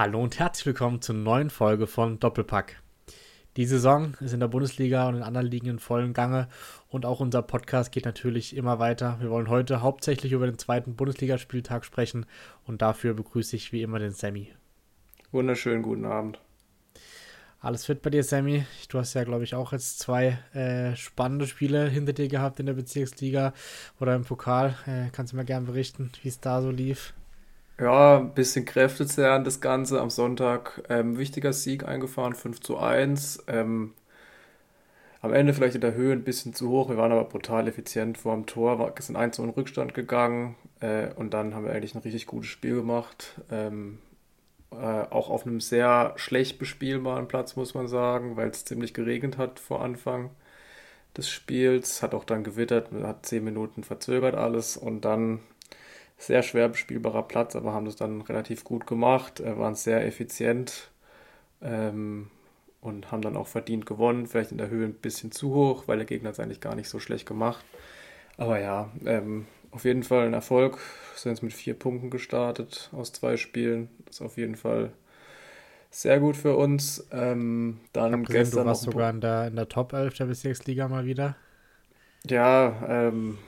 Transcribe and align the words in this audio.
Hallo 0.00 0.22
und 0.22 0.38
herzlich 0.38 0.64
willkommen 0.64 1.02
zur 1.02 1.14
neuen 1.14 1.50
Folge 1.50 1.86
von 1.86 2.18
Doppelpack. 2.18 2.80
Die 3.58 3.66
Saison 3.66 4.14
ist 4.20 4.32
in 4.32 4.40
der 4.40 4.48
Bundesliga 4.48 5.06
und 5.06 5.16
in 5.16 5.22
anderen 5.22 5.46
Ligen 5.46 5.66
in 5.66 5.78
vollem 5.78 6.14
Gange 6.14 6.48
und 6.88 7.04
auch 7.04 7.20
unser 7.20 7.42
Podcast 7.42 7.92
geht 7.92 8.06
natürlich 8.06 8.56
immer 8.56 8.78
weiter. 8.78 9.18
Wir 9.20 9.28
wollen 9.28 9.50
heute 9.50 9.82
hauptsächlich 9.82 10.32
über 10.32 10.46
den 10.46 10.56
zweiten 10.56 10.96
Bundesligaspieltag 10.96 11.84
sprechen 11.84 12.24
und 12.64 12.80
dafür 12.80 13.12
begrüße 13.12 13.54
ich 13.56 13.72
wie 13.72 13.82
immer 13.82 13.98
den 13.98 14.12
Sammy. 14.12 14.50
Wunderschönen 15.32 15.82
guten 15.82 16.06
Abend. 16.06 16.40
Alles 17.60 17.84
fit 17.84 18.00
bei 18.00 18.08
dir, 18.08 18.24
Sammy? 18.24 18.64
Du 18.88 18.98
hast 18.98 19.12
ja, 19.12 19.24
glaube 19.24 19.44
ich, 19.44 19.54
auch 19.54 19.72
jetzt 19.72 19.98
zwei 19.98 20.38
äh, 20.54 20.96
spannende 20.96 21.46
Spiele 21.46 21.90
hinter 21.90 22.14
dir 22.14 22.28
gehabt 22.28 22.58
in 22.58 22.64
der 22.64 22.72
Bezirksliga 22.72 23.52
oder 24.00 24.14
im 24.14 24.24
Pokal. 24.24 24.76
Äh, 24.86 25.10
kannst 25.12 25.34
du 25.34 25.36
mir 25.36 25.44
gerne 25.44 25.66
berichten, 25.66 26.10
wie 26.22 26.28
es 26.28 26.40
da 26.40 26.62
so 26.62 26.70
lief? 26.70 27.12
Ja, 27.80 28.18
ein 28.18 28.34
bisschen 28.34 28.66
kräftezehrend 28.66 29.46
das 29.46 29.60
Ganze. 29.62 30.00
Am 30.02 30.10
Sonntag 30.10 30.82
ähm, 30.90 31.16
wichtiger 31.16 31.54
Sieg 31.54 31.84
eingefahren, 31.88 32.34
5 32.34 32.60
zu 32.60 32.78
1. 32.78 33.44
Ähm, 33.48 33.94
am 35.22 35.32
Ende 35.32 35.54
vielleicht 35.54 35.76
in 35.76 35.80
der 35.80 35.94
Höhe 35.94 36.12
ein 36.12 36.24
bisschen 36.24 36.52
zu 36.52 36.68
hoch. 36.68 36.90
Wir 36.90 36.98
waren 36.98 37.12
aber 37.12 37.24
brutal 37.24 37.68
effizient 37.68 38.18
vor 38.18 38.34
dem 38.34 38.44
Tor, 38.46 38.78
wir 38.78 38.92
sind 38.98 39.16
1 39.16 39.36
zu 39.36 39.42
in 39.42 39.50
Rückstand 39.50 39.94
gegangen 39.94 40.56
äh, 40.80 41.08
und 41.14 41.32
dann 41.32 41.54
haben 41.54 41.64
wir 41.64 41.72
eigentlich 41.72 41.94
ein 41.94 42.02
richtig 42.02 42.26
gutes 42.26 42.50
Spiel 42.50 42.76
gemacht. 42.76 43.40
Ähm, 43.50 43.98
äh, 44.72 44.76
auch 44.76 45.30
auf 45.30 45.46
einem 45.46 45.60
sehr 45.60 46.12
schlecht 46.16 46.58
bespielbaren 46.58 47.28
Platz, 47.28 47.56
muss 47.56 47.74
man 47.74 47.88
sagen, 47.88 48.36
weil 48.36 48.50
es 48.50 48.66
ziemlich 48.66 48.92
geregnet 48.94 49.38
hat 49.38 49.58
vor 49.58 49.82
Anfang 49.82 50.30
des 51.16 51.30
Spiels. 51.30 52.02
Hat 52.02 52.14
auch 52.14 52.24
dann 52.24 52.44
gewittert, 52.44 52.90
hat 53.02 53.26
zehn 53.26 53.44
Minuten 53.44 53.84
verzögert 53.84 54.34
alles 54.34 54.76
und 54.76 55.04
dann 55.06 55.40
sehr 56.20 56.42
schwer 56.42 56.68
bespielbarer 56.68 57.22
Platz, 57.22 57.56
aber 57.56 57.72
haben 57.72 57.86
das 57.86 57.96
dann 57.96 58.20
relativ 58.20 58.62
gut 58.62 58.86
gemacht, 58.86 59.40
äh, 59.40 59.58
waren 59.58 59.74
sehr 59.74 60.06
effizient 60.06 60.90
ähm, 61.62 62.30
und 62.82 63.10
haben 63.10 63.22
dann 63.22 63.38
auch 63.38 63.46
verdient 63.46 63.86
gewonnen. 63.86 64.26
Vielleicht 64.26 64.52
in 64.52 64.58
der 64.58 64.68
Höhe 64.68 64.84
ein 64.84 64.94
bisschen 64.94 65.32
zu 65.32 65.54
hoch, 65.54 65.84
weil 65.88 65.96
der 65.96 66.06
Gegner 66.06 66.30
es 66.30 66.38
eigentlich 66.38 66.60
gar 66.60 66.74
nicht 66.74 66.90
so 66.90 67.00
schlecht 67.00 67.26
gemacht. 67.26 67.64
Aber 68.36 68.60
ja, 68.60 68.90
ähm, 69.06 69.46
auf 69.70 69.84
jeden 69.84 70.02
Fall 70.02 70.26
ein 70.26 70.34
Erfolg. 70.34 70.78
Sind 71.16 71.32
jetzt 71.32 71.42
mit 71.42 71.54
vier 71.54 71.74
Punkten 71.74 72.10
gestartet 72.10 72.90
aus 72.92 73.12
zwei 73.12 73.38
Spielen. 73.38 73.88
Das 74.04 74.16
ist 74.16 74.22
auf 74.22 74.36
jeden 74.36 74.56
Fall 74.56 74.92
sehr 75.90 76.20
gut 76.20 76.36
für 76.36 76.54
uns. 76.54 77.06
Ähm, 77.12 77.80
dann 77.94 78.24
gesehen, 78.24 78.42
gestern. 78.42 78.64
Du 78.64 78.68
warst 78.68 78.82
sogar 78.82 79.08
in 79.08 79.22
der, 79.22 79.46
in 79.46 79.56
der 79.56 79.68
Top 79.68 79.94
11 79.94 80.14
der 80.18 80.26
Bezirksliga 80.26 80.86
mal 80.88 81.06
wieder. 81.06 81.34
Ja, 82.28 82.74
ähm, 82.86 83.38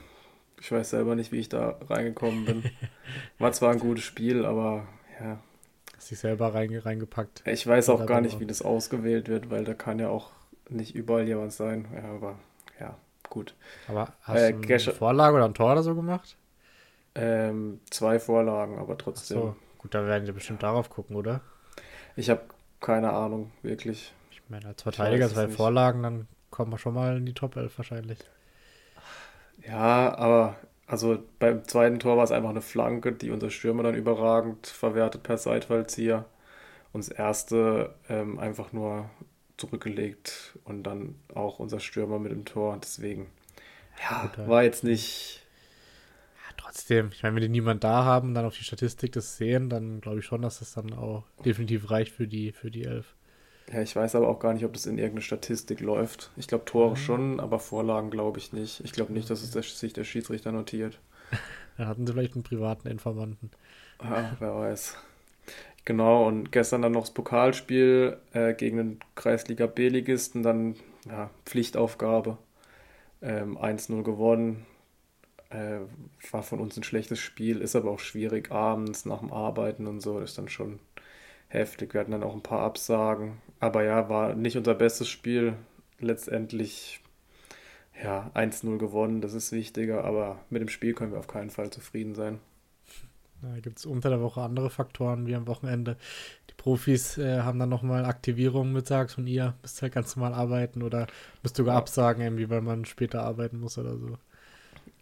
ich 0.63 0.71
weiß 0.71 0.91
selber 0.91 1.15
nicht, 1.15 1.33
wie 1.33 1.39
ich 1.39 1.49
da 1.49 1.77
reingekommen 1.89 2.45
bin. 2.45 2.63
War 3.37 3.51
zwar 3.51 3.73
ein 3.73 3.79
gutes 3.79 4.05
Spiel, 4.05 4.45
aber 4.45 4.87
ja. 5.19 5.37
Hast 5.97 6.09
dich 6.09 6.19
selber 6.19 6.53
reingepackt. 6.53 7.43
Ich 7.45 7.67
weiß 7.67 7.89
auch 7.89 8.05
gar 8.05 8.21
nicht, 8.21 8.39
wie 8.39 8.45
das 8.45 8.61
ausgewählt 8.61 9.27
wird, 9.27 9.49
weil 9.49 9.65
da 9.65 9.73
kann 9.73 9.99
ja 9.99 10.07
auch 10.07 10.31
nicht 10.69 10.95
überall 10.95 11.27
jemand 11.27 11.51
sein. 11.51 11.85
Ja, 11.93 12.09
aber 12.13 12.39
ja 12.79 12.95
gut. 13.29 13.55
Aber 13.89 14.13
hast 14.21 14.41
äh, 14.41 14.53
du 14.53 14.61
eine 14.65 14.79
Vorlage 14.79 15.35
oder 15.35 15.45
ein 15.45 15.53
Tor 15.53 15.73
oder 15.73 15.83
so 15.83 15.95
gemacht? 15.95 16.37
Ähm, 17.15 17.81
zwei 17.89 18.17
Vorlagen, 18.17 18.79
aber 18.79 18.97
trotzdem. 18.97 19.37
So, 19.37 19.55
gut, 19.79 19.93
da 19.93 20.05
werden 20.05 20.25
wir 20.25 20.33
bestimmt 20.33 20.63
darauf 20.63 20.89
gucken, 20.89 21.17
oder? 21.17 21.41
Ich 22.15 22.29
habe 22.29 22.41
keine 22.79 23.11
Ahnung, 23.11 23.51
wirklich. 23.63 24.13
Ich 24.31 24.41
meine, 24.47 24.67
als 24.67 24.81
Verteidiger 24.81 25.27
zwei. 25.27 25.49
Vorlagen, 25.49 26.03
dann 26.03 26.27
kommen 26.51 26.71
wir 26.71 26.77
schon 26.77 26.93
mal 26.93 27.17
in 27.17 27.25
die 27.25 27.33
Top 27.33 27.57
11 27.57 27.77
wahrscheinlich. 27.77 28.19
Ja, 29.67 30.15
aber 30.15 30.57
also 30.85 31.23
beim 31.39 31.63
zweiten 31.65 31.99
Tor 31.99 32.17
war 32.17 32.23
es 32.23 32.31
einfach 32.31 32.49
eine 32.49 32.61
Flanke, 32.61 33.13
die 33.13 33.31
unser 33.31 33.49
Stürmer 33.49 33.83
dann 33.83 33.95
überragend 33.95 34.67
verwertet 34.67 35.23
per 35.23 35.37
Seitfallzieher. 35.37 36.25
Und 36.91 37.03
das 37.03 37.09
erste 37.09 37.95
ähm, 38.09 38.37
einfach 38.37 38.71
nur 38.73 39.09
zurückgelegt 39.57 40.57
und 40.63 40.83
dann 40.83 41.15
auch 41.33 41.59
unser 41.59 41.79
Stürmer 41.79 42.19
mit 42.19 42.31
dem 42.31 42.45
Tor. 42.45 42.77
Deswegen, 42.81 43.27
ja, 44.03 44.31
war 44.47 44.63
jetzt 44.63 44.83
nicht. 44.83 45.41
Ja, 46.35 46.55
trotzdem, 46.57 47.09
ich 47.11 47.23
meine, 47.23 47.35
wenn 47.35 47.41
die 47.41 47.49
niemand 47.49 47.83
da 47.83 48.03
haben 48.03 48.29
und 48.29 48.35
dann 48.35 48.45
auf 48.45 48.57
die 48.57 48.63
Statistik 48.63 49.13
das 49.13 49.37
sehen, 49.37 49.69
dann 49.69 50.01
glaube 50.01 50.19
ich 50.19 50.25
schon, 50.25 50.41
dass 50.41 50.59
das 50.59 50.73
dann 50.73 50.93
auch 50.93 51.23
definitiv 51.45 51.89
reicht 51.89 52.13
für 52.13 52.27
die, 52.27 52.51
für 52.51 52.69
die 52.69 52.83
Elf. 52.83 53.15
Ja, 53.71 53.81
ich 53.81 53.95
weiß 53.95 54.15
aber 54.15 54.27
auch 54.27 54.39
gar 54.39 54.53
nicht, 54.53 54.65
ob 54.65 54.73
das 54.73 54.85
in 54.85 54.97
irgendeine 54.97 55.21
Statistik 55.21 55.79
läuft. 55.79 56.31
Ich 56.35 56.47
glaube 56.47 56.65
Tore 56.65 56.91
mhm. 56.91 56.95
schon, 56.95 57.39
aber 57.39 57.59
Vorlagen 57.59 58.09
glaube 58.09 58.39
ich 58.39 58.51
nicht. 58.53 58.81
Ich 58.83 58.91
glaube 58.91 59.13
nicht, 59.13 59.29
dass 59.29 59.41
es 59.41 59.51
der, 59.51 59.63
sich 59.63 59.93
der 59.93 60.03
Schiedsrichter 60.03 60.51
notiert. 60.51 60.99
Dann 61.77 61.87
hatten 61.87 62.05
sie 62.05 62.13
vielleicht 62.13 62.35
einen 62.35 62.43
privaten 62.43 62.87
Informanten. 62.87 63.49
Ja, 64.03 64.35
wer 64.39 64.55
weiß. 64.55 64.95
Genau, 65.85 66.27
und 66.27 66.51
gestern 66.51 66.81
dann 66.81 66.93
noch 66.93 67.01
das 67.01 67.11
Pokalspiel 67.13 68.17
äh, 68.31 68.53
gegen 68.53 68.77
den 68.77 68.99
Kreisliga 69.15 69.65
B-Ligisten, 69.65 70.41
dann 70.41 70.75
ja, 71.05 71.29
Pflichtaufgabe. 71.45 72.37
Ähm, 73.21 73.57
1-0 73.57 74.03
gewonnen. 74.03 74.65
Äh, 75.49 75.79
war 76.31 76.43
von 76.43 76.59
uns 76.59 76.77
ein 76.77 76.83
schlechtes 76.83 77.19
Spiel, 77.19 77.59
ist 77.59 77.75
aber 77.75 77.91
auch 77.91 77.99
schwierig 77.99 78.51
abends 78.51 79.05
nach 79.05 79.19
dem 79.19 79.33
Arbeiten 79.33 79.87
und 79.87 79.99
so, 79.99 80.19
das 80.19 80.31
ist 80.31 80.37
dann 80.37 80.49
schon 80.49 80.79
heftig. 81.53 81.93
Wir 81.93 82.01
hatten 82.01 82.11
dann 82.11 82.23
auch 82.23 82.33
ein 82.33 82.43
paar 82.43 82.61
Absagen. 82.61 83.41
Aber 83.59 83.83
ja, 83.83 84.09
war 84.09 84.35
nicht 84.35 84.57
unser 84.57 84.75
bestes 84.75 85.07
Spiel. 85.09 85.55
Letztendlich 85.99 87.01
ja, 88.01 88.31
1-0 88.33 88.77
gewonnen, 88.77 89.21
das 89.21 89.33
ist 89.33 89.51
wichtiger, 89.51 90.03
aber 90.03 90.39
mit 90.49 90.61
dem 90.61 90.69
Spiel 90.69 90.93
können 90.93 91.11
wir 91.11 91.19
auf 91.19 91.27
keinen 91.27 91.49
Fall 91.49 91.69
zufrieden 91.69 92.15
sein. 92.15 92.39
Da 93.41 93.59
gibt 93.59 93.77
es 93.77 93.85
unter 93.85 94.09
der 94.09 94.21
Woche 94.21 94.41
andere 94.41 94.69
Faktoren 94.69 95.27
wie 95.27 95.35
am 95.35 95.47
Wochenende. 95.47 95.97
Die 96.49 96.53
Profis 96.55 97.17
äh, 97.17 97.41
haben 97.41 97.59
dann 97.59 97.69
nochmal 97.69 98.05
Aktivierungen 98.05 98.71
mittags 98.71 99.17
und 99.17 99.27
ihr 99.27 99.53
müsst 99.61 99.81
halt 99.81 99.93
ganz 99.93 100.15
normal 100.15 100.33
arbeiten 100.33 100.81
oder 100.81 101.07
müsst 101.43 101.57
sogar 101.57 101.75
absagen, 101.75 102.23
irgendwie, 102.23 102.49
weil 102.49 102.61
man 102.61 102.85
später 102.85 103.23
arbeiten 103.23 103.59
muss 103.59 103.77
oder 103.77 103.97
so. 103.97 104.17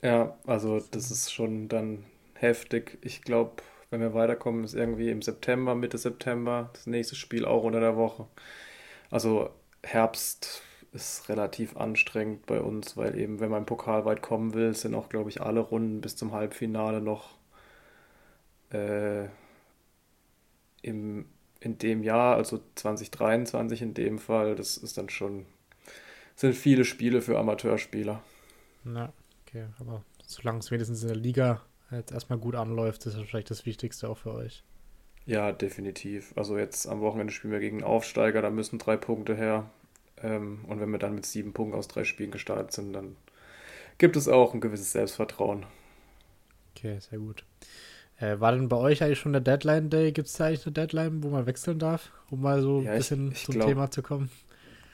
Ja, 0.02 0.36
also 0.48 0.82
das 0.92 1.12
ist 1.12 1.32
schon 1.32 1.70
dann 1.70 2.04
heftig. 2.34 2.98
Ich 3.02 3.22
glaube, 3.22 3.62
wenn 3.92 4.02
wir 4.02 4.14
weiterkommen, 4.14 4.64
ist 4.64 4.74
irgendwie 4.74 5.10
im 5.10 5.22
September, 5.22 5.76
Mitte 5.76 5.98
September, 5.98 6.70
das 6.74 6.88
nächste 6.88 7.16
Spiel 7.16 7.46
auch 7.46 7.64
unter 7.64 7.82
der 7.82 7.98
Woche. 7.98 8.26
Also 9.12 9.52
Herbst 9.84 10.64
ist 10.94 11.28
relativ 11.30 11.76
anstrengend 11.78 12.46
bei 12.46 12.62
uns, 12.62 12.98
weil 12.98 13.18
eben, 13.18 13.40
wenn 13.40 13.52
man 13.52 13.60
im 13.60 13.66
Pokal 13.66 14.06
weit 14.06 14.22
kommen 14.22 14.54
will, 14.54 14.74
sind 14.74 14.96
auch, 14.96 15.10
glaube 15.10 15.30
ich, 15.30 15.42
alle 15.42 15.60
Runden 15.60 16.02
bis 16.02 16.16
zum 16.16 16.32
Halbfinale 16.32 17.02
noch 17.02 17.38
äh, 18.72 19.26
im, 20.82 21.26
in 21.60 21.78
dem 21.78 22.02
Jahr, 22.04 22.38
also 22.38 22.62
2023 22.76 23.82
in 23.82 23.94
dem 23.94 24.20
Fall, 24.20 24.56
das 24.56 24.78
ist 24.78 24.98
dann 24.98 25.10
schon, 25.10 25.46
sind 26.36 26.56
viele 26.56 26.86
Spiele 26.86 27.22
für 27.22 27.38
Amateurspieler. 27.38 28.24
Na, 28.86 29.12
okay, 29.46 29.66
aber 29.80 30.04
solange 30.26 30.60
es 30.60 30.72
wenigstens 30.72 31.04
in 31.04 31.10
der 31.10 31.18
Liga 31.18 31.62
jetzt 31.98 32.12
erstmal 32.12 32.40
gut 32.40 32.56
anläuft, 32.56 33.06
ist 33.06 33.18
das 33.18 33.24
vielleicht 33.24 33.50
das 33.50 33.66
Wichtigste 33.66 34.10
auch 34.10 34.18
für 34.18 34.34
euch. 34.34 34.64
Ja, 35.26 35.52
definitiv. 35.52 36.34
Also 36.36 36.58
jetzt 36.58 36.88
am 36.88 37.02
Wochenende 37.02 37.34
spielen 37.34 37.54
wir 37.54 37.60
gegen 37.60 37.84
Aufsteiger, 37.84 38.42
da 38.42 38.50
müssen 38.50 38.80
drei 38.80 38.98
Punkte 38.98 39.36
her. 39.36 39.70
Ähm, 40.22 40.66
und 40.68 40.80
wenn 40.80 40.90
wir 40.90 41.00
dann 41.00 41.16
mit 41.16 41.26
sieben 41.26 41.54
Punkten 41.54 41.78
aus 41.78 41.88
drei 41.88 42.04
Spielen 42.04 42.32
gestartet 42.32 42.72
sind, 42.72 42.94
dann 42.94 43.16
gibt 43.98 44.16
es 44.16 44.28
auch 44.28 44.54
ein 44.54 44.62
gewisses 44.62 44.92
Selbstvertrauen. 44.92 45.66
Okay, 46.76 47.00
sehr 47.00 47.20
gut. 47.20 47.44
Äh, 48.20 48.40
war 48.40 48.52
denn 48.52 48.70
bei 48.70 48.78
euch 48.78 49.04
eigentlich 49.04 49.20
schon 49.20 49.34
der 49.34 49.42
Deadline 49.42 49.90
Day? 49.90 50.12
Gibt 50.12 50.28
es 50.28 50.34
da 50.34 50.46
eigentlich 50.46 50.66
eine 50.66 50.74
Deadline, 50.74 51.24
wo 51.24 51.30
man 51.30 51.46
wechseln 51.46 51.80
darf, 51.80 52.12
um 52.30 52.42
mal 52.42 52.62
so 52.62 52.82
ja, 52.82 52.92
ein 52.92 52.98
bisschen 52.98 53.32
ich, 53.32 53.40
ich 53.40 53.46
zum 53.46 53.56
glaub, 53.56 53.68
Thema 53.68 53.92
zu 53.92 54.02
kommen? 54.02 54.30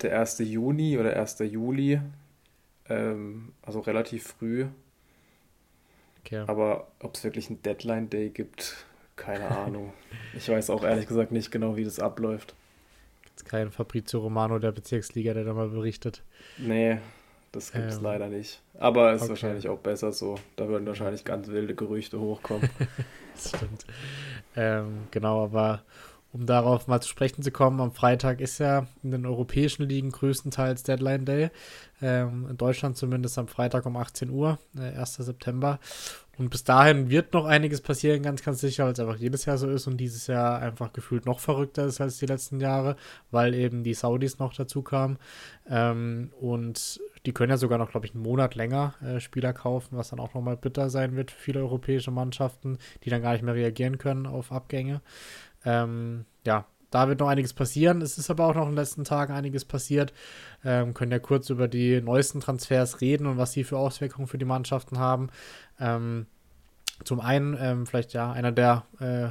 Der 0.02 0.20
1. 0.20 0.40
Juni 0.40 0.98
oder 0.98 1.16
1. 1.16 1.40
Juli, 1.40 2.00
ähm, 2.90 3.54
also 3.62 3.80
relativ 3.80 4.28
früh. 4.28 4.68
Okay. 6.28 6.44
Aber 6.46 6.88
ob 7.00 7.16
es 7.16 7.24
wirklich 7.24 7.50
einen 7.50 7.62
Deadline 7.62 8.10
Day 8.10 8.30
gibt, 8.30 8.86
keine 9.16 9.50
Ahnung. 9.50 9.94
ich 10.36 10.50
weiß 10.50 10.70
auch 10.72 10.84
ehrlich 10.84 11.08
gesagt 11.08 11.32
nicht 11.32 11.52
genau, 11.52 11.78
wie 11.78 11.86
das 11.86 12.00
abläuft. 12.00 12.54
Gibt 13.24 13.38
es 13.38 13.46
keinen 13.46 13.72
Fabrizio 13.72 14.20
Romano 14.20 14.60
der 14.60 14.74
Bezirksliga, 14.74 15.34
der 15.34 15.46
da 15.46 15.54
mal 15.54 15.70
berichtet? 15.70 16.24
Nee, 16.58 16.98
das 17.54 17.72
gibt 17.72 17.86
es 17.86 17.98
ähm, 17.98 18.04
leider 18.04 18.28
nicht. 18.28 18.62
Aber 18.78 19.14
es 19.14 19.22
okay. 19.22 19.24
ist 19.24 19.30
wahrscheinlich 19.30 19.70
auch 19.70 19.80
besser 19.80 20.12
so. 20.12 20.38
Da 20.58 20.68
würden 20.68 20.86
wahrscheinlich 20.86 21.24
ganz 21.24 21.48
wilde 21.48 21.74
Gerüchte 21.74 22.20
hochkommen. 22.20 22.70
das 23.34 23.50
stimmt. 23.56 23.86
Ähm, 24.58 25.08
genau, 25.12 25.46
aber 25.46 25.84
um 26.38 26.46
darauf 26.46 26.88
mal 26.88 27.02
zu 27.02 27.10
sprechen 27.10 27.42
zu 27.42 27.52
kommen, 27.52 27.82
am 27.82 27.92
Freitag 27.92 28.42
ist 28.42 28.60
ja 28.60 28.88
in 29.04 29.12
den 29.12 29.26
europäischen 29.26 29.88
Ligen 29.88 30.12
größtenteils 30.12 30.84
Deadline 30.84 31.26
Day. 31.26 31.50
Ähm, 32.02 32.48
in 32.50 32.58
Deutschland 32.58 32.96
zumindest 32.96 33.38
am 33.40 33.48
Freitag 33.48 33.86
um 33.86 33.98
18 33.98 34.30
Uhr, 34.30 34.60
äh, 34.78 34.98
1. 34.98 35.16
September. 35.16 35.80
Und 36.38 36.52
bis 36.52 36.64
dahin 36.64 37.10
wird 37.10 37.34
noch 37.34 37.46
einiges 37.46 37.82
passieren, 37.82 38.22
ganz, 38.22 38.44
ganz 38.44 38.62
sicher, 38.62 38.86
weil 38.86 38.94
es 38.94 39.00
einfach 39.00 39.18
jedes 39.18 39.46
Jahr 39.46 39.58
so 39.58 39.68
ist 39.68 39.88
und 39.88 39.98
dieses 39.98 40.28
Jahr 40.28 40.60
einfach 40.60 40.94
gefühlt 40.94 41.26
noch 41.26 41.40
verrückter 41.40 41.86
ist 41.86 42.00
als 42.00 42.20
die 42.20 42.28
letzten 42.28 42.60
Jahre, 42.60 42.96
weil 43.32 43.56
eben 43.56 43.84
die 43.84 43.96
Saudis 43.96 44.38
noch 44.38 44.54
dazu 44.54 44.84
kamen. 44.84 45.18
Ähm, 45.68 46.32
und 46.40 47.02
die 47.26 47.34
können 47.34 47.50
ja 47.50 47.58
sogar 47.58 47.80
noch, 47.80 47.90
glaube 47.90 48.06
ich, 48.06 48.14
einen 48.14 48.22
Monat 48.22 48.54
länger 48.54 48.94
äh, 49.02 49.20
Spieler 49.20 49.52
kaufen, 49.52 49.98
was 49.98 50.10
dann 50.10 50.20
auch 50.20 50.36
nochmal 50.36 50.58
bitter 50.58 50.92
sein 50.92 51.16
wird 51.16 51.32
für 51.32 51.40
viele 51.40 51.60
europäische 51.62 52.12
Mannschaften, 52.12 52.78
die 53.04 53.10
dann 53.10 53.24
gar 53.24 53.34
nicht 53.34 53.44
mehr 53.44 53.56
reagieren 53.56 53.98
können 53.98 54.28
auf 54.28 54.52
Abgänge. 54.52 55.02
Ähm, 55.68 56.26
ja, 56.46 56.66
da 56.92 57.10
wird 57.10 57.20
noch 57.20 57.28
einiges 57.28 57.54
passieren. 57.54 58.02
Es 58.02 58.18
ist 58.18 58.30
aber 58.30 58.46
auch 58.48 58.56
noch 58.56 58.64
in 58.64 58.70
den 58.70 58.78
letzten 58.78 59.04
Tagen 59.04 59.34
einiges 59.34 59.66
passiert. 59.66 60.14
Ähm, 60.64 60.94
können 60.94 61.12
ja 61.12 61.20
kurz 61.20 61.50
über 61.50 61.68
die 61.68 62.02
neuesten 62.02 62.40
Transfers 62.40 63.02
reden 63.02 63.28
und 63.28 63.38
was 63.38 63.52
sie 63.52 63.66
für 63.66 63.78
Auswirkungen 63.78 64.28
für 64.28 64.38
die 64.38 64.46
Mannschaften 64.46 64.98
haben. 64.98 65.30
Ähm, 65.80 66.28
zum 67.04 67.20
einen, 67.20 67.58
ähm, 67.60 67.86
vielleicht 67.86 68.14
ja, 68.14 68.32
einer 68.32 68.54
der 68.54 68.86
äh, 69.00 69.30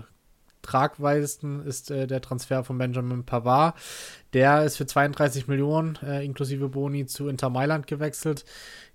tragweitesten 0.67 1.65
ist 1.65 1.91
äh, 1.91 2.07
der 2.07 2.21
Transfer 2.21 2.65
von 2.65 2.77
Benjamin 2.79 3.25
Pavard. 3.25 3.75
Der 4.33 4.65
ist 4.65 4.77
für 4.77 4.87
32 4.87 5.49
Millionen 5.49 5.99
äh, 6.03 6.25
inklusive 6.25 6.69
Boni 6.69 7.07
zu 7.07 7.29
Inter 7.29 7.49
Mailand 7.49 7.87
gewechselt. 7.87 8.45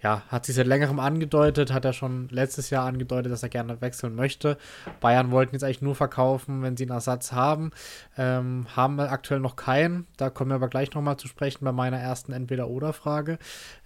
Ja, 0.02 0.24
hat 0.28 0.46
sich 0.46 0.56
seit 0.56 0.68
längerem 0.68 1.00
angedeutet, 1.00 1.72
hat 1.72 1.86
er 1.86 1.94
schon 1.94 2.28
letztes 2.30 2.70
Jahr 2.70 2.86
angedeutet, 2.86 3.32
dass 3.32 3.44
er 3.44 3.50
gerne 3.50 3.82
wechseln 3.82 4.16
möchte. 4.16 4.58
Bayern 5.00 5.32
wollten 5.32 5.56
jetzt 5.56 5.64
eigentlich 5.64 5.82
nur 5.82 5.96
verkaufen, 5.96 6.62
wenn 6.62 6.78
sie 6.78 6.84
einen 6.84 6.92
Ersatz 6.92 7.32
haben. 7.32 7.72
Ähm, 8.18 8.68
haben 8.76 8.96
wir 8.98 9.12
aktuell 9.12 9.40
noch 9.40 9.56
keinen. 9.56 10.06
Da 10.18 10.30
kommen 10.30 10.52
wir 10.52 10.56
aber 10.56 10.70
gleich 10.70 10.94
nochmal 10.94 11.18
zu 11.18 11.28
sprechen 11.28 11.66
bei 11.66 11.72
meiner 11.72 11.98
ersten 11.98 12.34
Entweder-Oder-Frage. 12.34 13.40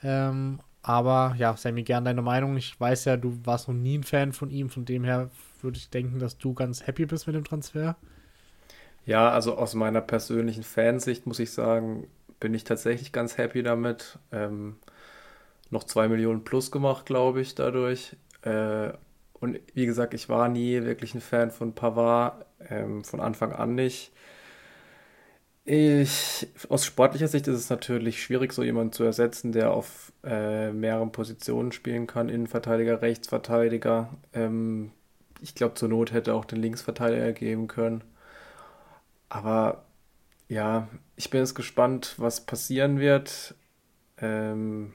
Ähm, 0.04 0.60
aber 0.82 1.36
ja, 1.40 1.58
Sammy, 1.58 1.82
gern 1.82 2.06
deine 2.06 2.22
Meinung. 2.22 2.58
Ich 2.58 2.80
weiß 2.80 3.06
ja, 3.06 3.18
du 3.18 3.40
warst 3.44 3.68
noch 3.68 3.76
nie 3.76 3.98
ein 3.98 4.04
Fan 4.04 4.34
von 4.34 4.52
ihm, 4.52 4.70
von 4.70 4.86
dem 4.86 5.04
her 5.04 5.32
würde 5.65 5.77
ich 5.77 5.89
denken, 5.89 6.19
dass 6.19 6.38
du 6.38 6.53
ganz 6.53 6.88
happy 6.88 7.06
bist 7.06 7.27
mit 7.27 7.35
dem 7.35 7.44
Transfer. 7.44 7.97
Ja, 9.06 9.29
also 9.29 9.57
aus 9.57 9.73
meiner 9.75 10.01
persönlichen 10.01 10.63
Fansicht 10.63 11.27
muss 11.27 11.39
ich 11.39 11.51
sagen, 11.51 12.07
bin 12.39 12.53
ich 12.53 12.63
tatsächlich 12.63 13.12
ganz 13.12 13.38
happy 13.38 13.62
damit. 13.63 14.17
Ähm, 14.31 14.77
noch 15.69 15.83
zwei 15.83 16.07
Millionen 16.07 16.44
plus 16.44 16.71
gemacht, 16.71 17.06
glaube 17.06 17.41
ich, 17.41 17.56
dadurch. 17.56 18.15
Äh, 18.44 18.94
und 19.33 19.59
wie 19.73 19.85
gesagt, 19.85 20.13
ich 20.13 20.29
war 20.29 20.47
nie 20.47 20.83
wirklich 20.83 21.13
ein 21.13 21.21
Fan 21.21 21.51
von 21.51 21.73
Pavard, 21.75 22.45
ähm, 22.69 23.03
von 23.03 23.19
Anfang 23.19 23.51
an 23.51 23.75
nicht. 23.75 24.12
Ich, 25.65 26.47
aus 26.69 26.85
sportlicher 26.85 27.27
Sicht 27.27 27.47
ist 27.47 27.57
es 27.57 27.69
natürlich 27.71 28.21
schwierig, 28.21 28.53
so 28.53 28.63
jemanden 28.63 28.94
zu 28.94 29.03
ersetzen, 29.03 29.51
der 29.51 29.71
auf 29.71 30.13
äh, 30.23 30.71
mehreren 30.71 31.12
Positionen 31.12 31.71
spielen 31.71 32.06
kann. 32.06 32.29
Innenverteidiger, 32.29 33.01
Rechtsverteidiger. 33.01 34.09
Ähm, 34.33 34.91
ich 35.42 35.56
glaube, 35.56 35.76
zur 35.76 35.90
Not 35.90 36.12
hätte 36.12 36.34
auch 36.34 36.46
den 36.46 36.62
Linksverteidiger 36.62 37.34
geben 37.34 37.68
können. 37.68 38.04
Aber 39.30 39.86
ja, 40.48 40.88
ich 41.16 41.30
bin 41.30 41.42
jetzt 41.42 41.56
gespannt, 41.56 42.16
was 42.18 42.46
passieren 42.46 43.00
wird. 43.00 43.56
Ähm, 44.18 44.94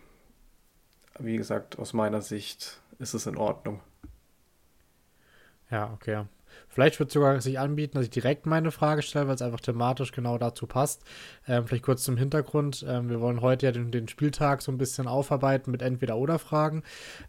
wie 1.18 1.36
gesagt, 1.36 1.78
aus 1.78 1.92
meiner 1.92 2.22
Sicht 2.22 2.80
ist 2.98 3.14
es 3.14 3.26
in 3.26 3.36
Ordnung. 3.36 3.80
Ja, 5.70 5.92
okay. 5.92 6.24
Vielleicht 6.68 6.98
wird 7.00 7.10
es 7.10 7.14
sogar 7.14 7.40
sich 7.40 7.58
anbieten, 7.58 7.96
dass 7.96 8.04
ich 8.04 8.10
direkt 8.10 8.46
meine 8.46 8.70
Frage 8.70 9.02
stelle, 9.02 9.26
weil 9.26 9.34
es 9.34 9.42
einfach 9.42 9.60
thematisch 9.60 10.12
genau 10.12 10.38
dazu 10.38 10.66
passt. 10.66 11.02
Ähm, 11.48 11.66
vielleicht 11.66 11.84
kurz 11.84 12.04
zum 12.04 12.16
Hintergrund. 12.16 12.84
Ähm, 12.88 13.10
wir 13.10 13.20
wollen 13.20 13.40
heute 13.40 13.66
ja 13.66 13.72
den, 13.72 13.90
den, 13.90 14.08
Spieltag 14.08 14.62
so 14.62 14.70
ein 14.70 14.78
bisschen 14.78 15.08
aufarbeiten 15.08 15.70
mit 15.70 15.82
Entweder-Oder-Fragen. 15.82 16.82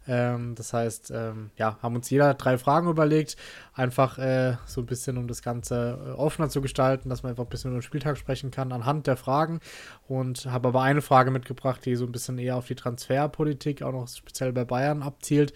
Ähm, 0.06 0.54
das 0.54 0.72
heißt, 0.72 1.10
ähm, 1.14 1.50
ja, 1.56 1.76
haben 1.82 1.96
uns 1.96 2.08
jeder 2.08 2.34
drei 2.34 2.56
Fragen 2.56 2.88
überlegt. 2.88 3.36
Einfach 3.74 4.18
äh, 4.18 4.56
so 4.66 4.80
ein 4.80 4.86
bisschen, 4.86 5.18
um 5.18 5.26
das 5.26 5.42
Ganze 5.42 5.98
äh, 6.06 6.10
offener 6.10 6.48
zu 6.48 6.60
gestalten, 6.60 7.08
dass 7.08 7.22
man 7.22 7.30
einfach 7.30 7.44
ein 7.44 7.50
bisschen 7.50 7.72
über 7.72 7.80
den 7.80 7.82
Spieltag 7.82 8.18
sprechen 8.18 8.50
kann 8.50 8.72
anhand 8.72 9.06
der 9.06 9.16
Fragen. 9.16 9.60
Und 10.06 10.46
habe 10.46 10.68
aber 10.68 10.82
eine 10.82 11.02
Frage 11.02 11.30
mitgebracht, 11.30 11.84
die 11.84 11.96
so 11.96 12.04
ein 12.04 12.12
bisschen 12.12 12.38
eher 12.38 12.56
auf 12.56 12.66
die 12.66 12.76
Transferpolitik, 12.76 13.82
auch 13.82 13.92
noch 13.92 14.08
speziell 14.08 14.52
bei 14.52 14.64
Bayern 14.64 15.02
abzielt 15.02 15.52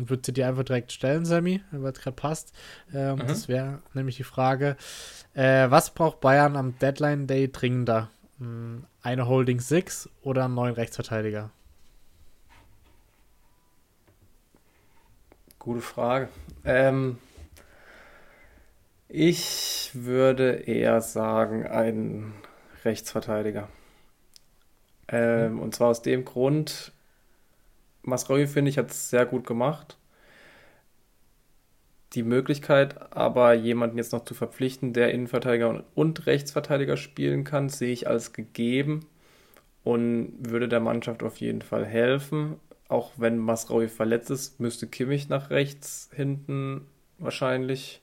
und 0.00 0.08
würde 0.08 0.22
sie 0.24 0.32
dir 0.32 0.48
einfach 0.48 0.64
direkt 0.64 0.92
stellen, 0.92 1.26
Sammy, 1.26 1.62
weil 1.70 1.92
es 1.92 2.00
gerade 2.00 2.16
passt. 2.16 2.54
Ähm, 2.94 3.16
mhm. 3.16 3.26
Das 3.26 3.48
wäre 3.48 3.82
nämlich 3.92 4.16
die 4.16 4.24
Frage, 4.24 4.76
äh, 5.34 5.70
was 5.70 5.90
braucht 5.90 6.20
Bayern 6.20 6.56
am 6.56 6.78
Deadline 6.78 7.26
Day 7.26 7.52
dringender? 7.52 8.10
Hm, 8.38 8.86
eine 9.02 9.28
Holding 9.28 9.60
Six 9.60 10.08
oder 10.22 10.46
einen 10.46 10.54
neuen 10.54 10.74
Rechtsverteidiger? 10.74 11.50
Gute 15.58 15.82
Frage. 15.82 16.30
Ähm, 16.64 17.18
ich 19.06 19.90
würde 19.92 20.52
eher 20.52 21.02
sagen, 21.02 21.66
ein 21.66 22.32
Rechtsverteidiger. 22.86 23.68
Ähm, 25.08 25.52
mhm. 25.52 25.60
Und 25.60 25.74
zwar 25.74 25.88
aus 25.88 26.00
dem 26.00 26.24
Grund, 26.24 26.92
Masraoui, 28.02 28.46
finde 28.46 28.70
ich, 28.70 28.78
hat 28.78 28.90
es 28.90 29.10
sehr 29.10 29.26
gut 29.26 29.46
gemacht. 29.46 29.96
Die 32.14 32.22
Möglichkeit, 32.22 33.14
aber 33.14 33.54
jemanden 33.54 33.98
jetzt 33.98 34.12
noch 34.12 34.24
zu 34.24 34.34
verpflichten, 34.34 34.92
der 34.92 35.12
Innenverteidiger 35.12 35.84
und 35.94 36.26
Rechtsverteidiger 36.26 36.96
spielen 36.96 37.44
kann, 37.44 37.68
sehe 37.68 37.92
ich 37.92 38.08
als 38.08 38.32
gegeben 38.32 39.06
und 39.84 40.32
würde 40.40 40.68
der 40.68 40.80
Mannschaft 40.80 41.22
auf 41.22 41.36
jeden 41.36 41.62
Fall 41.62 41.84
helfen. 41.84 42.56
Auch 42.88 43.12
wenn 43.16 43.38
Masraoui 43.38 43.88
verletzt 43.88 44.30
ist, 44.30 44.58
müsste 44.58 44.88
Kimmich 44.88 45.28
nach 45.28 45.50
rechts 45.50 46.10
hinten 46.12 46.86
wahrscheinlich 47.18 48.02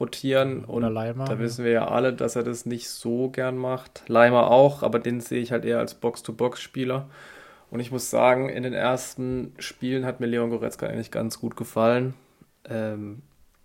rotieren. 0.00 0.64
Oder 0.64 0.88
und 0.88 0.94
Leimer, 0.94 1.24
da 1.26 1.38
wissen 1.38 1.64
wir 1.64 1.72
ja 1.72 1.88
alle, 1.88 2.12
dass 2.12 2.34
er 2.34 2.42
das 2.42 2.66
nicht 2.66 2.88
so 2.88 3.30
gern 3.30 3.56
macht. 3.56 4.02
Leimer 4.08 4.50
auch, 4.50 4.82
aber 4.82 4.98
den 4.98 5.20
sehe 5.20 5.40
ich 5.40 5.52
halt 5.52 5.64
eher 5.64 5.78
als 5.78 5.94
Box-to-Box-Spieler. 5.94 7.08
Und 7.72 7.80
ich 7.80 7.90
muss 7.90 8.10
sagen, 8.10 8.50
in 8.50 8.64
den 8.64 8.74
ersten 8.74 9.54
Spielen 9.58 10.04
hat 10.04 10.20
mir 10.20 10.26
Leon 10.26 10.50
Goretzka 10.50 10.86
eigentlich 10.86 11.10
ganz 11.10 11.40
gut 11.40 11.56
gefallen. 11.56 12.12
Ähm, 12.66 13.22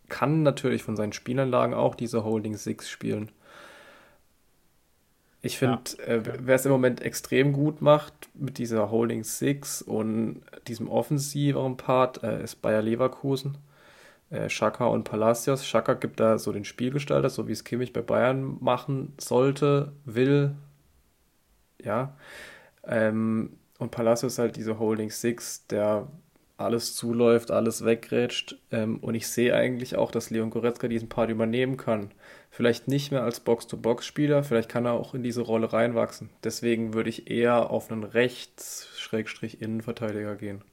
kann 0.07 0.43
natürlich 0.43 0.81
von 0.81 0.95
seinen 0.95 1.11
Spielanlagen 1.11 1.73
auch 1.75 1.93
diese 1.93 2.23
Holding 2.23 2.55
Six 2.55 2.89
spielen. 2.89 3.33
Ich 5.41 5.57
finde, 5.57 5.81
ja. 5.97 6.03
äh, 6.05 6.21
wer 6.39 6.55
es 6.55 6.65
im 6.65 6.71
Moment 6.71 7.01
extrem 7.01 7.51
gut 7.51 7.81
macht 7.81 8.29
mit 8.33 8.59
dieser 8.59 8.91
Holding 8.91 9.25
Six 9.25 9.81
und 9.81 10.41
diesem 10.69 10.87
offensiveren 10.87 11.75
Part, 11.75 12.23
äh, 12.23 12.41
ist 12.41 12.61
Bayer 12.61 12.81
Leverkusen. 12.81 13.57
Äh, 14.29 14.47
Schaka 14.47 14.85
und 14.85 15.03
Palacios. 15.03 15.67
Schaka 15.67 15.95
gibt 15.95 16.21
da 16.21 16.39
so 16.39 16.53
den 16.53 16.63
Spielgestalter, 16.63 17.29
so 17.29 17.49
wie 17.49 17.51
es 17.51 17.65
Kimmich 17.65 17.91
bei 17.91 18.03
Bayern 18.03 18.55
machen 18.61 19.15
sollte, 19.17 19.91
will. 20.05 20.55
Ja. 21.83 22.15
Ähm, 22.85 23.57
und 23.79 23.91
Palacios 23.91 24.33
ist 24.33 24.39
halt 24.39 24.55
diese 24.55 24.79
Holding 24.79 25.11
Six, 25.11 25.67
der 25.67 26.07
alles 26.57 26.95
zuläuft, 26.95 27.51
alles 27.51 27.85
wegrätscht. 27.85 28.57
Ähm, 28.71 28.97
und 28.99 29.13
ich 29.15 29.27
sehe 29.27 29.55
eigentlich 29.55 29.95
auch, 29.95 30.09
dass 30.11 30.31
Leon 30.31 30.49
Goretzka 30.49 30.87
diesen 30.87 31.09
Part 31.09 31.29
übernehmen 31.29 31.77
kann. 31.77 32.09
Vielleicht 32.49 32.87
nicht 32.87 33.11
mehr 33.11 33.23
als 33.23 33.41
Box-to-Box-Spieler, 33.41 34.43
vielleicht 34.43 34.69
kann 34.69 34.85
er 34.85 34.93
auch 34.93 35.13
in 35.13 35.21
diese 35.21 35.41
Rolle 35.41 35.71
reinwachsen. 35.71 36.31
Deswegen 36.43 36.95
würde 36.95 37.09
ich 37.09 37.29
eher 37.29 37.69
auf 37.69 37.91
einen 37.91 38.03
Rechts-Innenverteidiger 38.03 40.35
gehen. 40.35 40.63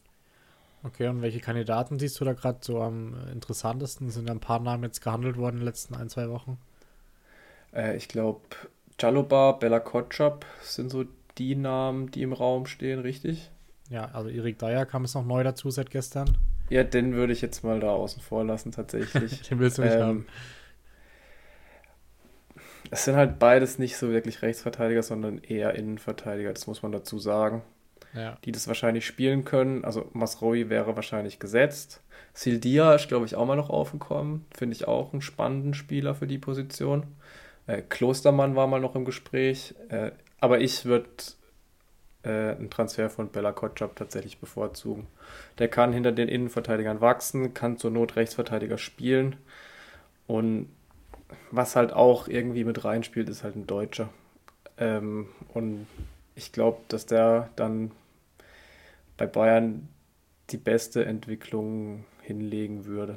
Okay, 0.82 1.08
und 1.08 1.20
welche 1.22 1.40
Kandidaten 1.40 1.98
siehst 1.98 2.20
du 2.20 2.24
da 2.24 2.32
gerade 2.34 2.58
so 2.60 2.80
am 2.80 3.14
interessantesten? 3.32 4.10
Sind 4.10 4.30
ein 4.30 4.40
paar 4.40 4.60
Namen 4.60 4.84
jetzt 4.84 5.02
gehandelt 5.02 5.36
worden 5.36 5.56
in 5.56 5.60
den 5.60 5.66
letzten 5.66 5.94
ein, 5.94 6.08
zwei 6.08 6.30
Wochen? 6.30 6.58
Äh, 7.74 7.96
ich 7.96 8.08
glaube, 8.08 8.40
Jaloba, 8.98 9.52
Bella 9.52 9.80
Kotschap 9.80 10.46
sind 10.62 10.90
so 10.90 11.04
die 11.38 11.56
Namen, 11.56 12.10
die 12.10 12.22
im 12.22 12.32
Raum 12.32 12.66
stehen, 12.66 13.00
richtig? 13.00 13.50
Ja, 13.90 14.06
also 14.12 14.28
Erik 14.28 14.58
Dyer 14.58 14.86
kam 14.86 15.04
es 15.04 15.14
noch 15.14 15.24
neu 15.24 15.42
dazu 15.42 15.70
seit 15.70 15.90
gestern. 15.90 16.36
Ja, 16.70 16.82
den 16.84 17.14
würde 17.14 17.32
ich 17.32 17.42
jetzt 17.42 17.62
mal 17.62 17.80
da 17.80 17.90
außen 17.90 18.22
vor 18.22 18.44
lassen, 18.44 18.72
tatsächlich. 18.72 19.42
den 19.48 19.58
willst 19.58 19.78
du 19.78 19.82
nicht 19.82 19.94
ähm, 19.94 20.02
haben. 20.02 20.26
Es 22.90 23.04
sind 23.04 23.16
halt 23.16 23.38
beides 23.38 23.78
nicht 23.78 23.96
so 23.96 24.10
wirklich 24.10 24.42
Rechtsverteidiger, 24.42 25.02
sondern 25.02 25.38
eher 25.38 25.74
Innenverteidiger, 25.74 26.52
das 26.52 26.66
muss 26.66 26.82
man 26.82 26.92
dazu 26.92 27.18
sagen. 27.18 27.62
Ja. 28.14 28.38
Die 28.44 28.52
das 28.52 28.68
wahrscheinlich 28.68 29.06
spielen 29.06 29.44
können. 29.44 29.84
Also 29.84 30.08
Masroi 30.12 30.68
wäre 30.68 30.94
wahrscheinlich 30.94 31.40
gesetzt. 31.40 32.00
Sildia 32.32 32.94
ist, 32.94 33.08
glaube 33.08 33.26
ich, 33.26 33.34
auch 33.34 33.46
mal 33.46 33.56
noch 33.56 33.70
aufgekommen. 33.70 34.46
Finde 34.56 34.76
ich 34.76 34.86
auch 34.86 35.12
einen 35.12 35.22
spannenden 35.22 35.74
Spieler 35.74 36.14
für 36.14 36.26
die 36.26 36.38
Position. 36.38 37.04
Äh, 37.66 37.82
Klostermann 37.82 38.54
war 38.54 38.66
mal 38.66 38.80
noch 38.80 38.94
im 38.94 39.04
Gespräch. 39.04 39.74
Äh, 39.88 40.12
aber 40.44 40.60
ich 40.60 40.84
würde 40.84 41.08
äh, 42.22 42.50
einen 42.50 42.68
Transfer 42.68 43.08
von 43.08 43.30
Bella 43.30 43.52
Kotschap 43.52 43.96
tatsächlich 43.96 44.36
bevorzugen. 44.36 45.06
Der 45.58 45.68
kann 45.68 45.94
hinter 45.94 46.12
den 46.12 46.28
Innenverteidigern 46.28 47.00
wachsen, 47.00 47.54
kann 47.54 47.78
zur 47.78 47.90
Not 47.90 48.16
Rechtsverteidiger 48.16 48.76
spielen. 48.76 49.36
Und 50.26 50.68
was 51.50 51.76
halt 51.76 51.94
auch 51.94 52.28
irgendwie 52.28 52.64
mit 52.64 52.84
reinspielt, 52.84 53.30
ist 53.30 53.42
halt 53.42 53.56
ein 53.56 53.66
Deutscher. 53.66 54.10
Ähm, 54.76 55.28
und 55.54 55.86
ich 56.34 56.52
glaube, 56.52 56.78
dass 56.88 57.06
der 57.06 57.48
dann 57.56 57.92
bei 59.16 59.26
Bayern 59.26 59.88
die 60.50 60.58
beste 60.58 61.06
Entwicklung 61.06 62.04
hinlegen 62.20 62.84
würde. 62.84 63.16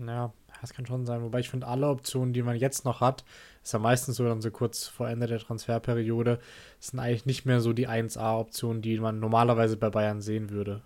Ja, 0.00 0.32
das 0.60 0.72
kann 0.74 0.86
schon 0.86 1.06
sein. 1.06 1.22
Wobei 1.22 1.40
ich 1.40 1.48
finde, 1.50 1.66
alle 1.68 1.88
Optionen, 1.88 2.32
die 2.32 2.42
man 2.42 2.56
jetzt 2.56 2.84
noch 2.84 3.00
hat, 3.00 3.24
ist 3.62 3.72
ja 3.72 3.78
meistens 3.78 4.16
so 4.16 4.24
dann 4.24 4.40
so 4.40 4.50
kurz 4.50 4.86
vor 4.88 5.08
Ende 5.08 5.26
der 5.26 5.38
Transferperiode, 5.38 6.40
sind 6.80 6.98
eigentlich 6.98 7.26
nicht 7.26 7.44
mehr 7.46 7.60
so 7.60 7.72
die 7.72 7.88
1A-Optionen, 7.88 8.82
die 8.82 8.98
man 8.98 9.20
normalerweise 9.20 9.76
bei 9.76 9.90
Bayern 9.90 10.20
sehen 10.22 10.50
würde. 10.50 10.82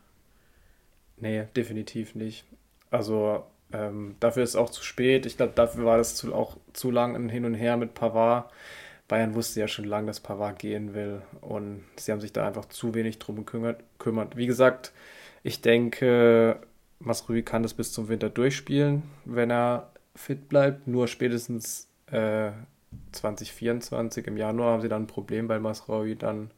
Nee, 1.16 1.46
definitiv 1.56 2.14
nicht. 2.14 2.44
Also 2.90 3.44
Ähm, 3.72 4.16
dafür 4.20 4.44
ist 4.44 4.50
es 4.50 4.56
auch 4.56 4.70
zu 4.70 4.84
spät. 4.84 5.26
Ich 5.26 5.36
glaube, 5.36 5.52
dafür 5.56 5.84
war 5.86 5.96
das 5.96 6.14
zu, 6.16 6.32
auch 6.34 6.58
zu 6.74 6.90
lang 6.92 7.16
ein 7.16 7.28
Hin 7.28 7.44
und 7.44 7.54
Her 7.54 7.76
mit 7.76 7.94
Pavard. 7.94 8.52
Bayern 9.08 9.34
wusste 9.34 9.60
ja 9.60 9.68
schon 9.68 9.86
lange, 9.86 10.08
dass 10.08 10.20
Pavard 10.20 10.58
gehen 10.58 10.94
will 10.94 11.22
und 11.42 11.84
sie 11.98 12.12
haben 12.12 12.20
sich 12.20 12.32
da 12.32 12.46
einfach 12.46 12.66
zu 12.66 12.94
wenig 12.94 13.18
drum 13.20 13.36
gekümmert. 13.38 14.36
Wie 14.36 14.46
gesagt, 14.46 14.92
ich 15.44 15.60
denke, 15.62 16.60
Masrui 17.04 17.42
kann 17.42 17.62
das 17.62 17.74
bis 17.74 17.92
zum 17.92 18.08
Winter 18.08 18.30
durchspielen, 18.30 19.02
wenn 19.24 19.50
er 19.50 19.90
fit 20.14 20.48
bleibt. 20.48 20.86
Nur 20.86 21.08
spätestens 21.08 21.88
äh, 22.06 22.52
2024 23.12 24.26
im 24.26 24.36
Januar 24.36 24.72
haben 24.72 24.82
sie 24.82 24.88
dann 24.88 25.02
ein 25.02 25.06
Problem, 25.06 25.48
weil 25.48 25.60
Masrui 25.60 26.16
dann 26.16 26.50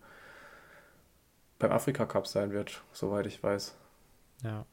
beim 1.59 1.73
Afrika 1.73 2.05
Cup 2.05 2.27
sein 2.27 2.53
wird, 2.53 2.83
soweit 2.93 3.27
ich 3.27 3.43
weiß. 3.43 3.75
Ja, 4.43 4.67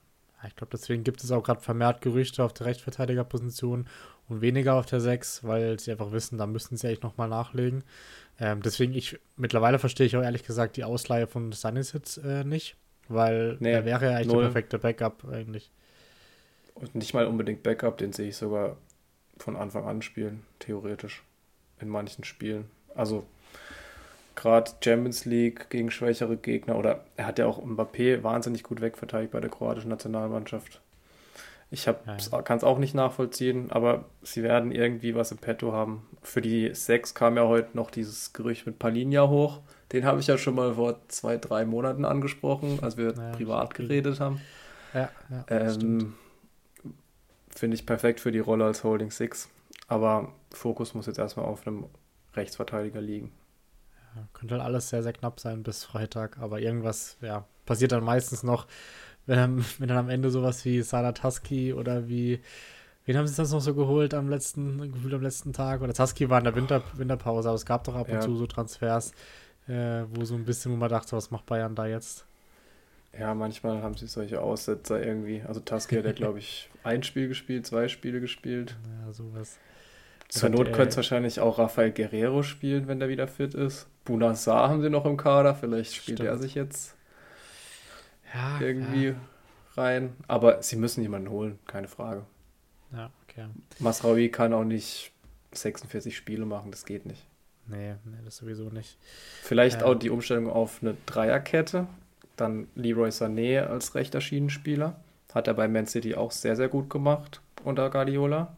ich 0.46 0.56
glaube, 0.56 0.72
deswegen 0.74 1.04
gibt 1.04 1.24
es 1.24 1.32
auch 1.32 1.44
gerade 1.44 1.62
vermehrt 1.62 2.02
Gerüchte 2.02 2.44
auf 2.44 2.54
der 2.54 2.68
Rechtsverteidigerposition 2.68 3.88
und 4.28 4.42
weniger 4.42 4.76
auf 4.76 4.86
der 4.86 5.00
6, 5.00 5.44
weil 5.46 5.80
sie 5.80 5.92
einfach 5.92 6.12
wissen, 6.12 6.38
da 6.38 6.46
müssen 6.46 6.76
sie 6.76 6.88
eigentlich 6.88 7.02
nochmal 7.02 7.30
nachlegen. 7.30 7.84
Ähm, 8.40 8.62
deswegen, 8.62 8.94
ich 8.94 9.20
mittlerweile 9.38 9.80
verstehe 9.80 10.06
ich 10.06 10.18
auch 10.18 10.24
ehrlich 10.24 10.44
gesagt 10.44 10.76
die 10.76 10.84
Ausleihe 10.84 11.28
von 11.28 11.54
Stanisic 11.54 12.18
äh, 12.24 12.44
nicht, 12.44 12.76
weil 13.14 13.58
nee, 13.60 13.72
er 13.72 13.86
wäre 13.86 14.06
ja 14.06 14.18
eigentlich 14.18 14.28
null. 14.28 14.44
der 14.44 14.50
perfekte 14.50 14.80
Backup 14.80 15.26
eigentlich. 15.32 15.72
Und 16.76 16.96
nicht 16.96 17.14
mal 17.14 17.28
unbedingt 17.28 17.64
Backup, 17.64 17.98
den 17.98 18.14
sehe 18.14 18.30
ich 18.30 18.38
sogar 18.38 18.78
von 19.38 19.56
Anfang 19.56 19.86
an 19.86 20.02
spielen, 20.02 20.44
theoretisch. 20.60 21.24
In 21.80 21.90
manchen 21.90 22.24
Spielen. 22.24 22.70
Also 22.96 23.26
gerade 24.36 24.72
Champions 24.84 25.26
League 25.26 25.70
gegen 25.70 25.92
schwächere 25.92 26.38
Gegner 26.38 26.78
oder 26.78 27.04
er 27.18 27.28
hat 27.28 27.40
ja 27.40 27.46
auch 27.46 27.64
Mbappé 27.64 28.24
wahnsinnig 28.24 28.64
gut 28.64 28.82
wegverteidigt 28.82 29.32
bei 29.32 29.40
der 29.40 29.50
kroatischen 29.50 29.90
Nationalmannschaft. 29.90 30.82
Ich 31.72 31.86
ja, 31.86 31.96
ja. 32.06 32.42
kann 32.44 32.58
es 32.58 32.64
auch 32.64 32.78
nicht 32.78 32.94
nachvollziehen, 32.94 33.72
aber 33.72 34.06
sie 34.22 34.44
werden 34.44 34.72
irgendwie 34.72 35.16
was 35.16 35.32
im 35.32 35.40
Petto 35.40 35.74
haben. 35.74 36.08
Für 36.22 36.42
die 36.42 36.74
sechs 36.74 37.16
kam 37.16 37.36
ja 37.36 37.48
heute 37.48 37.76
noch 37.76 37.90
dieses 37.90 38.32
Gerücht 38.32 38.68
mit 38.68 38.78
Palinja 38.78 39.28
hoch. 39.28 39.60
Den 39.94 40.06
habe 40.06 40.20
ich 40.20 40.28
ja 40.28 40.38
schon 40.38 40.56
mal 40.56 40.74
vor 40.74 41.00
zwei, 41.08 41.38
drei 41.38 41.66
Monaten 41.66 42.04
angesprochen, 42.04 42.80
als 42.82 42.98
wir 42.98 43.14
ja, 43.14 43.32
privat 43.32 43.74
geredet 43.74 44.20
haben. 44.20 44.42
Ja, 44.94 45.10
ja 45.30 45.46
ähm, 45.50 46.16
Finde 47.50 47.76
ich 47.76 47.86
perfekt 47.86 48.20
für 48.20 48.32
die 48.32 48.40
Rolle 48.40 48.66
als 48.66 48.84
Holding 48.84 49.12
Six. 49.12 49.50
Aber 49.88 50.34
Fokus 50.52 50.94
muss 50.94 51.06
jetzt 51.06 51.20
erstmal 51.20 51.46
auf 51.46 51.66
einem 51.66 51.86
Rechtsverteidiger 52.34 53.00
liegen. 53.00 53.32
Ja, 54.16 54.28
könnte 54.34 54.56
halt 54.56 54.64
alles 54.64 54.90
sehr, 54.90 55.04
sehr 55.04 55.14
knapp 55.14 55.40
sein 55.40 55.64
bis 55.64 55.84
Freitag, 55.84 56.38
aber 56.40 56.60
irgendwas, 56.60 57.18
ja, 57.22 57.46
passiert 57.66 57.92
dann 57.92 58.04
meistens 58.04 58.44
noch 58.44 58.68
wenn, 59.26 59.64
wenn 59.80 59.88
dann 59.88 59.98
am 59.98 60.10
Ende 60.10 60.30
sowas 60.30 60.64
wie 60.66 60.82
Sada 60.82 61.12
Tusky 61.12 61.74
oder 61.74 62.08
wie, 62.08 62.42
wen 63.06 63.18
haben 63.18 63.28
sie 63.28 63.36
das 63.36 63.52
noch 63.52 63.62
so 63.62 63.74
geholt 63.74 64.14
am 64.14 64.30
letzten, 64.30 64.92
gefühlt 64.92 65.14
am 65.14 65.22
letzten 65.22 65.54
Tag? 65.54 65.82
Oder 65.82 65.94
Tusky 65.94 66.30
war 66.30 66.40
in 66.40 66.46
der 66.46 66.56
Winter, 66.56 66.84
Winterpause, 66.96 67.50
aber 67.50 67.56
es 67.56 67.66
gab 67.66 67.84
doch 67.86 67.96
ab 67.96 68.08
und 68.08 68.16
ja. 68.16 68.22
zu 68.22 68.36
so 68.36 68.48
Transfers, 68.48 69.14
äh, 69.68 70.04
wo 70.10 70.26
so 70.26 70.36
ein 70.36 70.46
bisschen, 70.46 70.72
wo 70.72 70.76
man 70.76 70.90
dachte, 70.90 71.16
was 71.16 71.32
macht 71.32 71.46
Bayern 71.46 71.76
da 71.76 71.86
jetzt? 71.86 72.26
Ja, 73.18 73.34
manchmal 73.34 73.82
haben 73.84 73.96
sie 73.96 74.08
solche 74.08 74.42
Aussetzer 74.42 75.04
irgendwie. 75.04 75.44
Also 75.48 75.60
Tusky 75.60 75.96
hat 75.98 76.06
ja, 76.06 76.12
glaube 76.14 76.40
ich, 76.40 76.70
ein 76.84 77.04
Spiel 77.04 77.28
gespielt, 77.28 77.66
zwei 77.66 77.88
Spiele 77.88 78.20
gespielt. 78.20 78.76
Ja, 79.06 79.14
sowas. 79.14 79.58
Zur 80.30 80.50
Not 80.50 80.74
könnte 80.74 80.90
es 80.90 80.96
wahrscheinlich 80.96 81.40
auch 81.40 81.60
Rafael 81.60 81.92
Guerrero 81.92 82.42
spielen, 82.42 82.88
wenn 82.88 83.00
der 83.00 83.08
wieder 83.08 83.28
fit 83.28 83.54
ist. 83.54 83.88
Bunazar 84.04 84.70
haben 84.70 84.82
sie 84.82 84.90
noch 84.90 85.06
im 85.06 85.16
Kader, 85.16 85.54
vielleicht 85.54 85.94
spielt 85.94 86.18
Stimmt. 86.18 86.30
er 86.30 86.38
sich 86.38 86.56
jetzt 86.56 86.96
ja, 88.34 88.60
irgendwie 88.60 89.08
ja. 89.10 89.16
rein. 89.76 90.16
Aber 90.28 90.64
sie 90.64 90.76
müssen 90.76 91.04
jemanden 91.04 91.30
holen, 91.30 91.60
keine 91.68 91.88
Frage. 91.88 92.26
Ja, 92.92 93.12
okay. 93.24 93.46
Masraoui 93.78 94.30
kann 94.30 94.54
auch 94.54 94.64
nicht 94.64 95.12
46 95.52 96.18
Spiele 96.18 96.46
machen, 96.46 96.72
das 96.72 96.86
geht 96.86 97.06
nicht. 97.06 97.28
Nee, 97.68 97.96
nee 98.06 98.18
das 98.26 98.38
sowieso 98.38 98.70
nicht. 98.70 98.98
Vielleicht 99.42 99.82
ähm. 99.82 99.88
auch 99.88 99.96
die 99.96 100.10
Umstellung 100.10 100.50
auf 100.50 100.80
eine 100.82 100.96
Dreierkette. 101.06 101.88
Dann 102.36 102.68
Leroy 102.76 103.10
Sané 103.10 103.62
als 103.62 103.96
rechter 103.96 104.22
Schienenspieler. 104.22 105.00
Hat 105.34 105.48
er 105.48 105.54
bei 105.54 105.68
Man 105.68 105.88
City 105.88 106.16
auch 106.16 106.32
sehr, 106.32 106.56
sehr 106.56 106.68
gut 106.68 106.90
gemacht 106.90 107.42
unter 107.64 107.90
Guardiola. 107.90 108.56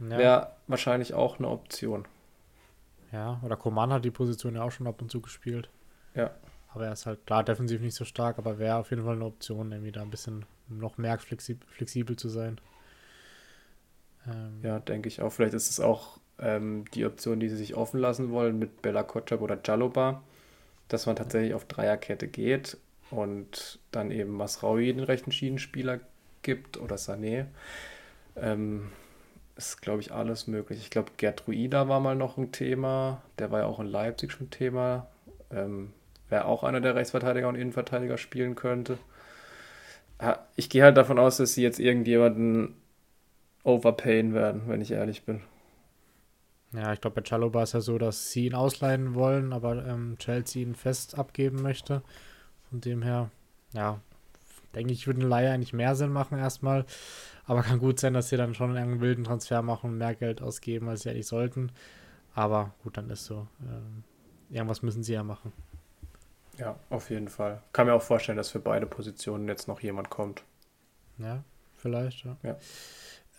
Ja. 0.00 0.18
Wäre 0.18 0.50
wahrscheinlich 0.66 1.14
auch 1.14 1.38
eine 1.38 1.48
Option. 1.48 2.06
Ja, 3.12 3.40
oder 3.42 3.56
Koman 3.56 3.92
hat 3.92 4.04
die 4.04 4.10
Position 4.10 4.54
ja 4.54 4.62
auch 4.62 4.70
schon 4.70 4.86
ab 4.86 5.00
und 5.00 5.10
zu 5.10 5.20
gespielt. 5.20 5.68
Ja. 6.14 6.30
Aber 6.68 6.86
er 6.86 6.92
ist 6.92 7.06
halt 7.06 7.24
klar 7.26 7.42
defensiv 7.42 7.80
nicht 7.80 7.94
so 7.94 8.04
stark, 8.04 8.38
aber 8.38 8.58
wäre 8.58 8.76
auf 8.76 8.90
jeden 8.90 9.04
Fall 9.04 9.14
eine 9.14 9.24
Option, 9.24 9.72
irgendwie 9.72 9.92
da 9.92 10.02
ein 10.02 10.10
bisschen 10.10 10.44
noch 10.68 10.98
mehr 10.98 11.18
flexib 11.18 11.64
flexibel 11.70 12.16
zu 12.16 12.28
sein. 12.28 12.60
Ähm, 14.26 14.60
ja, 14.62 14.78
denke 14.78 15.08
ich 15.08 15.22
auch. 15.22 15.30
Vielleicht 15.30 15.54
ist 15.54 15.70
es 15.70 15.80
auch 15.80 16.18
ähm, 16.40 16.84
die 16.94 17.04
Option, 17.06 17.40
die 17.40 17.48
sie 17.48 17.56
sich 17.56 17.74
offen 17.74 18.00
lassen 18.00 18.30
wollen 18.30 18.58
mit 18.58 18.82
Bella 18.82 19.02
Kotschap 19.02 19.40
oder 19.40 19.58
Jaloba, 19.64 20.22
dass 20.88 21.06
man 21.06 21.16
tatsächlich 21.16 21.54
auf 21.54 21.64
Dreierkette 21.64 22.28
geht 22.28 22.76
und 23.10 23.78
dann 23.90 24.10
eben 24.10 24.32
Masraui 24.32 24.92
den 24.92 25.04
rechten 25.04 25.32
Schienenspieler 25.32 26.00
gibt 26.42 26.78
oder 26.78 26.96
Sané. 26.96 27.46
Ähm, 28.36 28.90
ist, 29.56 29.82
glaube 29.82 30.00
ich, 30.00 30.12
alles 30.12 30.46
möglich. 30.46 30.78
Ich 30.78 30.90
glaube, 30.90 31.10
Gertruida 31.16 31.88
war 31.88 32.00
mal 32.00 32.14
noch 32.14 32.38
ein 32.38 32.52
Thema. 32.52 33.22
Der 33.38 33.50
war 33.50 33.60
ja 33.60 33.66
auch 33.66 33.80
in 33.80 33.86
Leipzig 33.86 34.30
schon 34.30 34.50
Thema. 34.50 35.08
Ähm, 35.50 35.92
wer 36.28 36.46
auch 36.46 36.62
einer 36.62 36.80
der 36.80 36.94
Rechtsverteidiger 36.94 37.48
und 37.48 37.56
Innenverteidiger 37.56 38.18
spielen 38.18 38.54
könnte. 38.54 38.98
Ich 40.56 40.68
gehe 40.70 40.82
halt 40.82 40.96
davon 40.96 41.18
aus, 41.18 41.36
dass 41.38 41.54
sie 41.54 41.62
jetzt 41.62 41.80
irgendjemanden 41.80 42.74
overpayen 43.64 44.34
werden, 44.34 44.62
wenn 44.66 44.80
ich 44.80 44.92
ehrlich 44.92 45.24
bin. 45.24 45.42
Ja, 46.72 46.92
ich 46.92 47.00
glaube, 47.00 47.20
bei 47.20 47.28
Chaloba 47.28 47.62
ist 47.62 47.72
ja 47.72 47.80
so, 47.80 47.96
dass 47.96 48.30
sie 48.30 48.46
ihn 48.46 48.54
ausleihen 48.54 49.14
wollen, 49.14 49.52
aber 49.52 49.86
ähm, 49.86 50.16
Chelsea 50.18 50.62
ihn 50.62 50.74
fest 50.74 51.18
abgeben 51.18 51.62
möchte. 51.62 52.02
Von 52.68 52.80
dem 52.80 53.02
her, 53.02 53.30
ja, 53.72 54.00
denke 54.74 54.92
ich, 54.92 55.06
würde 55.06 55.20
eine 55.20 55.28
Leihe 55.28 55.50
eigentlich 55.50 55.72
mehr 55.72 55.94
Sinn 55.96 56.12
machen 56.12 56.38
erstmal. 56.38 56.84
Aber 57.46 57.62
kann 57.62 57.78
gut 57.78 57.98
sein, 57.98 58.12
dass 58.12 58.28
sie 58.28 58.36
dann 58.36 58.54
schon 58.54 58.76
einen 58.76 59.00
wilden 59.00 59.24
Transfer 59.24 59.62
machen 59.62 59.90
und 59.90 59.98
mehr 59.98 60.14
Geld 60.14 60.42
ausgeben, 60.42 60.88
als 60.88 61.02
sie 61.02 61.10
eigentlich 61.10 61.26
sollten. 61.26 61.72
Aber 62.34 62.74
gut, 62.82 62.98
dann 62.98 63.08
ist 63.08 63.24
so. 63.24 63.48
Ähm, 63.62 64.04
irgendwas 64.50 64.82
müssen 64.82 65.02
sie 65.02 65.14
ja 65.14 65.22
machen. 65.22 65.52
Ja, 66.58 66.78
auf 66.90 67.08
jeden 67.08 67.28
Fall. 67.28 67.62
Kann 67.72 67.86
mir 67.86 67.94
auch 67.94 68.02
vorstellen, 68.02 68.36
dass 68.36 68.50
für 68.50 68.60
beide 68.60 68.84
Positionen 68.84 69.48
jetzt 69.48 69.68
noch 69.68 69.80
jemand 69.80 70.10
kommt. 70.10 70.44
Ja, 71.16 71.42
vielleicht, 71.76 72.24
ja. 72.24 72.36
ja. 72.42 72.56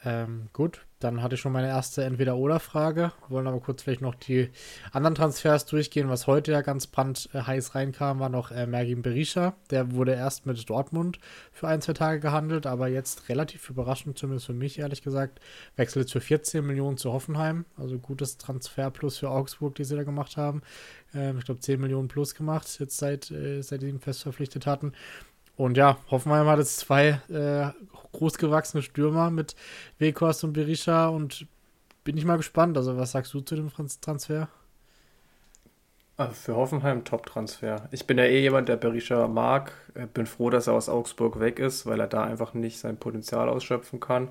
Ähm, 0.03 0.50
gut, 0.53 0.86
dann 1.00 1.24
hatte 1.24 1.36
ich 1.36 1.41
schon 1.41 1.53
meine 1.53 1.70
erste 1.70 2.03
Entweder-Oder-Frage. 2.03 3.13
Wollen 3.29 3.48
aber 3.48 3.62
kurz 3.62 3.84
vielleicht 3.84 4.01
noch 4.01 4.15
die 4.15 4.50
anderen 4.91 5.15
Transfers 5.15 5.65
durchgehen. 5.65 6.10
Was 6.10 6.27
heute 6.27 6.51
ja 6.51 6.62
ganz 6.62 6.88
brandheiß 6.88 7.74
reinkam, 7.74 8.20
war 8.20 8.27
noch 8.27 8.51
äh, 8.51 8.68
Mergin 8.68 9.01
Berisha. 9.01 9.53
Der 9.70 9.94
wurde 9.94 10.13
erst 10.13 10.46
mit 10.46 10.70
Dortmund 10.70 11.20
für 11.53 11.70
ein, 11.70 11.82
zwei 11.82 11.94
Tage 11.94 12.20
gehandelt, 12.20 12.65
aber 12.65 12.89
jetzt 12.89 13.29
relativ 13.29 13.70
überraschend, 13.70 14.18
zumindest 14.18 14.48
für 14.48 14.53
mich 14.53 14.77
ehrlich 14.79 15.01
gesagt, 15.01 15.39
wechselt 15.77 16.12
für 16.12 16.22
14 16.22 16.65
Millionen 16.65 16.98
zu 16.98 17.13
Hoffenheim. 17.13 17.65
Also 17.77 17.98
gutes 17.98 18.38
Transfer 18.38 18.91
plus 18.91 19.18
für 19.18 19.29
Augsburg, 19.29 19.75
die 19.75 19.86
sie 19.86 19.96
da 19.96 20.03
gemacht 20.03 20.36
haben. 20.36 20.62
Ähm, 21.13 21.38
ich 21.38 21.46
glaube 21.46 21.62
10 21.62 21.79
Millionen 21.79 22.10
plus 22.10 22.36
gemacht, 22.36 22.68
jetzt 22.79 22.98
seit, 22.98 23.32
äh, 23.32 23.62
seit 23.62 23.82
sie 23.82 23.89
ihn 23.89 24.00
fest 24.00 24.24
verpflichtet 24.24 24.65
hatten. 24.65 24.91
Und 25.56 25.75
ja, 25.75 25.98
Hoffenheim 26.10 26.48
hat 26.48 26.60
jetzt 26.60 26.77
zwei 26.77 27.20
äh, 27.29 27.72
großgewachsene 28.11 28.83
Stürmer 28.83 29.29
mit 29.29 29.55
Weghorst 29.97 30.43
und 30.43 30.53
Berisha 30.53 31.07
und 31.07 31.47
bin 32.03 32.17
ich 32.17 32.25
mal 32.25 32.37
gespannt. 32.37 32.77
Also, 32.77 32.97
was 32.97 33.11
sagst 33.11 33.33
du 33.33 33.41
zu 33.41 33.55
dem 33.55 33.71
Transfer? 34.01 34.49
Also 36.17 36.33
für 36.33 36.55
Hoffenheim 36.55 37.05
Top-Transfer. 37.05 37.87
Ich 37.91 38.05
bin 38.05 38.17
ja 38.17 38.25
eh 38.25 38.41
jemand, 38.41 38.67
der 38.67 38.75
Berisha 38.75 39.27
mag. 39.29 39.71
Bin 40.13 40.25
froh, 40.25 40.49
dass 40.49 40.67
er 40.67 40.73
aus 40.73 40.89
Augsburg 40.89 41.39
weg 41.39 41.59
ist, 41.59 41.85
weil 41.85 42.01
er 42.01 42.07
da 42.07 42.23
einfach 42.23 42.53
nicht 42.53 42.79
sein 42.79 42.97
Potenzial 42.97 43.47
ausschöpfen 43.47 44.01
kann. 44.01 44.29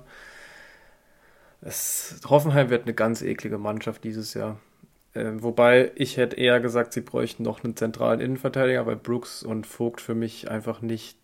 Es, 1.61 2.21
Hoffenheim 2.29 2.69
wird 2.69 2.83
eine 2.83 2.93
ganz 2.93 3.21
eklige 3.21 3.57
Mannschaft 3.57 4.03
dieses 4.03 4.33
Jahr. 4.35 4.59
Äh, 5.13 5.31
wobei 5.41 5.91
ich 5.95 6.17
hätte 6.17 6.35
eher 6.37 6.59
gesagt, 6.59 6.93
sie 6.93 7.01
bräuchten 7.01 7.43
noch 7.43 7.63
einen 7.63 7.75
zentralen 7.75 8.19
Innenverteidiger, 8.19 8.85
weil 8.85 8.95
Brooks 8.95 9.43
und 9.43 9.65
Vogt 9.65 9.99
für 10.01 10.15
mich 10.15 10.49
einfach 10.49 10.81
nicht 10.81 11.18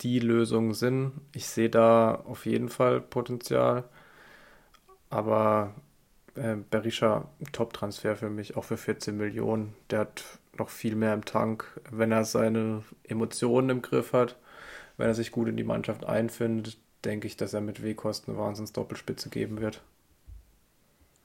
die 0.00 0.18
Lösung 0.20 0.74
sind. 0.74 1.12
Ich 1.34 1.46
sehe 1.46 1.70
da 1.70 2.14
auf 2.14 2.46
jeden 2.46 2.68
Fall 2.68 3.00
Potenzial. 3.00 3.84
Aber 5.10 5.74
äh, 6.34 6.56
Berisha, 6.70 7.28
Top-Transfer 7.52 8.16
für 8.16 8.30
mich, 8.30 8.56
auch 8.56 8.64
für 8.64 8.76
14 8.76 9.16
Millionen. 9.16 9.74
Der 9.90 10.00
hat 10.00 10.24
noch 10.58 10.68
viel 10.68 10.96
mehr 10.96 11.14
im 11.14 11.24
Tank, 11.24 11.80
wenn 11.90 12.12
er 12.12 12.24
seine 12.24 12.82
Emotionen 13.04 13.70
im 13.70 13.82
Griff 13.82 14.12
hat, 14.12 14.36
wenn 14.96 15.06
er 15.06 15.14
sich 15.14 15.30
gut 15.30 15.48
in 15.48 15.56
die 15.56 15.64
Mannschaft 15.64 16.04
einfindet, 16.04 16.78
denke 17.04 17.26
ich, 17.26 17.36
dass 17.36 17.54
er 17.54 17.60
mit 17.60 17.82
W-Kosten 17.82 18.32
eine 18.32 18.40
Wahnsinns-Doppelspitze 18.40 19.30
geben 19.30 19.60
wird. 19.60 19.82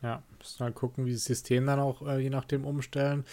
Ja, 0.02 0.22
müssen 0.38 0.60
halt 0.60 0.76
gucken, 0.76 1.06
wie 1.06 1.14
das 1.14 1.24
System 1.24 1.66
dann 1.66 1.80
auch 1.80 2.06
äh, 2.06 2.20
je 2.20 2.30
nachdem 2.30 2.66
umstellen. 2.66 3.26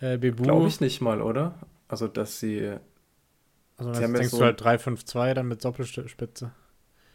Äh, 0.00 0.18
Glaube 0.18 0.68
ich 0.68 0.80
nicht 0.80 1.00
mal, 1.00 1.20
oder? 1.20 1.54
Also, 1.86 2.08
dass 2.08 2.40
sie 2.40 2.76
also 3.76 3.92
dann 3.92 4.14
denkst 4.14 4.30
so 4.30 4.38
du 4.38 4.44
halt 4.44 4.60
3-5-2 4.60 5.34
dann 5.34 5.48
mit 5.48 5.64
Doppelspitze. 5.64 6.52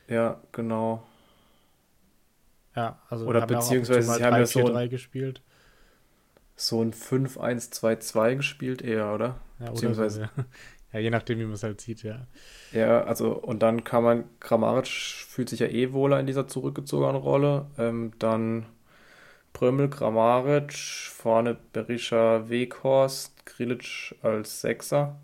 Ja, 0.08 0.42
genau. 0.52 1.04
Ja, 2.76 3.00
also 3.10 3.26
Oder 3.26 3.46
beziehungsweise 3.46 4.14
sie 4.14 4.24
haben 4.24 4.36
ja 4.36 4.46
so 4.46 4.74
ein, 4.74 4.90
gespielt. 4.90 5.42
So 6.56 6.82
ein 6.82 6.94
5-1-2-2 6.94 8.36
gespielt 8.36 8.82
eher, 8.82 9.14
oder? 9.14 9.40
Ja, 9.60 9.72
beziehungsweise. 9.72 10.22
Oder 10.22 10.32
so, 10.36 10.42
ja. 10.42 10.46
ja, 10.94 11.00
je 11.00 11.10
nachdem, 11.10 11.40
wie 11.40 11.46
man 11.46 11.54
es 11.54 11.64
halt 11.64 11.82
sieht, 11.82 12.04
ja. 12.04 12.28
Ja, 12.72 13.04
also 13.04 13.34
und 13.34 13.62
dann 13.62 13.84
kann 13.84 14.04
man, 14.04 14.24
Kramaric 14.40 14.88
fühlt 14.88 15.50
sich 15.50 15.60
ja 15.60 15.68
eh 15.68 15.94
wohler 15.94 16.20
in 16.20 16.28
dieser 16.28 16.48
zurückgezogenen 16.48 17.16
Rolle. 17.16 17.68
Ähm, 17.78 18.12
dann 18.20 18.66
Prömel, 19.54 19.90
Kramaric, 19.90 20.74
vorne 20.74 21.58
Berisha, 21.74 22.50
Weghorst, 22.50 23.46
Grilic 23.46 24.16
als 24.22 24.62
Sechser. 24.62 25.20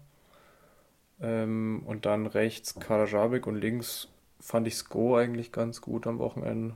Ähm, 1.22 1.84
und 1.86 2.06
dann 2.06 2.28
rechts 2.28 2.76
Kalajabik 2.76 3.48
und 3.48 3.56
links 3.56 4.10
fand 4.40 4.68
ich 4.68 4.76
Sko 4.76 5.16
eigentlich 5.16 5.52
ganz 5.52 5.82
gut 5.82 6.08
am 6.08 6.20
Wochenende. 6.20 6.76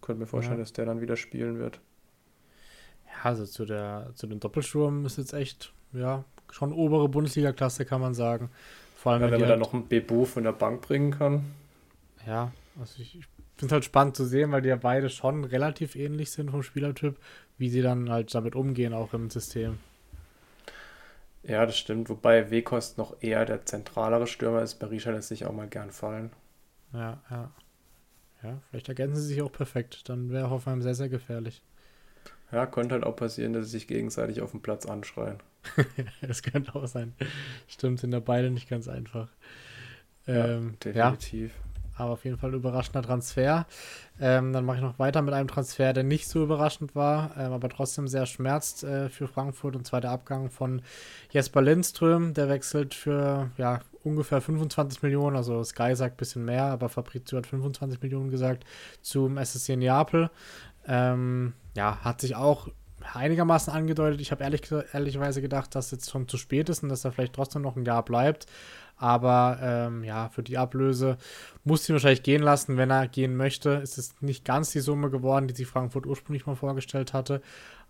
Könnte 0.00 0.20
mir 0.20 0.26
vorstellen, 0.26 0.58
ja. 0.58 0.62
dass 0.62 0.72
der 0.72 0.86
dann 0.86 1.00
wieder 1.00 1.16
spielen 1.16 1.58
wird. 1.58 1.80
Ja, 3.06 3.30
also 3.30 3.46
zu, 3.46 3.64
der, 3.64 4.10
zu 4.14 4.26
den 4.26 4.40
Doppelsturm 4.40 5.04
ist 5.06 5.18
jetzt 5.18 5.32
echt, 5.32 5.72
ja, 5.92 6.24
schon 6.50 6.72
obere 6.72 7.08
Bundesliga-Klasse, 7.08 7.84
kann 7.84 8.00
man 8.00 8.14
sagen. 8.14 8.50
Vor 8.96 9.12
allem, 9.12 9.22
ja, 9.22 9.30
wenn 9.30 9.40
man 9.40 9.48
halt, 9.48 9.50
da 9.50 9.56
noch 9.56 9.74
einen 9.74 9.86
Bebo 9.86 10.24
von 10.24 10.44
der 10.44 10.52
Bank 10.52 10.82
bringen 10.82 11.10
kann. 11.10 11.44
Ja, 12.26 12.52
also 12.78 13.00
ich, 13.00 13.18
ich 13.18 13.26
finde 13.56 13.66
es 13.66 13.72
halt 13.72 13.84
spannend 13.84 14.16
zu 14.16 14.24
sehen, 14.24 14.52
weil 14.52 14.62
die 14.62 14.68
ja 14.68 14.76
beide 14.76 15.10
schon 15.10 15.44
relativ 15.44 15.96
ähnlich 15.96 16.30
sind 16.30 16.50
vom 16.50 16.62
Spielertyp, 16.62 17.16
wie 17.58 17.68
sie 17.68 17.82
dann 17.82 18.10
halt 18.10 18.34
damit 18.34 18.54
umgehen, 18.54 18.94
auch 18.94 19.14
im 19.14 19.30
System. 19.30 19.78
Ja, 21.46 21.66
das 21.66 21.76
stimmt. 21.76 22.08
Wobei 22.08 22.50
Wekost 22.50 22.98
noch 22.98 23.22
eher 23.22 23.44
der 23.44 23.66
zentralere 23.66 24.26
Stürmer 24.26 24.62
ist. 24.62 24.76
Berisha 24.76 25.10
lässt 25.10 25.28
sich 25.28 25.44
auch 25.44 25.52
mal 25.52 25.68
gern 25.68 25.90
fallen. 25.90 26.30
Ja, 26.92 27.20
ja. 27.30 27.50
Ja, 28.42 28.60
vielleicht 28.68 28.88
ergänzen 28.88 29.16
sie 29.16 29.28
sich 29.28 29.42
auch 29.42 29.52
perfekt. 29.52 30.08
Dann 30.08 30.30
wäre 30.30 30.50
Hoffenheim 30.50 30.82
sehr, 30.82 30.94
sehr 30.94 31.08
gefährlich. 31.08 31.62
Ja, 32.52 32.66
könnte 32.66 32.94
halt 32.94 33.04
auch 33.04 33.16
passieren, 33.16 33.54
dass 33.54 33.64
sie 33.66 33.72
sich 33.72 33.88
gegenseitig 33.88 34.42
auf 34.42 34.50
dem 34.50 34.60
Platz 34.60 34.86
anschreien. 34.86 35.38
das 36.20 36.42
könnte 36.42 36.74
auch 36.74 36.86
sein. 36.86 37.14
Stimmt, 37.66 38.00
sind 38.00 38.10
da 38.10 38.20
beide 38.20 38.50
nicht 38.50 38.68
ganz 38.68 38.86
einfach. 38.86 39.28
Ähm, 40.26 40.76
ja, 40.84 40.92
definitiv. 40.92 41.52
Ja, 41.56 41.63
aber 41.96 42.12
auf 42.12 42.24
jeden 42.24 42.38
Fall 42.38 42.54
überraschender 42.54 43.02
Transfer. 43.02 43.66
Ähm, 44.20 44.52
dann 44.52 44.64
mache 44.64 44.76
ich 44.76 44.82
noch 44.82 44.98
weiter 44.98 45.22
mit 45.22 45.34
einem 45.34 45.48
Transfer, 45.48 45.92
der 45.92 46.04
nicht 46.04 46.28
so 46.28 46.42
überraschend 46.42 46.94
war, 46.94 47.30
ähm, 47.36 47.52
aber 47.52 47.68
trotzdem 47.68 48.08
sehr 48.08 48.26
schmerzt 48.26 48.84
äh, 48.84 49.08
für 49.08 49.28
Frankfurt. 49.28 49.76
Und 49.76 49.86
zwar 49.86 50.00
der 50.00 50.10
Abgang 50.10 50.50
von 50.50 50.82
Jesper 51.30 51.62
Lindström. 51.62 52.34
Der 52.34 52.48
wechselt 52.48 52.94
für 52.94 53.50
ja, 53.56 53.80
ungefähr 54.02 54.40
25 54.40 55.02
Millionen. 55.02 55.36
Also 55.36 55.62
Sky 55.64 55.94
sagt 55.96 56.14
ein 56.14 56.18
bisschen 56.18 56.44
mehr, 56.44 56.64
aber 56.64 56.88
Fabrizio 56.88 57.38
hat 57.38 57.46
25 57.46 58.02
Millionen 58.02 58.30
gesagt 58.30 58.64
zum 59.02 59.36
SSC 59.36 59.76
Neapel. 59.76 60.30
Ähm, 60.86 61.54
ja, 61.76 61.98
hat 62.02 62.20
sich 62.20 62.36
auch 62.36 62.68
einigermaßen 63.12 63.72
angedeutet. 63.72 64.20
Ich 64.20 64.30
habe 64.30 64.44
ehrlich, 64.44 64.62
ehrlicherweise 64.92 65.42
gedacht, 65.42 65.74
dass 65.74 65.90
jetzt 65.90 66.10
schon 66.10 66.28
zu 66.28 66.36
spät 66.36 66.68
ist 66.68 66.82
und 66.82 66.88
dass 66.88 67.04
er 67.04 67.12
vielleicht 67.12 67.34
trotzdem 67.34 67.62
noch 67.62 67.76
ein 67.76 67.84
Jahr 67.84 68.04
bleibt. 68.04 68.46
Aber 68.96 69.58
ähm, 69.60 70.04
ja, 70.04 70.28
für 70.28 70.42
die 70.42 70.58
Ablöse 70.58 71.18
muss 71.64 71.88
ihn 71.88 71.94
wahrscheinlich 71.94 72.22
gehen 72.22 72.42
lassen, 72.42 72.76
wenn 72.76 72.90
er 72.90 73.08
gehen 73.08 73.36
möchte. 73.36 73.70
Ist 73.70 73.98
es 73.98 74.14
nicht 74.20 74.44
ganz 74.44 74.70
die 74.72 74.80
Summe 74.80 75.10
geworden, 75.10 75.48
die 75.48 75.54
sich 75.54 75.66
Frankfurt 75.66 76.06
ursprünglich 76.06 76.46
mal 76.46 76.54
vorgestellt 76.54 77.12
hatte. 77.12 77.40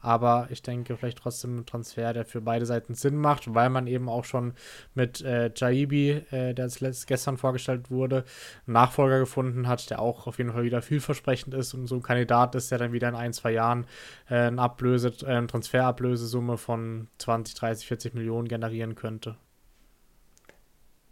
Aber 0.04 0.49
ich 0.50 0.61
denke, 0.61 0.99
vielleicht 0.99 1.16
trotzdem 1.16 1.61
ein 1.61 1.66
Transfer, 1.66 2.12
der 2.12 2.26
für 2.26 2.42
beide 2.42 2.66
Seiten 2.66 2.94
Sinn 2.94 3.16
macht, 3.16 3.54
weil 3.54 3.70
man 3.70 3.87
eben 3.87 4.11
auch 4.11 4.25
schon 4.25 4.52
mit 4.94 5.23
äh, 5.23 5.50
Jaibi, 5.56 6.11
äh, 6.30 6.52
der 6.52 6.64
als 6.64 7.06
gestern 7.06 7.38
vorgestellt 7.38 7.90
wurde, 7.90 8.25
einen 8.66 8.75
Nachfolger 8.75 9.19
gefunden 9.19 9.67
hat, 9.67 9.88
der 9.88 10.00
auch 10.02 10.26
auf 10.26 10.36
jeden 10.36 10.52
Fall 10.52 10.64
wieder 10.64 10.82
vielversprechend 10.82 11.54
ist 11.54 11.73
und 11.73 11.86
so 11.86 11.95
ein 11.95 12.02
Kandidat 12.02 12.54
ist, 12.54 12.71
der 12.71 12.76
dann 12.76 12.93
wieder 12.93 13.08
in 13.08 13.14
ein, 13.14 13.32
zwei 13.32 13.52
Jahren 13.52 13.86
äh, 14.28 14.34
eine 14.34 14.60
Ablöse, 14.60 15.10
äh, 15.23 15.26
eine 15.26 15.47
Transferablösesumme 15.47 16.58
von 16.58 17.08
20, 17.17 17.54
30, 17.54 17.86
40 17.86 18.14
Millionen 18.14 18.47
generieren 18.47 18.97
könnte. 18.97 19.36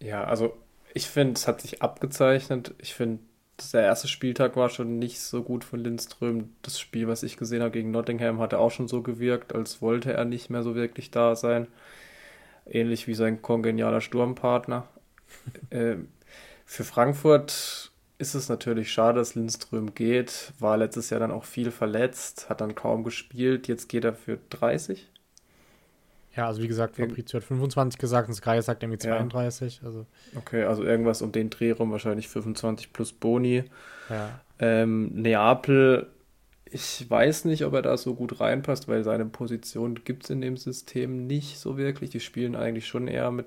Ja, 0.03 0.25
also 0.25 0.57
ich 0.95 1.09
finde, 1.09 1.35
es 1.35 1.47
hat 1.47 1.61
sich 1.61 1.81
abgezeichnet. 1.81 2.75
Ich 2.79 2.95
finde, 2.95 3.21
der 3.73 3.83
erste 3.83 4.09
Spieltag 4.09 4.57
war 4.57 4.69
schon 4.69 4.99
nicht 4.99 5.21
so 5.21 5.43
gut 5.43 5.65
von 5.65 5.81
Lindström. 5.81 6.51
Das 6.63 6.81
Spiel, 6.81 7.07
was 7.07 7.23
ich 7.23 7.37
gesehen 7.37 7.63
habe 7.63 7.71
gegen 7.71 7.93
Nottingham, 7.93 8.41
hatte 8.41 8.59
auch 8.59 8.71
schon 8.73 8.89
so 8.89 9.03
gewirkt, 9.03 9.55
als 9.55 9.81
wollte 9.81 10.13
er 10.13 10.25
nicht 10.25 10.51
mehr 10.51 10.63
so 10.65 10.75
wirklich 10.75 11.11
da 11.13 11.37
sein. 11.37 11.69
Ähnlich 12.67 13.07
wie 13.07 13.15
sein 13.15 13.43
kongenialer 13.43 14.01
Sturmpartner. 14.01 14.89
äh, 15.71 15.97
für 16.67 16.85
Frankfurt 16.85 17.93
ist 18.19 18.35
es 18.35 18.49
natürlich 18.49 18.93
schade, 18.93 19.21
dass 19.21 19.35
Lindström 19.37 19.95
geht. 19.95 20.53
War 20.59 20.77
letztes 20.77 21.11
Jahr 21.11 21.21
dann 21.21 21.31
auch 21.31 21.45
viel 21.45 21.71
verletzt, 21.71 22.49
hat 22.51 22.61
dann 22.61 22.75
kaum 22.75 23.05
gespielt. 23.05 23.69
Jetzt 23.69 23.89
geht 23.89 24.05
er 24.05 24.15
für 24.15 24.39
30 24.51 25.12
ja, 26.37 26.47
also 26.47 26.63
wie 26.63 26.69
gesagt, 26.69 26.97
Fabrizio 26.97 27.39
hat 27.39 27.45
25 27.45 27.99
gesagt 27.99 28.29
und 28.29 28.35
Sky 28.35 28.61
sagt 28.63 28.83
irgendwie 28.83 28.99
32. 28.99 29.81
Ja. 29.81 29.87
Also. 29.87 30.07
Okay, 30.35 30.65
also 30.65 30.83
irgendwas 30.83 31.21
um 31.21 31.31
den 31.31 31.51
Dreh 31.51 31.73
rum, 31.73 31.91
wahrscheinlich 31.91 32.29
25 32.29 32.93
plus 32.93 33.13
Boni. 33.13 33.65
Ja. 34.09 34.41
Ähm, 34.59 35.11
Neapel, 35.15 36.07
ich 36.65 37.09
weiß 37.09 37.45
nicht, 37.45 37.67
ob 37.67 37.75
er 37.75 37.83
da 37.83 37.97
so 37.99 38.15
gut 38.15 38.41
reinpasst, 38.41 38.89
weil 38.89 39.05
seine 39.05 39.27
Position 39.27 40.01
gibt 40.05 40.25
es 40.25 40.31
in 40.31 40.41
dem 40.41 40.57
System 40.57 41.27
nicht 41.27 41.59
so 41.59 41.77
wirklich. 41.77 42.09
Die 42.09 42.21
spielen 42.21 42.57
eigentlich 42.57 42.87
schon 42.87 43.09
eher 43.09 43.31
mit 43.31 43.47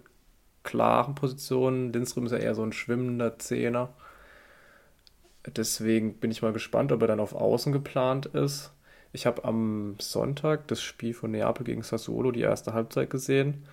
klaren 0.62 1.16
Positionen. 1.16 1.92
Lindström 1.92 2.28
ist 2.28 2.34
ja 2.34 2.38
eher 2.38 2.54
so 2.54 2.62
ein 2.62 2.74
schwimmender 2.74 3.40
Zehner. 3.40 3.90
Deswegen 5.56 6.16
bin 6.16 6.30
ich 6.30 6.44
mal 6.44 6.54
gespannt, 6.54 6.92
ob 6.92 7.02
er 7.02 7.08
dann 7.08 7.20
auf 7.20 7.34
Außen 7.34 7.74
geplant 7.74 8.28
ist. 8.28 8.72
Ich 9.16 9.26
habe 9.26 9.46
am 9.46 9.96
Sonntag 9.98 10.68
das 10.68 10.82
Spiel 10.82 11.14
von 11.14 11.32
Neapel 11.32 11.66
gegen 11.66 11.84
Sassuolo, 11.84 12.34
die 12.34 12.42
erste 12.42 12.74
Halbzeit 12.74 13.10
gesehen. 13.10 13.64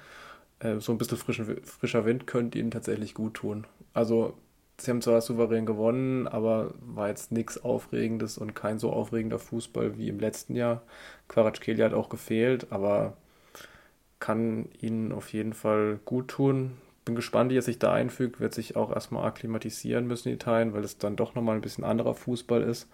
Äh, 0.60 0.78
so 0.78 0.92
ein 0.92 0.98
bisschen 0.98 1.18
frischen, 1.18 1.64
frischer 1.64 2.04
Wind 2.04 2.28
könnte 2.28 2.60
ihnen 2.60 2.70
tatsächlich 2.70 3.12
gut 3.12 3.34
tun. 3.34 3.66
Also, 3.92 4.34
sie 4.78 4.92
haben 4.92 5.02
zwar 5.02 5.20
souverän 5.20 5.66
gewonnen, 5.66 6.28
aber 6.28 6.74
war 6.80 7.08
jetzt 7.08 7.32
nichts 7.32 7.64
Aufregendes 7.64 8.38
und 8.38 8.54
kein 8.54 8.78
so 8.78 8.92
aufregender 8.92 9.40
Fußball 9.40 9.98
wie 9.98 10.08
im 10.08 10.20
letzten 10.20 10.54
Jahr. 10.54 10.82
Quaratschkeli 11.26 11.82
hat 11.82 11.92
auch 11.92 12.08
gefehlt, 12.08 12.68
aber 12.70 13.16
kann 14.20 14.68
ihnen 14.80 15.10
auf 15.10 15.32
jeden 15.32 15.54
Fall 15.54 15.98
gut 16.04 16.28
tun. 16.28 16.78
Bin 17.04 17.16
gespannt, 17.16 17.50
wie 17.50 17.58
er 17.58 17.62
sich 17.62 17.80
da 17.80 17.92
einfügt. 17.92 18.38
Wird 18.38 18.54
sich 18.54 18.76
auch 18.76 18.92
erstmal 18.92 19.26
akklimatisieren 19.26 20.06
müssen 20.06 20.28
Italien, 20.28 20.72
weil 20.72 20.84
es 20.84 20.98
dann 20.98 21.16
doch 21.16 21.34
nochmal 21.34 21.56
ein 21.56 21.62
bisschen 21.62 21.82
anderer 21.82 22.14
Fußball 22.14 22.62
ist. 22.62 22.88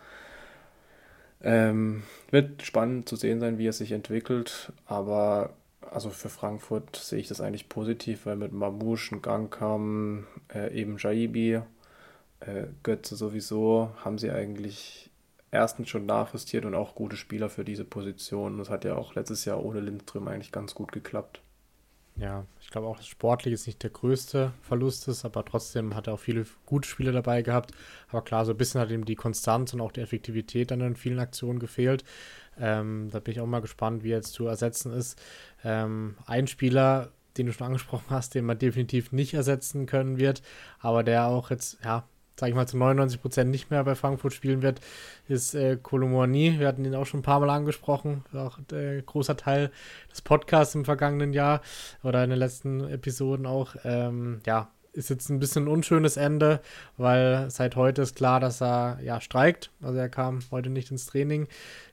Ähm, 1.43 2.03
wird 2.31 2.63
spannend 2.63 3.09
zu 3.09 3.17
sehen 3.17 3.41
sein, 3.41 3.59
wie 3.59 3.69
er 3.69 3.73
sich 3.73 3.93
entwickelt, 3.93 4.73
aber 4.87 5.55
also 5.91 6.11
für 6.11 6.29
Frankfurt 6.29 6.97
sehe 6.97 7.21
ich 7.21 7.29
das 7.29 7.41
eigentlich 7.41 7.69
positiv, 7.69 8.27
weil 8.27 8.37
mit 8.37 8.53
Mamouche 8.53 9.17
ein 9.17 9.23
Gang 9.23 9.53
kam, 9.53 10.27
äh, 10.53 10.75
eben 10.75 10.97
Jaibi, 10.99 11.61
äh, 12.41 12.67
Götze 12.83 13.17
sowieso, 13.17 13.91
haben 14.05 14.19
sie 14.19 14.31
eigentlich 14.31 15.11
erstens 15.51 15.89
schon 15.89 16.07
nachjustiert 16.07 16.65
und 16.65 16.75
auch 16.75 16.95
gute 16.95 17.17
Spieler 17.17 17.49
für 17.49 17.65
diese 17.65 17.85
Position. 17.85 18.59
Das 18.59 18.69
hat 18.71 18.85
ja 18.85 18.97
auch 18.97 19.15
letztes 19.15 19.45
Jahr 19.45 19.65
ohne 19.65 19.81
Lindström 19.81 20.29
eigentlich 20.29 20.53
ganz 20.53 20.75
gut 20.75 20.93
geklappt 20.93 21.41
ja, 22.21 22.47
ich 22.61 22.71
glaube 22.71 22.89
auch, 22.89 23.01
sportlich 23.01 23.55
ist 23.55 23.67
nicht 23.67 23.83
der 23.83 23.91
größte 23.91 24.53
Verlust 24.63 25.07
ist, 25.09 25.25
aber 25.25 25.45
trotzdem 25.45 25.95
hat 25.95 26.09
er 26.09 26.15
auch 26.15 26.21
viele 26.21 26.47
gute 26.67 26.89
Spiele 26.89 27.13
dabei 27.13 27.43
gehabt. 27.43 27.73
Aber 28.09 28.23
klar, 28.23 28.45
so 28.45 28.53
ein 28.53 28.57
bisschen 28.57 28.81
hat 28.81 28.91
ihm 28.91 29.05
die 29.05 29.15
Konstanz 29.15 29.73
und 29.73 29.81
auch 29.81 29.93
die 29.93 30.01
Effektivität 30.01 30.71
dann 30.71 30.81
in 30.81 30.97
vielen 30.97 31.21
Aktionen 31.21 31.61
gefehlt. 31.61 32.05
Ähm, 32.59 33.09
da 33.13 33.21
bin 33.21 33.33
ich 33.33 33.41
auch 33.41 33.47
mal 33.47 33.61
gespannt, 33.61 34.03
wie 34.03 34.11
er 34.11 34.17
jetzt 34.17 34.33
zu 34.33 34.47
ersetzen 34.47 34.93
ist. 34.93 35.21
Ähm, 35.63 36.17
ein 36.27 36.49
Spieler, 36.49 37.13
den 37.37 37.47
du 37.47 37.53
schon 37.53 37.69
angesprochen 37.69 38.07
hast, 38.11 38.35
den 38.35 38.45
man 38.45 38.59
definitiv 38.59 39.13
nicht 39.13 39.35
ersetzen 39.35 39.87
können 39.87 40.19
wird, 40.19 40.43
aber 40.81 41.05
der 41.05 41.27
auch 41.27 41.51
jetzt, 41.51 41.79
ja, 41.85 42.09
sage 42.39 42.51
ich 42.51 42.57
mal, 42.57 42.67
zu 42.67 42.77
99 42.77 43.21
Prozent 43.21 43.51
nicht 43.51 43.71
mehr 43.71 43.85
bei 43.85 43.95
Frankfurt 43.95 44.33
spielen 44.33 44.63
wird, 44.63 44.81
ist 45.29 45.55
äh. 45.55 45.79
Wir 45.79 46.69
hatten 46.69 46.85
ihn 46.85 46.95
auch 46.95 47.07
schon 47.07 47.21
ein 47.21 47.25
paar 47.25 47.41
Mal 47.41 47.51
angesprochen. 47.51 48.25
Auch 48.35 48.59
äh, 48.73 49.03
großer 49.03 49.37
Teil 49.37 49.71
des 50.11 50.23
Podcasts 50.23 50.75
im 50.75 50.85
vergangenen 50.85 51.33
Jahr 51.33 51.61
oder 52.03 52.23
in 52.25 52.31
den 52.31 52.39
letzten 52.39 52.81
Episoden 52.89 53.47
auch. 53.47 53.77
Ähm, 53.85 54.41
ja, 54.47 54.69
ist 54.99 55.11
jetzt 55.11 55.29
ein 55.29 55.39
bisschen 55.39 55.65
ein 55.65 55.69
unschönes 55.69 56.17
Ende, 56.17 56.61
weil 56.97 57.51
seit 57.51 57.77
heute 57.77 58.03
ist 58.03 58.17
klar, 58.17 58.41
dass 58.41 58.61
er 58.61 58.99
ja 59.03 59.21
streikt. 59.21 59.71
Also 59.81 59.99
er 59.99 60.09
kam 60.09 60.41
heute 60.51 60.71
nicht 60.71 60.91
ins 60.91 61.07
Training, 61.07 61.47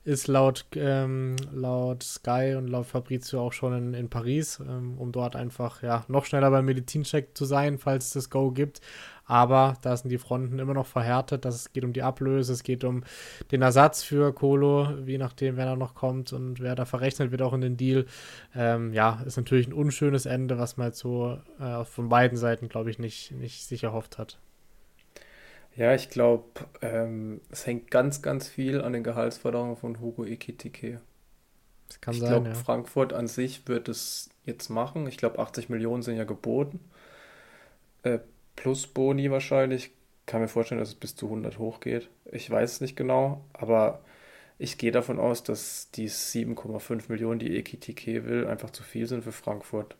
ist 0.04 0.28
laut, 0.28 0.66
ähm, 0.76 1.36
laut 1.54 2.02
Sky 2.02 2.56
und 2.58 2.68
laut 2.68 2.88
Fabrizio 2.88 3.42
auch 3.42 3.54
schon 3.54 3.74
in, 3.78 3.94
in 3.94 4.10
Paris, 4.10 4.60
ähm, 4.60 4.98
um 4.98 5.12
dort 5.12 5.36
einfach 5.36 5.84
ja 5.84 6.04
noch 6.08 6.26
schneller 6.26 6.50
beim 6.50 6.66
Medizincheck 6.66 7.38
zu 7.38 7.46
sein, 7.46 7.78
falls 7.78 8.08
es 8.08 8.14
das 8.14 8.30
Go 8.32 8.52
gibt. 8.52 8.82
Aber 9.28 9.76
da 9.82 9.98
sind 9.98 10.10
die 10.10 10.18
Fronten 10.20 10.60
immer 10.60 10.74
noch 10.74 10.86
verhärtet. 10.86 11.46
Das, 11.46 11.56
es 11.56 11.74
geht 11.74 11.84
um 11.84 11.94
die 11.94 12.04
Ablöse, 12.04 12.54
es 12.54 12.64
geht 12.64 12.84
um 12.84 13.04
den 13.52 13.62
Ersatz 13.62 14.04
für 14.04 14.34
Kolo, 14.34 14.88
je 15.06 15.18
nachdem, 15.18 15.58
wer 15.58 15.66
da 15.66 15.76
noch 15.76 15.96
kommt 15.96 16.34
und 16.34 16.60
wer 16.60 16.76
da 16.76 16.86
verrechnet 16.86 17.32
wird 17.32 17.42
auch 17.42 17.54
in 17.54 17.62
den 17.62 17.78
Deal. 17.78 18.06
Ähm, 18.56 18.94
ja, 18.94 19.22
ist 19.26 19.38
natürlich 19.38 19.68
ein 19.68 19.74
unschönes 19.74 20.26
Ende, 20.26 20.58
was 20.60 20.78
man 20.78 20.88
jetzt 20.88 21.00
so 21.00 21.40
äh, 21.60 21.84
von 21.86 22.10
beiden 22.10 22.38
Seiten, 22.38 22.70
glaube 22.70 22.92
ich, 22.92 23.00
nicht, 23.00 23.32
nicht 23.32 23.64
sich 23.66 23.84
erhofft 23.84 24.18
hat. 24.18 24.40
Ja, 25.76 25.94
ich 25.94 26.10
glaube, 26.10 26.46
ähm, 26.82 27.42
es 27.52 27.66
hängt 27.68 27.92
ganz, 27.92 28.22
ganz 28.22 28.48
viel 28.48 28.82
an 28.82 28.94
den 28.94 29.04
Gehaltsforderungen 29.04 29.76
von 29.76 30.00
Hugo 30.00 30.26
Ekitike. 30.26 31.02
Das 31.90 32.02
kann 32.02 32.18
Ich 32.18 32.22
sein, 32.22 32.46
glaube, 32.46 32.50
ja. 32.50 32.66
Frankfurt 32.66 33.14
an 33.14 33.28
sich 33.28 33.68
wird 33.68 33.90
es 33.90 34.30
jetzt 34.46 34.70
machen. 34.70 35.08
Ich 35.08 35.18
glaube, 35.18 35.40
80 35.40 35.70
Millionen 35.70 36.02
sind 36.04 36.18
ja 36.18 36.24
geboten. 36.24 36.80
Äh, 38.04 38.20
plus 38.56 38.88
Boni 38.88 39.32
wahrscheinlich. 39.32 39.92
Kann 40.26 40.42
mir 40.42 40.48
vorstellen, 40.48 40.80
dass 40.80 40.90
es 40.90 40.96
bis 40.96 41.16
zu 41.16 41.28
100 41.28 41.60
hochgeht. 41.60 42.10
Ich 42.32 42.50
weiß 42.50 42.74
es 42.74 42.82
nicht 42.82 42.96
genau, 42.96 43.46
aber 43.54 44.02
ich 44.58 44.78
gehe 44.78 44.92
davon 44.92 45.20
aus, 45.20 45.44
dass 45.44 45.92
die 45.92 46.10
7,5 46.10 47.04
Millionen, 47.10 47.40
die 47.40 47.58
Ekitike 47.58 48.26
will, 48.26 48.48
einfach 48.48 48.72
zu 48.72 48.84
viel 48.84 49.08
sind 49.08 49.24
für 49.24 49.32
Frankfurt. 49.32 49.96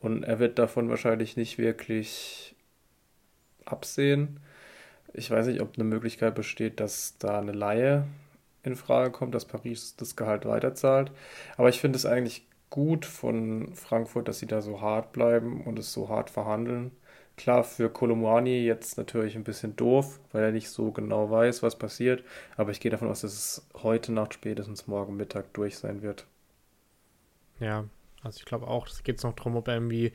Und 0.00 0.22
er 0.24 0.38
wird 0.38 0.58
davon 0.58 0.88
wahrscheinlich 0.88 1.36
nicht 1.36 1.58
wirklich 1.58 2.56
absehen. 3.66 4.40
Ich 5.12 5.30
weiß 5.30 5.46
nicht, 5.46 5.60
ob 5.60 5.74
eine 5.74 5.84
Möglichkeit 5.84 6.34
besteht, 6.34 6.80
dass 6.80 7.18
da 7.18 7.38
eine 7.38 7.52
Leihe 7.52 8.06
in 8.62 8.76
Frage 8.76 9.10
kommt, 9.10 9.34
dass 9.34 9.44
Paris 9.44 9.96
das 9.96 10.16
Gehalt 10.16 10.46
weiterzahlt. 10.46 11.12
Aber 11.56 11.68
ich 11.68 11.80
finde 11.80 11.96
es 11.96 12.06
eigentlich 12.06 12.46
gut 12.70 13.04
von 13.04 13.74
Frankfurt, 13.74 14.28
dass 14.28 14.38
sie 14.38 14.46
da 14.46 14.62
so 14.62 14.80
hart 14.80 15.12
bleiben 15.12 15.62
und 15.62 15.78
es 15.78 15.92
so 15.92 16.08
hart 16.08 16.30
verhandeln. 16.30 16.92
Klar, 17.40 17.64
für 17.64 17.88
Kolomoani 17.88 18.66
jetzt 18.66 18.98
natürlich 18.98 19.34
ein 19.34 19.44
bisschen 19.44 19.74
doof, 19.74 20.20
weil 20.30 20.44
er 20.44 20.52
nicht 20.52 20.68
so 20.68 20.90
genau 20.92 21.30
weiß, 21.30 21.62
was 21.62 21.78
passiert. 21.78 22.22
Aber 22.58 22.70
ich 22.70 22.80
gehe 22.80 22.90
davon 22.90 23.08
aus, 23.08 23.22
dass 23.22 23.32
es 23.32 23.66
heute 23.82 24.12
Nacht, 24.12 24.34
spätestens 24.34 24.86
morgen 24.86 25.16
Mittag 25.16 25.50
durch 25.54 25.78
sein 25.78 26.02
wird. 26.02 26.26
Ja, 27.58 27.86
also 28.22 28.36
ich 28.40 28.44
glaube 28.44 28.66
auch, 28.66 28.86
es 28.88 29.02
geht 29.04 29.22
noch 29.22 29.32
darum, 29.32 29.56
ob 29.56 29.68
er 29.68 29.74
irgendwie 29.74 30.12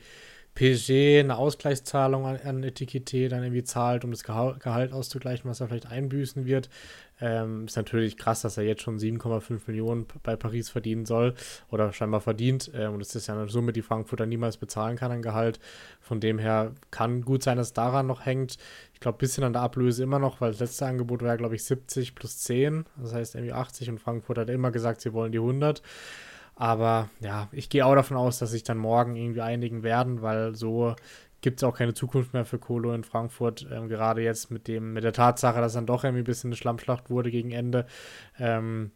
PSG 0.56 1.20
eine 1.20 1.36
Ausgleichszahlung 1.36 2.26
an, 2.26 2.38
an 2.38 2.64
Etikette 2.64 3.28
dann 3.28 3.44
irgendwie 3.44 3.62
zahlt, 3.62 4.04
um 4.04 4.10
das 4.10 4.24
Geha- 4.24 4.58
Gehalt 4.58 4.92
auszugleichen, 4.92 5.48
was 5.48 5.60
er 5.60 5.68
vielleicht 5.68 5.86
einbüßen 5.86 6.46
wird. 6.46 6.68
Ähm, 7.20 7.64
ist 7.66 7.76
natürlich 7.76 8.18
krass, 8.18 8.42
dass 8.42 8.58
er 8.58 8.64
jetzt 8.64 8.82
schon 8.82 8.98
7,5 8.98 9.62
Millionen 9.68 10.06
bei 10.22 10.36
Paris 10.36 10.68
verdienen 10.68 11.06
soll 11.06 11.34
oder 11.70 11.92
scheinbar 11.92 12.20
verdient. 12.20 12.70
Ähm, 12.74 12.94
und 12.94 12.98
das 13.00 13.14
ist 13.14 13.26
ja 13.26 13.34
eine 13.34 13.48
Summe, 13.48 13.72
die 13.72 13.82
Frankfurter 13.82 14.26
niemals 14.26 14.56
bezahlen 14.58 14.96
kann 14.96 15.12
an 15.12 15.22
Gehalt. 15.22 15.58
Von 16.00 16.20
dem 16.20 16.38
her 16.38 16.72
kann 16.90 17.22
gut 17.22 17.42
sein, 17.42 17.56
dass 17.56 17.68
es 17.68 17.72
daran 17.72 18.06
noch 18.06 18.26
hängt. 18.26 18.56
Ich 18.92 19.00
glaube, 19.00 19.16
ein 19.16 19.20
bisschen 19.20 19.44
an 19.44 19.52
der 19.54 19.62
Ablöse 19.62 20.02
immer 20.02 20.18
noch, 20.18 20.40
weil 20.40 20.50
das 20.50 20.60
letzte 20.60 20.86
Angebot 20.86 21.22
war, 21.22 21.36
glaube 21.36 21.54
ich, 21.54 21.64
70 21.64 22.14
plus 22.14 22.38
10. 22.38 22.84
Das 22.96 23.14
heißt 23.14 23.34
irgendwie 23.34 23.52
80 23.52 23.90
und 23.90 23.98
Frankfurt 24.00 24.38
hat 24.38 24.50
immer 24.50 24.70
gesagt, 24.70 25.00
sie 25.00 25.12
wollen 25.12 25.32
die 25.32 25.38
100. 25.38 25.82
Aber 26.56 27.10
ja, 27.20 27.48
ich 27.52 27.68
gehe 27.68 27.84
auch 27.84 27.94
davon 27.94 28.16
aus, 28.16 28.38
dass 28.38 28.50
sich 28.50 28.64
dann 28.64 28.78
morgen 28.78 29.14
irgendwie 29.14 29.42
einigen 29.42 29.82
werden, 29.82 30.22
weil 30.22 30.54
so 30.54 30.96
gibt 31.42 31.60
es 31.60 31.64
auch 31.64 31.76
keine 31.76 31.94
Zukunft 31.94 32.32
mehr 32.32 32.46
für 32.46 32.58
Kolo 32.58 32.94
in 32.94 33.04
Frankfurt. 33.04 33.66
Ähm, 33.70 33.88
gerade 33.88 34.22
jetzt 34.22 34.50
mit 34.50 34.66
dem, 34.66 34.94
mit 34.94 35.04
der 35.04 35.12
Tatsache, 35.12 35.60
dass 35.60 35.74
dann 35.74 35.86
doch 35.86 36.02
irgendwie 36.02 36.22
ein 36.22 36.24
bisschen 36.24 36.48
eine 36.48 36.56
Schlammschlacht 36.56 37.10
wurde 37.10 37.30
gegen 37.30 37.52
Ende. 37.52 37.86
Ähm, 38.38 38.90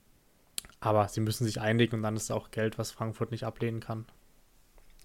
aber 0.81 1.07
sie 1.09 1.21
müssen 1.21 1.45
sich 1.45 1.61
einigen 1.61 1.97
und 1.97 2.03
dann 2.03 2.17
ist 2.17 2.31
auch 2.33 2.51
Geld, 2.51 2.79
was 2.79 2.91
Frankfurt 2.91 3.31
nicht 3.31 3.45
ablehnen 3.45 3.81
kann. 3.81 4.07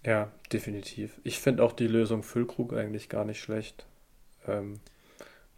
Ja, 0.06 0.32
definitiv. 0.54 1.20
Ich 1.24 1.39
finde 1.39 1.63
auch 1.63 1.74
die 1.74 1.88
Lösung 1.88 2.24
Füllkrug 2.24 2.74
eigentlich 2.74 3.10
gar 3.10 3.26
nicht 3.26 3.41
schlecht. 3.41 3.86
Ähm, 4.48 4.80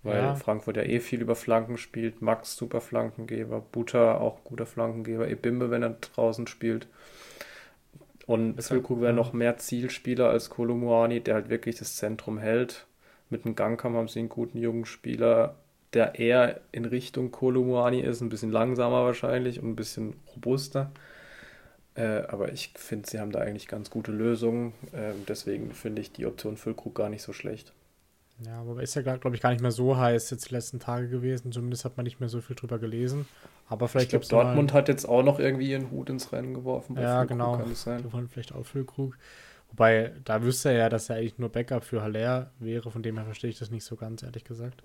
weil 0.04 0.18
Ja, 0.18 0.36
Frankfurt 0.36 0.78
ja 0.78 0.84
eh 0.84 1.00
viel 1.00 1.22
über 1.22 1.36
Flanken 1.36 1.78
spielt. 1.78 2.22
Max 2.22 2.56
super 2.56 2.82
Flankengeber, 2.82 3.62
Buta 3.62 4.18
auch 4.18 4.44
guter 4.44 4.66
Flankengeber, 4.66 5.28
Ebimbe, 5.28 5.70
wenn 5.70 5.84
er 5.84 5.98
draußen 6.02 6.48
spielt. 6.48 6.88
Und 8.26 8.62
Füllkrug 8.62 9.02
wäre 9.02 9.14
noch 9.14 9.34
mehr 9.34 9.58
Zielspieler 9.58 10.30
als 10.30 10.50
Kolo 10.50 10.76
Muani, 10.76 11.22
der 11.22 11.36
halt 11.36 11.50
wirklich 11.50 11.78
das 11.78 11.96
Zentrum 11.96 12.38
hält. 12.38 12.86
Mit 13.30 13.46
dem 13.46 13.56
Gangkamm 13.56 13.96
haben 13.96 14.08
sie 14.08 14.20
einen 14.20 14.30
guten 14.30 14.58
jungen 14.58 14.86
Spieler, 14.86 15.56
der 15.94 16.16
eher 16.20 16.62
in 16.72 16.86
Richtung 16.86 17.32
Kolo 17.32 17.64
Muani 17.64 18.02
ist, 18.02 18.22
ein 18.22 18.30
bisschen 18.30 18.52
langsamer 18.52 19.06
wahrscheinlich 19.06 19.62
und 19.62 19.70
ein 19.70 19.76
bisschen 19.76 20.16
robuster. 20.36 20.92
Äh, 21.96 22.24
aber 22.28 22.52
ich 22.54 22.74
finde, 22.78 23.10
sie 23.10 23.20
haben 23.20 23.32
da 23.32 23.40
eigentlich 23.40 23.68
ganz 23.68 23.90
gute 23.90 24.12
Lösungen. 24.12 24.74
Ähm, 24.94 25.26
deswegen 25.28 25.72
finde 25.74 26.02
ich 26.02 26.12
die 26.12 26.26
Option 26.26 26.58
Füllkrug 26.58 26.96
gar 26.96 27.10
nicht 27.10 27.24
so 27.24 27.34
schlecht. 27.34 27.74
Ja, 28.46 28.60
aber 28.60 28.84
ist 28.84 28.94
ja, 28.96 29.02
glaube 29.02 29.36
ich, 29.36 29.42
gar 29.42 29.50
nicht 29.50 29.62
mehr 29.62 29.72
so 29.72 29.98
heiß 29.98 30.30
jetzt 30.30 30.50
die 30.50 30.54
letzten 30.54 30.80
Tage 30.80 31.10
gewesen. 31.10 31.52
Zumindest 31.52 31.86
hat 31.86 31.98
man 31.98 32.04
nicht 32.04 32.20
mehr 32.20 32.30
so 32.30 32.40
viel 32.40 32.56
drüber 32.56 32.78
gelesen. 32.78 33.28
Aber 33.68 33.86
Ich 33.86 33.92
vielleicht 33.92 34.12
gibt 34.12 34.32
Dortmund 34.32 34.74
hat 34.74 34.88
jetzt 34.88 35.06
auch 35.06 35.24
noch 35.24 35.40
irgendwie 35.40 35.72
ihren 35.72 35.90
Hut 35.90 36.10
ins 36.10 36.32
Rennen 36.32 36.54
geworfen 36.54 36.96
bei 36.96 37.02
ja, 37.02 37.20
Füllkrug, 37.20 37.30
genau, 37.30 37.58
kann 37.58 37.72
es 37.72 37.82
sein? 37.82 38.04
die 38.04 38.14
wollen 38.14 38.28
vielleicht 38.28 38.54
auch 38.54 38.64
Füllkrug. 38.64 39.18
Wobei, 39.70 40.14
da 40.24 40.44
wüsste 40.44 40.70
er 40.70 40.78
ja, 40.78 40.90
dass 40.90 41.10
er 41.10 41.18
eigentlich 41.18 41.40
nur 41.40 41.50
Backup 41.50 41.84
für 41.84 42.02
Haller 42.02 42.52
wäre. 42.60 42.92
Von 42.92 43.02
dem 43.02 43.18
her 43.18 43.26
verstehe 43.26 43.50
ich 43.50 43.60
das 43.60 43.72
nicht 43.72 43.84
so 43.84 43.96
ganz, 43.96 44.22
ehrlich 44.24 44.44
gesagt. 44.44 44.84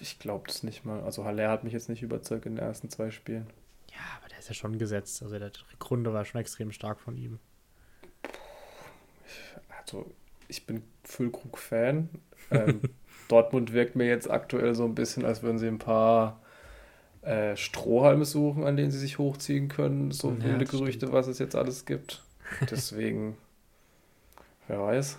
Ich 0.00 0.18
glaube 0.18 0.44
das 0.46 0.62
nicht 0.62 0.84
mal. 0.84 1.00
Also 1.00 1.24
Haller 1.24 1.50
hat 1.50 1.64
mich 1.64 1.72
jetzt 1.72 1.88
nicht 1.88 2.02
überzeugt 2.02 2.44
in 2.46 2.56
den 2.56 2.64
ersten 2.64 2.90
zwei 2.90 3.10
Spielen. 3.10 3.46
Ja, 3.90 4.00
aber 4.18 4.28
der 4.28 4.38
ist 4.38 4.48
ja 4.48 4.54
schon 4.54 4.78
gesetzt. 4.78 5.22
Also 5.22 5.38
der 5.38 5.50
Grunde 5.78 6.12
war 6.12 6.24
schon 6.24 6.40
extrem 6.40 6.72
stark 6.72 7.00
von 7.00 7.16
ihm. 7.16 7.38
Also 9.80 10.12
ich 10.52 10.66
bin 10.66 10.82
Füllkrug-Fan. 11.04 12.10
Ähm, 12.50 12.80
Dortmund 13.28 13.72
wirkt 13.72 13.96
mir 13.96 14.06
jetzt 14.06 14.30
aktuell 14.30 14.74
so 14.74 14.84
ein 14.84 14.94
bisschen, 14.94 15.24
als 15.24 15.42
würden 15.42 15.58
sie 15.58 15.66
ein 15.66 15.78
paar 15.78 16.40
äh, 17.22 17.56
Strohhalme 17.56 18.26
suchen, 18.26 18.64
an 18.64 18.76
denen 18.76 18.90
sie 18.90 18.98
sich 18.98 19.18
hochziehen 19.18 19.68
können. 19.68 20.10
So 20.10 20.36
Ja, 20.38 20.44
wilde 20.44 20.66
Gerüchte, 20.66 21.06
stimmt. 21.06 21.12
was 21.12 21.26
es 21.26 21.38
jetzt 21.38 21.56
alles 21.56 21.86
gibt. 21.86 22.22
Deswegen, 22.70 23.36
wer 24.68 24.80
weiß. 24.80 25.16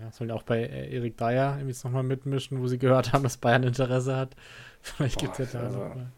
Ja, 0.00 0.12
sollen 0.12 0.30
auch 0.30 0.42
bei 0.42 0.60
äh, 0.60 0.94
Erik 0.94 1.16
Dyer 1.16 1.54
irgendwie 1.54 1.68
jetzt 1.70 1.84
nochmal 1.84 2.02
mitmischen, 2.02 2.60
wo 2.60 2.68
sie 2.68 2.78
gehört 2.78 3.12
haben, 3.12 3.22
dass 3.22 3.38
Bayern 3.38 3.62
Interesse 3.62 4.14
hat. 4.14 4.36
Vielleicht 4.82 5.18
gibt 5.18 5.40
es 5.40 5.52
ja 5.52 5.60
da 5.60 5.66
also, 5.66 5.78
nochmal. 5.78 6.12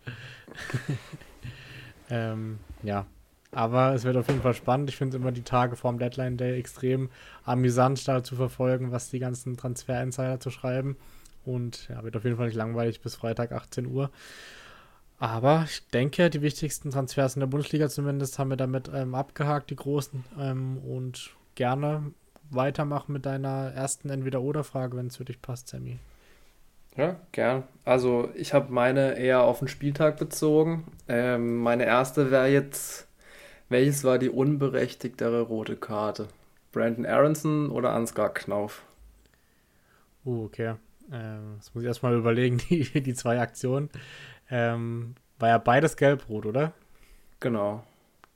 Ähm, 2.11 2.59
ja, 2.83 3.07
aber 3.53 3.95
es 3.95 4.05
wird 4.05 4.17
auf 4.17 4.29
jeden 4.29 4.43
Fall 4.43 4.55
spannend. 4.55 4.91
Ich 4.91 4.97
finde 4.97 5.17
immer 5.17 5.33
die 5.33 5.43
Tage 5.43 5.77
vorm 5.77 5.99
Deadline 5.99 6.37
Day 6.37 6.59
extrem 6.59 7.11
amüsant, 7.45 8.07
da 8.07 8.23
zu 8.23 8.37
verfolgen, 8.37 8.93
was 8.93 9.11
die 9.11 9.19
ganzen 9.19 9.57
Transfer-Insider 9.57 10.41
zu 10.41 10.51
schreiben. 10.51 10.97
Und 11.45 11.89
ja, 11.89 12.03
wird 12.05 12.17
auf 12.17 12.25
jeden 12.25 12.37
Fall 12.37 12.47
nicht 12.47 12.57
langweilig 12.57 13.01
bis 13.01 13.17
Freitag 13.17 13.53
18 13.53 13.87
Uhr. 13.87 14.11
Aber 15.19 15.65
ich 15.67 15.87
denke, 15.89 16.31
die 16.31 16.43
wichtigsten 16.43 16.91
Transfers 16.91 17.37
in 17.37 17.41
der 17.41 17.47
Bundesliga 17.47 17.89
zumindest 17.89 18.39
haben 18.39 18.51
wir 18.51 18.57
damit 18.57 18.91
ähm, 18.95 19.15
abgehakt, 19.15 19.71
die 19.71 19.77
großen. 19.77 20.25
Ähm, 20.39 20.79
und 20.79 21.35
gerne 21.55 22.13
weitermachen 22.51 23.13
mit 23.13 23.27
deiner 23.27 23.73
ersten 23.75 24.11
Entweder-Oder-Frage, 24.11 24.97
wenn 24.97 25.09
es 25.09 25.17
für 25.17 25.25
dich 25.25 25.43
passt, 25.43 25.69
Sammy. 25.69 25.99
Ja, 26.97 27.17
gern. 27.33 27.65
Also 27.85 28.31
ich 28.35 28.53
habe 28.53 28.73
meine 28.73 29.19
eher 29.19 29.43
auf 29.43 29.61
den 29.61 29.69
Spieltag 29.69 30.19
bezogen. 30.19 30.85
Ähm, 31.09 31.59
meine 31.59 31.85
erste 31.85 32.31
wäre 32.31 32.49
jetzt, 32.49 33.07
welches 33.71 34.05
war 34.05 34.19
die 34.19 34.29
unberechtigtere 34.29 35.41
rote 35.41 35.77
Karte? 35.77 36.29
Brandon 36.73 37.07
Aronson 37.07 37.71
oder 37.71 37.93
Ansgar 37.93 38.35
Knauf? 38.35 38.83
Uh, 40.25 40.45
okay. 40.45 40.75
Ähm, 41.13 41.55
das 41.57 41.75
muss 41.75 41.83
ich 41.83 41.89
erstmal 41.89 42.15
überlegen, 42.15 42.59
die, 42.69 43.01
die 43.01 43.15
zwei 43.15 43.41
Aktionen. 43.41 43.89
Ähm, 44.51 45.15
war 45.39 45.49
ja 45.49 45.59
beides 45.59 45.97
gelb-rot, 45.97 46.47
oder? 46.47 46.73
Genau. 47.41 47.83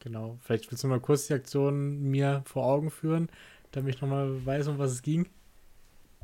Genau. 0.01 0.39
Vielleicht 0.41 0.71
willst 0.71 0.85
du 0.85 0.89
mal 0.89 1.01
kurz 1.01 1.27
die 1.27 1.35
Aktion 1.35 2.03
mir 2.11 2.43
vor 2.47 2.67
Augen 2.67 2.91
führen, 2.91 3.29
damit 3.73 3.97
ich 3.97 4.01
nochmal 4.01 4.45
weiß, 4.45 4.69
um 4.69 4.79
was 4.79 4.93
es 4.93 5.03
ging. 5.03 5.29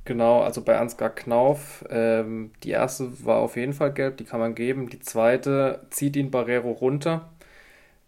Genau, 0.04 0.40
also 0.40 0.62
bei 0.62 0.78
Ansgar 0.78 1.10
Knauf, 1.10 1.84
ähm, 1.90 2.52
die 2.62 2.70
erste 2.70 3.24
war 3.24 3.36
auf 3.36 3.56
jeden 3.56 3.74
Fall 3.74 3.92
gelb, 3.92 4.16
die 4.16 4.24
kann 4.24 4.40
man 4.40 4.54
geben. 4.54 4.88
Die 4.88 5.00
zweite 5.00 5.86
zieht 5.90 6.16
ihn 6.16 6.30
Barrero 6.30 6.70
runter, 6.70 7.30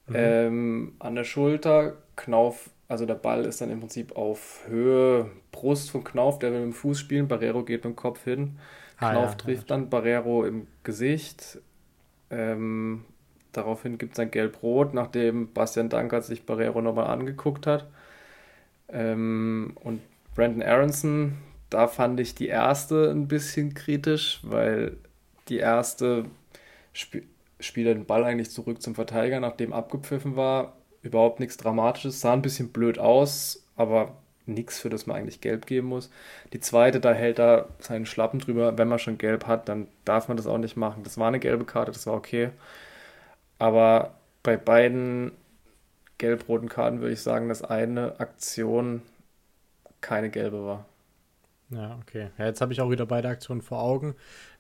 Mhm. 0.06 0.14
ähm, 0.14 0.92
an 0.98 1.14
der 1.14 1.24
Schulter. 1.24 1.94
Knauf, 2.16 2.70
also 2.88 3.06
der 3.06 3.14
Ball 3.14 3.44
ist 3.44 3.60
dann 3.60 3.70
im 3.70 3.80
Prinzip 3.80 4.16
auf 4.16 4.60
Höhe 4.66 5.30
Brust 5.50 5.90
von 5.90 6.04
Knauf, 6.04 6.38
der 6.38 6.52
will 6.52 6.60
mit 6.60 6.68
dem 6.68 6.74
Fuß 6.74 6.98
spielen. 6.98 7.28
Barrero 7.28 7.64
geht 7.64 7.84
mit 7.84 7.94
dem 7.94 7.96
Kopf 7.96 8.24
hin. 8.24 8.58
Ah, 8.98 9.10
Knauf 9.10 9.30
ja, 9.30 9.36
trifft 9.36 9.70
dann 9.70 9.88
Barrero 9.88 10.44
im 10.44 10.66
Gesicht. 10.82 11.58
Ähm, 12.30 13.04
daraufhin 13.52 13.98
gibt 13.98 14.14
es 14.14 14.18
ein 14.18 14.30
Gelb-Rot, 14.30 14.94
nachdem 14.94 15.52
Bastian 15.52 15.88
Dankert 15.88 16.24
sich 16.24 16.46
Barrero 16.46 16.80
nochmal 16.80 17.06
angeguckt 17.06 17.66
hat. 17.66 17.86
Ähm, 18.88 19.72
und 19.82 20.00
Brandon 20.34 20.62
Aronson, 20.62 21.38
da 21.70 21.88
fand 21.88 22.20
ich 22.20 22.34
die 22.34 22.48
erste 22.48 23.10
ein 23.10 23.28
bisschen 23.28 23.74
kritisch, 23.74 24.40
weil 24.42 24.96
die 25.48 25.58
erste 25.58 26.26
spielt 27.62 27.87
er 27.88 27.94
den 27.94 28.07
Ball 28.07 28.25
eigentlich 28.25 28.51
zurück 28.51 28.83
zum 28.83 28.94
Verteidiger, 28.94 29.40
nachdem 29.40 29.72
abgepfiffen 29.72 30.37
war. 30.37 30.75
Überhaupt 31.03 31.40
nichts 31.40 31.57
Dramatisches, 31.57 32.20
sah 32.20 32.33
ein 32.33 32.42
bisschen 32.42 32.68
blöd 32.68 32.98
aus, 32.98 33.64
aber 33.77 34.16
nichts, 34.46 34.79
für 34.79 34.90
das 34.90 35.07
man 35.07 35.16
eigentlich 35.16 35.40
gelb 35.40 35.66
geben 35.66 35.88
muss. 35.88 36.11
Die 36.53 36.61
zweite, 36.61 37.01
da 37.01 37.12
hält 37.12 37.38
er 37.38 37.68
seinen 37.79 38.07
Schlappen 38.07 38.40
drüber. 38.40 38.77
Wenn 38.79 38.88
man 38.88 38.98
schon 38.98 39.18
gelb 39.18 39.46
hat, 39.46 39.68
dann 39.68 39.88
darf 40.05 40.29
man 40.29 40.37
das 40.37 40.46
auch 40.46 40.59
nicht 40.59 40.77
machen. 40.77 41.03
Das 41.05 41.18
war 41.18 41.29
eine 41.29 41.40
gelbe 41.40 41.64
Karte, 41.64 41.92
das 41.92 42.07
war 42.07 42.14
okay. 42.14 42.51
Aber 43.59 44.14
bei 44.42 44.57
beiden 44.57 45.33
gelb-roten 46.18 46.68
Karten 46.68 47.01
würde 47.01 47.14
ich 47.14 47.20
sagen, 47.20 47.48
dass 47.48 47.62
eine 47.62 48.18
Aktion 48.20 49.03
keine 50.01 50.31
gelbe 50.31 50.64
war. 50.64 50.87
Ja, 51.70 51.98
okay. 52.01 52.31
Ja, 52.38 52.46
jetzt 52.46 52.61
habe 52.61 52.72
ich 52.72 52.81
auch 52.81 52.90
wieder 52.90 53.07
beide 53.07 53.29
Aktionen 53.29 53.62
vor 53.62 53.81
Augen. 53.81 54.14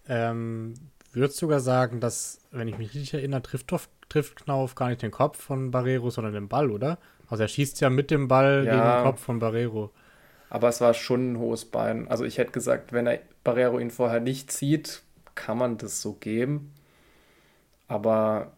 Ähm, 0.08 0.74
würdest 1.14 1.38
sogar 1.38 1.60
sagen, 1.60 2.00
dass, 2.00 2.40
wenn 2.50 2.68
ich 2.68 2.78
mich 2.78 2.94
richtig 2.94 3.14
erinnere, 3.14 3.42
trifft, 3.42 3.70
trifft 4.08 4.36
Knauf 4.36 4.74
gar 4.74 4.88
nicht 4.88 5.02
den 5.02 5.10
Kopf 5.10 5.40
von 5.40 5.70
Barrero, 5.70 6.10
sondern 6.10 6.32
den 6.32 6.48
Ball, 6.48 6.70
oder? 6.70 6.98
Also 7.28 7.44
er 7.44 7.48
schießt 7.48 7.80
ja 7.80 7.90
mit 7.90 8.10
dem 8.10 8.28
Ball 8.28 8.64
ja, 8.66 8.72
gegen 8.72 8.96
den 8.96 9.04
Kopf 9.04 9.20
von 9.22 9.38
Barrero. 9.38 9.90
Aber 10.50 10.68
es 10.68 10.80
war 10.80 10.92
schon 10.92 11.32
ein 11.32 11.38
hohes 11.38 11.64
Bein. 11.64 12.08
Also 12.08 12.24
ich 12.24 12.38
hätte 12.38 12.52
gesagt, 12.52 12.92
wenn 12.92 13.06
er 13.06 13.20
Barrero 13.42 13.78
ihn 13.78 13.90
vorher 13.90 14.20
nicht 14.20 14.52
zieht, 14.52 15.02
kann 15.34 15.56
man 15.56 15.78
das 15.78 16.02
so 16.02 16.12
geben. 16.12 16.72
Aber 17.88 18.52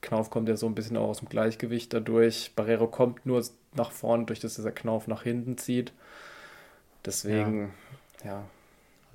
Knauf 0.00 0.30
kommt 0.30 0.48
ja 0.48 0.56
so 0.56 0.66
ein 0.66 0.74
bisschen 0.74 0.96
auch 0.96 1.08
aus 1.08 1.18
dem 1.18 1.28
Gleichgewicht 1.28 1.92
dadurch. 1.92 2.52
Barrero 2.56 2.88
kommt 2.88 3.24
nur 3.24 3.44
nach 3.74 3.92
vorne, 3.92 4.24
durch 4.24 4.40
das 4.40 4.58
er 4.58 4.72
Knauf 4.72 5.06
nach 5.06 5.22
hinten 5.22 5.58
zieht. 5.58 5.92
Deswegen, 7.04 7.72
ja. 8.24 8.30
ja. 8.30 8.44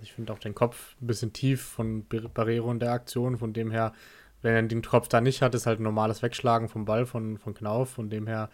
Ich 0.03 0.13
finde 0.13 0.33
auch 0.33 0.39
den 0.39 0.53
Kopf 0.53 0.95
ein 1.01 1.07
bisschen 1.07 1.33
tief 1.33 1.61
von 1.61 2.05
Barrero 2.07 2.71
in 2.71 2.79
der 2.79 2.91
Aktion. 2.91 3.37
Von 3.37 3.53
dem 3.53 3.71
her, 3.71 3.93
wenn 4.41 4.53
er 4.53 4.63
den 4.63 4.81
Kopf 4.81 5.07
da 5.07 5.21
nicht 5.21 5.41
hat, 5.41 5.55
ist 5.55 5.65
halt 5.65 5.79
ein 5.79 5.83
normales 5.83 6.21
Wegschlagen 6.21 6.69
vom 6.69 6.85
Ball 6.85 7.05
von, 7.05 7.37
von 7.37 7.53
Knauf. 7.53 7.89
Von 7.89 8.09
dem 8.09 8.27
her, 8.27 8.49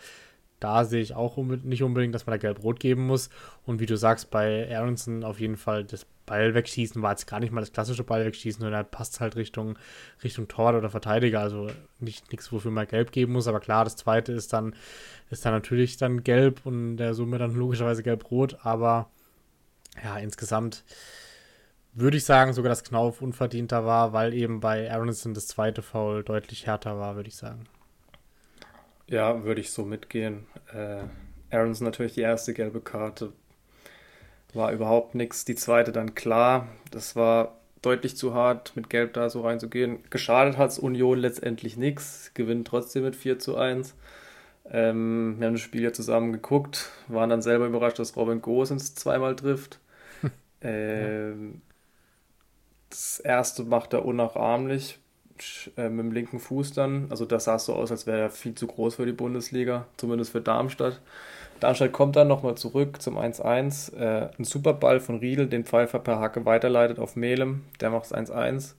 da 0.59 0.85
sehe 0.85 1.01
ich 1.01 1.15
auch 1.15 1.37
nicht 1.37 1.83
unbedingt, 1.83 2.13
dass 2.13 2.27
man 2.27 2.33
da 2.33 2.37
gelb-rot 2.37 2.79
geben 2.79 3.07
muss. 3.07 3.29
Und 3.65 3.79
wie 3.79 3.87
du 3.87 3.97
sagst, 3.97 4.29
bei 4.29 4.73
Aronson 4.75 5.23
auf 5.23 5.39
jeden 5.39 5.57
Fall 5.57 5.85
das 5.85 6.05
Ball 6.25 6.53
wegschießen 6.53 7.01
war 7.01 7.11
jetzt 7.11 7.25
gar 7.25 7.39
nicht 7.39 7.51
mal 7.51 7.61
das 7.61 7.73
klassische 7.73 8.03
Ball 8.03 8.23
wegschießen, 8.23 8.61
sondern 8.61 8.85
passt 8.91 9.19
halt 9.19 9.35
Richtung, 9.35 9.79
Richtung 10.23 10.47
Tor 10.47 10.75
oder 10.75 10.91
Verteidiger. 10.91 11.39
Also 11.39 11.71
nicht 11.99 12.31
nichts, 12.31 12.51
wofür 12.51 12.69
man 12.69 12.87
gelb 12.87 13.11
geben 13.11 13.33
muss. 13.33 13.47
Aber 13.47 13.59
klar, 13.59 13.83
das 13.83 13.95
zweite 13.95 14.33
ist 14.33 14.53
dann, 14.53 14.75
ist 15.31 15.43
dann 15.43 15.53
natürlich 15.53 15.97
dann 15.97 16.23
gelb 16.23 16.65
und 16.65 16.97
der 16.97 17.15
Summe 17.15 17.39
dann 17.39 17.55
logischerweise 17.55 18.03
gelb-rot. 18.03 18.59
Aber 18.61 19.09
ja, 20.03 20.17
insgesamt 20.17 20.83
würde 21.99 22.17
ich 22.17 22.25
sagen, 22.25 22.53
sogar 22.53 22.69
dass 22.69 22.83
Knauf 22.83 23.21
unverdienter 23.21 23.85
war, 23.85 24.13
weil 24.13 24.33
eben 24.33 24.59
bei 24.59 24.91
Aronson 24.91 25.33
das 25.33 25.47
zweite 25.47 25.81
Foul 25.81 26.23
deutlich 26.23 26.65
härter 26.65 26.99
war, 26.99 27.15
würde 27.15 27.29
ich 27.29 27.35
sagen. 27.35 27.65
Ja, 29.07 29.43
würde 29.43 29.61
ich 29.61 29.71
so 29.71 29.85
mitgehen. 29.85 30.45
Äh, 30.73 31.03
Aronson 31.55 31.85
natürlich 31.85 32.13
die 32.13 32.21
erste 32.21 32.53
gelbe 32.53 32.79
Karte. 32.79 33.33
War 34.53 34.71
überhaupt 34.71 35.15
nichts. 35.15 35.45
Die 35.45 35.55
zweite 35.55 35.91
dann 35.91 36.15
klar. 36.15 36.67
Das 36.91 37.15
war 37.15 37.59
deutlich 37.81 38.17
zu 38.17 38.33
hart, 38.33 38.75
mit 38.75 38.89
Gelb 38.89 39.13
da 39.13 39.29
so 39.29 39.41
reinzugehen. 39.41 39.99
Geschadet 40.09 40.57
hat 40.57 40.71
es 40.71 40.79
Union 40.79 41.17
letztendlich 41.17 41.77
nichts. 41.77 42.31
Gewinnt 42.33 42.67
trotzdem 42.67 43.03
mit 43.03 43.15
4 43.15 43.39
zu 43.39 43.57
1. 43.57 43.95
Ähm, 44.71 45.35
wir 45.39 45.47
haben 45.47 45.53
das 45.53 45.61
Spiel 45.61 45.81
ja 45.81 45.93
zusammen 45.93 46.31
geguckt, 46.31 46.91
waren 47.07 47.29
dann 47.29 47.41
selber 47.41 47.65
überrascht, 47.65 47.97
dass 47.97 48.15
Robin 48.15 48.41
Gosens 48.41 48.93
zweimal 48.93 49.35
trifft. 49.35 49.79
ähm, 50.61 51.61
das 52.89 53.19
erste 53.19 53.63
macht 53.63 53.93
er 53.93 54.05
unnachahmlich 54.05 54.99
äh, 55.77 55.89
mit 55.89 56.05
dem 56.05 56.11
linken 56.11 56.39
Fuß 56.39 56.73
dann. 56.73 57.07
Also 57.09 57.25
das 57.25 57.45
sah 57.45 57.59
so 57.59 57.73
aus, 57.73 57.91
als 57.91 58.07
wäre 58.07 58.19
er 58.19 58.29
viel 58.29 58.55
zu 58.55 58.67
groß 58.67 58.95
für 58.95 59.05
die 59.05 59.11
Bundesliga, 59.11 59.85
zumindest 59.97 60.31
für 60.31 60.41
Darmstadt. 60.41 60.99
Darmstadt 61.59 61.91
kommt 61.91 62.15
dann 62.15 62.27
nochmal 62.27 62.55
zurück 62.55 63.01
zum 63.01 63.17
1-1. 63.17 63.95
Äh, 63.95 64.29
ein 64.37 64.43
Superball 64.43 64.99
von 64.99 65.19
Riedel, 65.19 65.47
den 65.47 65.65
Pfeiffer 65.65 65.99
per 65.99 66.19
Hacke 66.19 66.45
weiterleitet 66.45 66.99
auf 66.99 67.15
Melem. 67.15 67.63
Der 67.81 67.89
macht 67.89 68.05
es 68.05 68.13
1-1. 68.13 68.75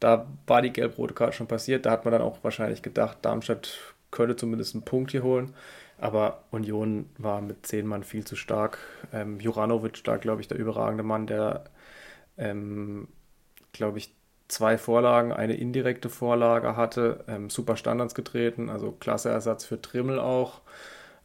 Da 0.00 0.26
war 0.46 0.62
die 0.62 0.72
gelb-rote 0.72 1.14
Karte 1.14 1.34
schon 1.34 1.46
passiert. 1.46 1.86
Da 1.86 1.90
hat 1.90 2.04
man 2.04 2.12
dann 2.12 2.22
auch 2.22 2.38
wahrscheinlich 2.42 2.82
gedacht, 2.82 3.18
Darmstadt 3.22 3.78
könnte 4.10 4.36
zumindest 4.36 4.74
einen 4.74 4.84
Punkt 4.84 5.10
hier 5.10 5.22
holen. 5.22 5.54
Aber 5.98 6.42
Union 6.50 7.08
war 7.18 7.40
mit 7.40 7.64
zehn 7.66 7.86
Mann 7.86 8.02
viel 8.02 8.24
zu 8.24 8.34
stark. 8.34 8.78
Ähm, 9.12 9.38
Juranovic, 9.38 10.02
da 10.02 10.16
glaube 10.16 10.40
ich, 10.40 10.48
der 10.48 10.58
überragende 10.58 11.04
Mann, 11.04 11.28
der, 11.28 11.64
ähm, 12.36 13.06
glaube 13.72 13.98
ich, 13.98 14.14
zwei 14.48 14.76
Vorlagen, 14.76 15.32
eine 15.32 15.54
indirekte 15.54 16.10
Vorlage 16.10 16.76
hatte, 16.76 17.24
ähm, 17.26 17.48
super 17.50 17.76
Standards 17.76 18.14
getreten, 18.14 18.68
also 18.68 18.92
klasse 18.92 19.30
Ersatz 19.30 19.64
für 19.64 19.80
Trimmel 19.80 20.18
auch. 20.18 20.60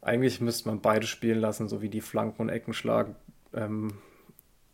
Eigentlich 0.00 0.40
müsste 0.40 0.68
man 0.68 0.80
beide 0.80 1.06
spielen 1.06 1.40
lassen, 1.40 1.68
so 1.68 1.82
wie 1.82 1.90
die 1.90 2.00
Flanken 2.00 2.42
und 2.42 2.48
Ecken 2.48 2.72
schlagen. 2.72 3.16
Ähm, 3.52 3.98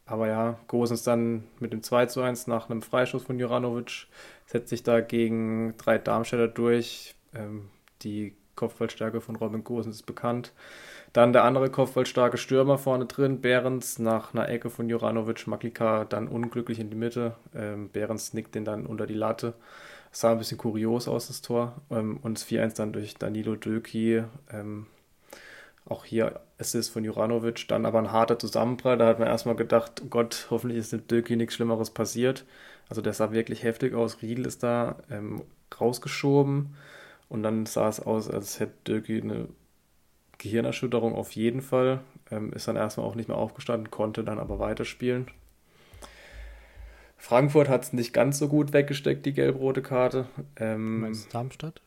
aber 0.06 0.28
ja, 0.28 0.58
Gosens 0.68 1.02
dann 1.02 1.44
mit 1.60 1.72
dem 1.72 1.82
2 1.82 2.06
zu 2.06 2.20
1 2.20 2.46
nach 2.46 2.68
einem 2.68 2.82
Freischuss 2.82 3.24
von 3.24 3.38
Juranovic 3.38 4.06
setzt 4.46 4.68
sich 4.68 4.82
da 4.82 5.00
gegen 5.00 5.74
drei 5.78 5.98
Darmstädter 5.98 6.48
durch. 6.48 7.14
Ähm, 7.34 7.70
die 8.02 8.36
Kopfballstärke 8.54 9.20
von 9.20 9.36
Robin 9.36 9.64
Gosens 9.64 9.96
ist 9.96 10.06
bekannt. 10.06 10.52
Dann 11.14 11.32
der 11.32 11.44
andere 11.44 11.70
kopfballstarke 11.70 12.36
Stürmer 12.36 12.76
vorne 12.76 13.06
drin, 13.06 13.40
Behrens 13.40 14.00
nach 14.00 14.34
einer 14.34 14.48
Ecke 14.48 14.68
von 14.68 14.88
Juranovic, 14.88 15.46
Maklika 15.46 16.04
dann 16.04 16.26
unglücklich 16.26 16.80
in 16.80 16.90
die 16.90 16.96
Mitte. 16.96 17.36
Ähm, 17.54 17.88
Behrens 17.88 18.34
nickt 18.34 18.56
den 18.56 18.64
dann 18.64 18.84
unter 18.84 19.06
die 19.06 19.14
Latte. 19.14 19.54
Es 20.10 20.20
sah 20.20 20.32
ein 20.32 20.38
bisschen 20.38 20.58
kurios 20.58 21.06
aus, 21.06 21.28
das 21.28 21.40
Tor. 21.40 21.80
Ähm, 21.88 22.18
und 22.20 22.36
das 22.36 22.48
4-1 22.48 22.74
dann 22.76 22.92
durch 22.92 23.14
Danilo 23.14 23.54
Döki. 23.54 24.24
Ähm, 24.52 24.86
auch 25.86 26.04
hier 26.04 26.40
Assist 26.58 26.90
von 26.90 27.04
Juranovic. 27.04 27.68
Dann 27.68 27.86
aber 27.86 28.00
ein 28.00 28.10
harter 28.10 28.36
Zusammenprall. 28.36 28.98
Da 28.98 29.06
hat 29.06 29.20
man 29.20 29.28
erstmal 29.28 29.54
gedacht, 29.54 30.02
oh 30.04 30.08
Gott, 30.08 30.48
hoffentlich 30.50 30.80
ist 30.80 30.92
mit 30.92 31.12
Döki 31.12 31.36
nichts 31.36 31.54
Schlimmeres 31.54 31.90
passiert. 31.90 32.44
Also 32.88 33.02
der 33.02 33.12
sah 33.12 33.30
wirklich 33.30 33.62
heftig 33.62 33.94
aus. 33.94 34.20
Riedel 34.20 34.46
ist 34.46 34.64
da 34.64 34.96
ähm, 35.12 35.44
rausgeschoben. 35.80 36.74
Und 37.28 37.44
dann 37.44 37.66
sah 37.66 37.88
es 37.88 38.00
aus, 38.00 38.28
als 38.28 38.58
hätte 38.58 38.74
Döki 38.84 39.20
eine 39.20 39.46
Gehirnerschütterung 40.44 41.14
auf 41.14 41.32
jeden 41.32 41.60
Fall. 41.60 42.00
Ähm, 42.30 42.52
ist 42.52 42.68
dann 42.68 42.76
erstmal 42.76 43.06
auch 43.06 43.14
nicht 43.14 43.28
mehr 43.28 43.38
aufgestanden, 43.38 43.90
konnte 43.90 44.24
dann 44.24 44.38
aber 44.38 44.58
weiterspielen. 44.58 45.26
Frankfurt 47.16 47.68
hat 47.68 47.84
es 47.84 47.92
nicht 47.92 48.12
ganz 48.12 48.38
so 48.38 48.48
gut 48.48 48.72
weggesteckt, 48.72 49.24
die 49.24 49.32
gelb-rote 49.32 49.80
Karte. 49.82 50.26
Ähm, 50.56 51.00
Meinst 51.00 51.26
du 51.26 51.32
Darmstadt? 51.32 51.80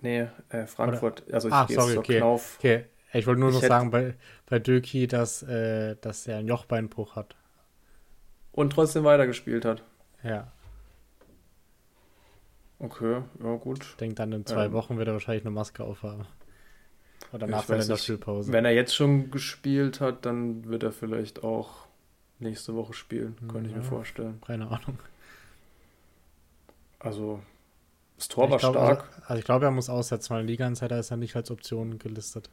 Nee, 0.00 0.26
äh, 0.48 0.66
Frankfurt. 0.66 1.22
Oder? 1.26 1.34
Also 1.34 1.48
ich 1.48 1.54
ah, 1.54 1.64
gehe 1.66 1.80
sorry, 1.80 1.96
okay. 1.96 2.18
Knauf. 2.18 2.56
okay. 2.58 2.84
Ich 3.12 3.26
wollte 3.26 3.40
nur 3.40 3.50
ich 3.50 3.56
noch 3.56 3.62
sagen 3.62 3.90
bei, 3.90 4.14
bei 4.46 4.58
Döki, 4.58 5.06
dass, 5.06 5.42
äh, 5.44 5.96
dass 6.00 6.26
er 6.26 6.38
einen 6.38 6.48
Jochbeinbruch 6.48 7.14
hat. 7.14 7.36
Und 8.50 8.72
trotzdem 8.72 9.04
weitergespielt 9.04 9.64
hat. 9.64 9.84
Ja. 10.24 10.50
Okay, 12.78 13.22
ja 13.42 13.54
gut. 13.56 13.84
Ich 13.84 13.96
denke, 13.96 14.16
dann 14.16 14.32
in 14.32 14.44
zwei 14.44 14.64
ähm, 14.64 14.72
Wochen 14.72 14.98
wird 14.98 15.06
er 15.06 15.14
wahrscheinlich 15.14 15.44
eine 15.44 15.52
Maske 15.52 15.84
aufhaben. 15.84 16.26
Oder 17.32 17.46
nach 17.46 17.64
der 17.66 17.78
Länderspielpause. 17.78 18.52
Wenn 18.52 18.64
er 18.64 18.72
jetzt 18.72 18.94
schon 18.94 19.30
gespielt 19.30 20.00
hat, 20.00 20.26
dann 20.26 20.68
wird 20.68 20.82
er 20.82 20.92
vielleicht 20.92 21.42
auch 21.42 21.86
nächste 22.38 22.74
Woche 22.74 22.92
spielen, 22.92 23.36
hm, 23.40 23.48
könnte 23.48 23.70
ich 23.70 23.76
mir 23.76 23.82
vorstellen. 23.82 24.40
Keine 24.46 24.66
Ahnung. 24.66 24.98
Also, 26.98 27.40
das 28.16 28.28
Tor 28.28 28.50
war 28.50 28.58
glaub, 28.58 28.74
stark. 28.74 29.04
Also, 29.04 29.22
also, 29.26 29.38
ich 29.38 29.44
glaube, 29.44 29.64
er 29.64 29.70
muss 29.70 29.88
aussetzen, 29.88 30.34
weil 30.34 30.44
Liga-Insider 30.44 30.98
ist 30.98 31.10
ja 31.10 31.16
nicht 31.16 31.34
als 31.34 31.50
Option 31.50 31.98
gelistet. 31.98 32.50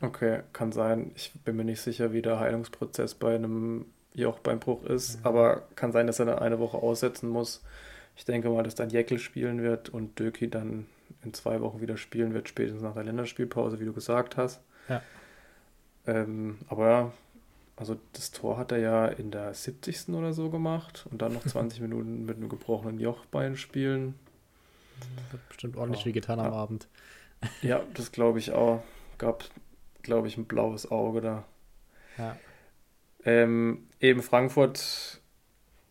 Okay, 0.00 0.42
kann 0.52 0.72
sein. 0.72 1.12
Ich 1.14 1.32
bin 1.44 1.56
mir 1.56 1.64
nicht 1.64 1.80
sicher, 1.80 2.12
wie 2.12 2.22
der 2.22 2.38
Heilungsprozess 2.38 3.14
bei 3.14 3.34
einem 3.34 3.86
Jochbeinbruch 4.14 4.84
ist, 4.84 5.16
ja. 5.16 5.20
aber 5.24 5.62
kann 5.76 5.92
sein, 5.92 6.06
dass 6.06 6.18
er 6.18 6.26
dann 6.26 6.38
eine 6.38 6.58
Woche 6.58 6.78
aussetzen 6.78 7.28
muss. 7.28 7.62
Ich 8.16 8.24
denke 8.24 8.48
mal, 8.48 8.62
dass 8.62 8.74
dann 8.74 8.90
Jeckel 8.90 9.18
spielen 9.18 9.62
wird 9.62 9.88
und 9.88 10.18
Döki 10.18 10.48
dann 10.48 10.86
in 11.24 11.34
zwei 11.34 11.60
Wochen 11.60 11.80
wieder 11.80 11.96
spielen 11.96 12.34
wird, 12.34 12.48
spätestens 12.48 12.82
nach 12.82 12.94
der 12.94 13.04
Länderspielpause, 13.04 13.80
wie 13.80 13.84
du 13.84 13.92
gesagt 13.92 14.36
hast. 14.36 14.60
Ja. 14.88 15.02
Ähm, 16.06 16.58
aber 16.68 16.88
ja, 16.88 17.12
also 17.76 17.98
das 18.12 18.30
Tor 18.30 18.58
hat 18.58 18.72
er 18.72 18.78
ja 18.78 19.06
in 19.06 19.30
der 19.30 19.54
70. 19.54 20.10
oder 20.10 20.32
so 20.32 20.50
gemacht 20.50 21.06
und 21.10 21.22
dann 21.22 21.32
noch 21.32 21.44
20 21.46 21.80
Minuten 21.80 22.24
mit 22.24 22.36
einem 22.36 22.48
gebrochenen 22.48 23.00
Jochbein 23.00 23.56
spielen. 23.56 24.14
Das 25.00 25.32
hat 25.34 25.48
bestimmt 25.48 25.76
ordentlich 25.76 26.04
ja. 26.04 26.12
getan 26.12 26.40
am 26.40 26.52
ja. 26.52 26.52
Abend. 26.52 26.88
Ja, 27.62 27.82
das 27.94 28.12
glaube 28.12 28.38
ich 28.38 28.52
auch. 28.52 28.82
Gab, 29.16 29.44
glaube 30.02 30.28
ich, 30.28 30.36
ein 30.36 30.44
blaues 30.44 30.90
Auge 30.90 31.20
da. 31.20 31.44
Ja. 32.18 32.36
Ähm, 33.24 33.86
eben 34.00 34.22
Frankfurt, 34.22 35.20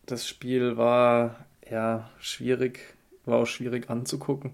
das 0.05 0.27
Spiel 0.27 0.77
war 0.77 1.45
ja 1.69 2.09
schwierig, 2.19 2.95
war 3.25 3.39
auch 3.39 3.47
schwierig 3.47 3.89
anzugucken. 3.89 4.51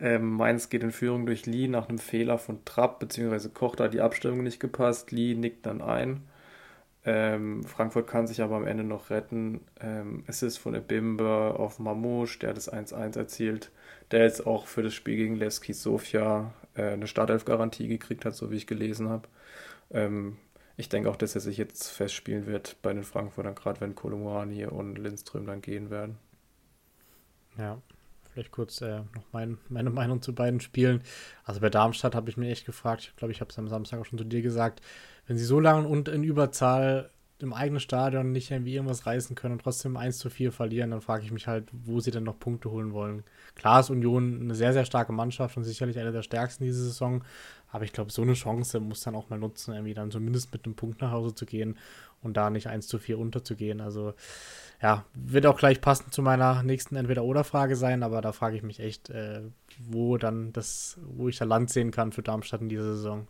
Ähm, 0.00 0.34
Mainz 0.34 0.68
geht 0.68 0.84
in 0.84 0.92
Führung 0.92 1.26
durch 1.26 1.46
Lee 1.46 1.68
nach 1.68 1.88
einem 1.88 1.98
Fehler 1.98 2.38
von 2.38 2.64
Trapp, 2.64 3.00
beziehungsweise 3.00 3.50
Koch, 3.50 3.74
da 3.74 3.84
hat 3.84 3.94
die 3.94 4.00
Abstimmung 4.00 4.42
nicht 4.44 4.60
gepasst. 4.60 5.10
Lee 5.10 5.34
nickt 5.34 5.66
dann 5.66 5.82
ein. 5.82 6.22
Ähm, 7.04 7.64
Frankfurt 7.64 8.06
kann 8.06 8.26
sich 8.26 8.42
aber 8.42 8.56
am 8.56 8.66
Ende 8.66 8.84
noch 8.84 9.10
retten. 9.10 9.60
Ähm, 9.80 10.24
es 10.26 10.42
ist 10.42 10.58
von 10.58 10.74
Ebimbe 10.74 11.54
auf 11.58 11.78
Mamouche, 11.78 12.38
der 12.40 12.54
das 12.54 12.72
1-1 12.72 13.16
erzielt, 13.18 13.70
der 14.10 14.24
jetzt 14.24 14.46
auch 14.46 14.66
für 14.66 14.82
das 14.82 14.94
Spiel 14.94 15.16
gegen 15.16 15.36
Leski 15.36 15.72
Sofia 15.72 16.52
äh, 16.74 16.90
eine 16.92 17.06
Startelf-Garantie 17.06 17.88
gekriegt 17.88 18.24
hat, 18.24 18.34
so 18.34 18.50
wie 18.50 18.56
ich 18.56 18.66
gelesen 18.66 19.08
habe. 19.08 19.28
Ähm, 19.90 20.36
ich 20.76 20.88
denke 20.88 21.10
auch, 21.10 21.16
dass 21.16 21.34
er 21.34 21.40
sich 21.40 21.56
jetzt 21.56 21.88
festspielen 21.88 22.46
wird 22.46 22.76
bei 22.82 22.92
den 22.92 23.04
Frankfurtern, 23.04 23.54
gerade 23.54 23.80
wenn 23.80 23.94
Kolumani 23.94 24.66
und 24.66 24.96
Lindström 24.96 25.46
dann 25.46 25.62
gehen 25.62 25.90
werden. 25.90 26.18
Ja, 27.56 27.80
vielleicht 28.38 28.52
kurz 28.52 28.80
äh, 28.82 28.98
noch 28.98 29.24
mein, 29.32 29.58
meine 29.68 29.90
Meinung 29.90 30.22
zu 30.22 30.32
beiden 30.32 30.60
Spielen. 30.60 31.02
Also 31.44 31.60
bei 31.60 31.70
Darmstadt 31.70 32.14
habe 32.14 32.30
ich 32.30 32.36
mir 32.36 32.50
echt 32.50 32.66
gefragt, 32.66 33.02
ich 33.02 33.16
glaube, 33.16 33.32
ich 33.32 33.40
habe 33.40 33.50
es 33.50 33.58
am 33.58 33.68
Samstag 33.68 34.00
auch 34.00 34.04
schon 34.04 34.18
zu 34.18 34.24
dir 34.24 34.42
gesagt, 34.42 34.80
wenn 35.26 35.36
sie 35.36 35.44
so 35.44 35.58
lange 35.58 35.88
und 35.88 36.08
in 36.08 36.22
Überzahl 36.22 37.10
im 37.40 37.52
eigenen 37.52 37.80
Stadion 37.80 38.32
nicht 38.32 38.50
irgendwie 38.50 38.74
irgendwas 38.74 39.06
reißen 39.06 39.36
können 39.36 39.54
und 39.54 39.62
trotzdem 39.62 39.96
1 39.96 40.18
zu 40.18 40.30
4 40.30 40.50
verlieren, 40.52 40.90
dann 40.90 41.00
frage 41.00 41.24
ich 41.24 41.32
mich 41.32 41.46
halt, 41.46 41.68
wo 41.72 42.00
sie 42.00 42.10
denn 42.10 42.24
noch 42.24 42.38
Punkte 42.38 42.70
holen 42.70 42.92
wollen. 42.92 43.24
Klar 43.54 43.80
ist 43.80 43.90
Union 43.90 44.40
eine 44.42 44.54
sehr, 44.54 44.72
sehr 44.72 44.84
starke 44.84 45.12
Mannschaft 45.12 45.56
und 45.56 45.64
sicherlich 45.64 45.98
eine 45.98 46.12
der 46.12 46.22
stärksten 46.22 46.64
diese 46.64 46.84
Saison, 46.84 47.24
aber 47.70 47.84
ich 47.84 47.92
glaube, 47.92 48.10
so 48.10 48.22
eine 48.22 48.34
Chance 48.34 48.80
muss 48.80 49.02
dann 49.02 49.14
auch 49.14 49.28
mal 49.28 49.38
nutzen, 49.38 49.74
irgendwie 49.74 49.94
dann 49.94 50.10
zumindest 50.10 50.52
mit 50.52 50.64
einem 50.64 50.74
Punkt 50.74 51.00
nach 51.00 51.10
Hause 51.10 51.34
zu 51.34 51.46
gehen 51.46 51.76
und 52.22 52.36
da 52.36 52.50
nicht 52.50 52.68
1 52.68 52.88
zu 52.88 52.98
4 52.98 53.18
unterzugehen. 53.18 53.80
Also 53.80 54.14
ja, 54.82 55.04
wird 55.14 55.46
auch 55.46 55.58
gleich 55.58 55.80
passend 55.80 56.14
zu 56.14 56.22
meiner 56.22 56.62
nächsten 56.62 56.96
Entweder-Oder-Frage 56.96 57.76
sein, 57.76 58.02
aber 58.02 58.20
da 58.20 58.32
frage 58.32 58.56
ich 58.56 58.62
mich 58.62 58.80
echt, 58.80 59.10
äh, 59.10 59.42
wo 59.78 60.16
dann 60.16 60.52
das, 60.52 60.98
wo 61.02 61.28
ich 61.28 61.36
da 61.36 61.44
Land 61.44 61.70
sehen 61.70 61.90
kann 61.90 62.12
für 62.12 62.22
Darmstadt 62.22 62.60
in 62.60 62.68
dieser 62.68 62.94
Saison. 62.94 63.28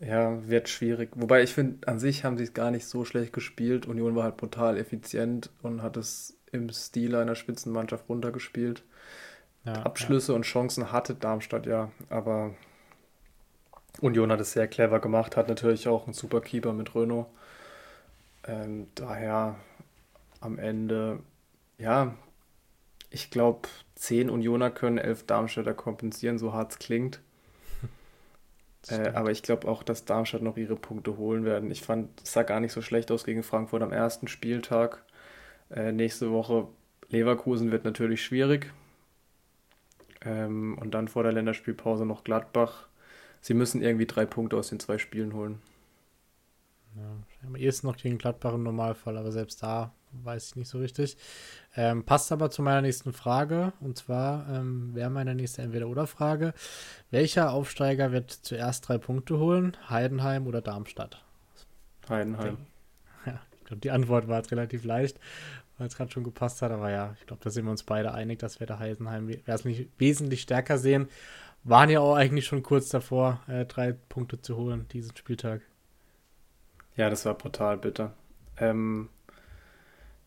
Ja, 0.00 0.48
wird 0.48 0.68
schwierig. 0.68 1.10
Wobei 1.16 1.42
ich 1.42 1.52
finde, 1.52 1.86
an 1.88 1.98
sich 1.98 2.24
haben 2.24 2.38
sie 2.38 2.44
es 2.44 2.54
gar 2.54 2.70
nicht 2.70 2.86
so 2.86 3.04
schlecht 3.04 3.32
gespielt. 3.32 3.86
Union 3.86 4.14
war 4.14 4.24
halt 4.24 4.36
brutal 4.36 4.76
effizient 4.76 5.50
und 5.62 5.82
hat 5.82 5.96
es 5.96 6.38
im 6.52 6.70
Stil 6.70 7.16
einer 7.16 7.34
Spitzenmannschaft 7.34 8.08
runtergespielt. 8.08 8.84
Ja, 9.68 9.82
Abschlüsse 9.82 10.32
ja. 10.32 10.36
und 10.36 10.42
Chancen 10.42 10.92
hatte 10.92 11.14
Darmstadt 11.14 11.66
ja, 11.66 11.90
aber 12.08 12.54
Union 14.00 14.32
hat 14.32 14.40
es 14.40 14.52
sehr 14.52 14.66
clever 14.66 14.98
gemacht, 14.98 15.36
hat 15.36 15.48
natürlich 15.48 15.88
auch 15.88 16.04
einen 16.04 16.14
super 16.14 16.40
Keeper 16.40 16.72
mit 16.72 16.94
Renault. 16.94 17.26
Ähm, 18.46 18.86
daher 18.94 19.56
am 20.40 20.58
Ende, 20.58 21.18
ja, 21.76 22.14
ich 23.10 23.30
glaube, 23.30 23.68
zehn 23.94 24.30
Unioner 24.30 24.70
können 24.70 24.96
elf 24.96 25.26
Darmstädter 25.26 25.74
kompensieren, 25.74 26.38
so 26.38 26.52
hart 26.52 26.72
es 26.72 26.78
klingt. 26.78 27.20
Äh, 28.88 29.10
aber 29.10 29.32
ich 29.32 29.42
glaube 29.42 29.68
auch, 29.68 29.82
dass 29.82 30.06
Darmstadt 30.06 30.40
noch 30.40 30.56
ihre 30.56 30.76
Punkte 30.76 31.18
holen 31.18 31.44
werden. 31.44 31.70
Ich 31.70 31.82
fand, 31.82 32.22
es 32.22 32.32
sah 32.32 32.44
gar 32.44 32.60
nicht 32.60 32.72
so 32.72 32.80
schlecht 32.80 33.10
aus 33.10 33.24
gegen 33.24 33.42
Frankfurt 33.42 33.82
am 33.82 33.92
ersten 33.92 34.28
Spieltag. 34.28 35.04
Äh, 35.68 35.92
nächste 35.92 36.30
Woche 36.30 36.68
Leverkusen 37.10 37.70
wird 37.70 37.84
natürlich 37.84 38.24
schwierig. 38.24 38.72
Ähm, 40.28 40.76
und 40.78 40.92
dann 40.92 41.08
vor 41.08 41.22
der 41.22 41.32
Länderspielpause 41.32 42.04
noch 42.04 42.24
Gladbach. 42.24 42.88
Sie 43.40 43.54
müssen 43.54 43.82
irgendwie 43.82 44.06
drei 44.06 44.26
Punkte 44.26 44.56
aus 44.56 44.68
den 44.68 44.80
zwei 44.80 44.98
Spielen 44.98 45.32
holen. 45.32 45.60
Ja, 46.96 47.46
am 47.46 47.56
ehesten 47.56 47.86
noch 47.86 47.96
gegen 47.96 48.18
Gladbach 48.18 48.54
im 48.54 48.62
Normalfall, 48.62 49.16
aber 49.16 49.32
selbst 49.32 49.62
da 49.62 49.92
weiß 50.12 50.48
ich 50.48 50.56
nicht 50.56 50.68
so 50.68 50.78
richtig. 50.78 51.16
Ähm, 51.76 52.04
passt 52.04 52.32
aber 52.32 52.50
zu 52.50 52.62
meiner 52.62 52.82
nächsten 52.82 53.12
Frage. 53.12 53.72
Und 53.80 53.96
zwar 53.96 54.48
ähm, 54.50 54.94
wäre 54.94 55.10
meine 55.10 55.34
nächste 55.34 55.62
Entweder-Oder-Frage. 55.62 56.54
Welcher 57.10 57.52
Aufsteiger 57.52 58.12
wird 58.12 58.30
zuerst 58.30 58.88
drei 58.88 58.98
Punkte 58.98 59.38
holen? 59.38 59.76
Heidenheim 59.88 60.46
oder 60.46 60.60
Darmstadt? 60.60 61.22
Heidenheim. 62.08 62.58
Ja, 63.26 63.40
ich 63.58 63.64
glaube, 63.64 63.80
die 63.80 63.90
Antwort 63.90 64.28
war 64.28 64.38
jetzt 64.38 64.50
relativ 64.50 64.84
leicht, 64.84 65.20
weil 65.78 65.86
es 65.86 65.96
gerade 65.96 66.10
schon 66.10 66.24
gepasst 66.24 66.62
hat. 66.62 66.70
Aber 66.70 66.90
ja, 66.90 67.14
ich 67.18 67.26
glaube, 67.26 67.42
da 67.42 67.50
sind 67.50 67.64
wir 67.64 67.70
uns 67.70 67.84
beide 67.84 68.12
einig, 68.12 68.38
dass 68.40 68.60
wir 68.60 68.66
da 68.66 68.78
Heidenheim 68.78 69.30
wesentlich 69.98 70.42
stärker 70.42 70.78
sehen. 70.78 71.08
Waren 71.64 71.90
ja 71.90 72.00
auch 72.00 72.14
eigentlich 72.14 72.46
schon 72.46 72.62
kurz 72.62 72.88
davor, 72.88 73.40
äh, 73.48 73.64
drei 73.64 73.92
Punkte 73.92 74.40
zu 74.40 74.56
holen 74.56 74.86
diesen 74.92 75.16
Spieltag. 75.16 75.62
Ja, 76.96 77.10
das 77.10 77.24
war 77.24 77.34
brutal 77.34 77.78
bitter. 77.78 78.12
Ähm, 78.58 79.08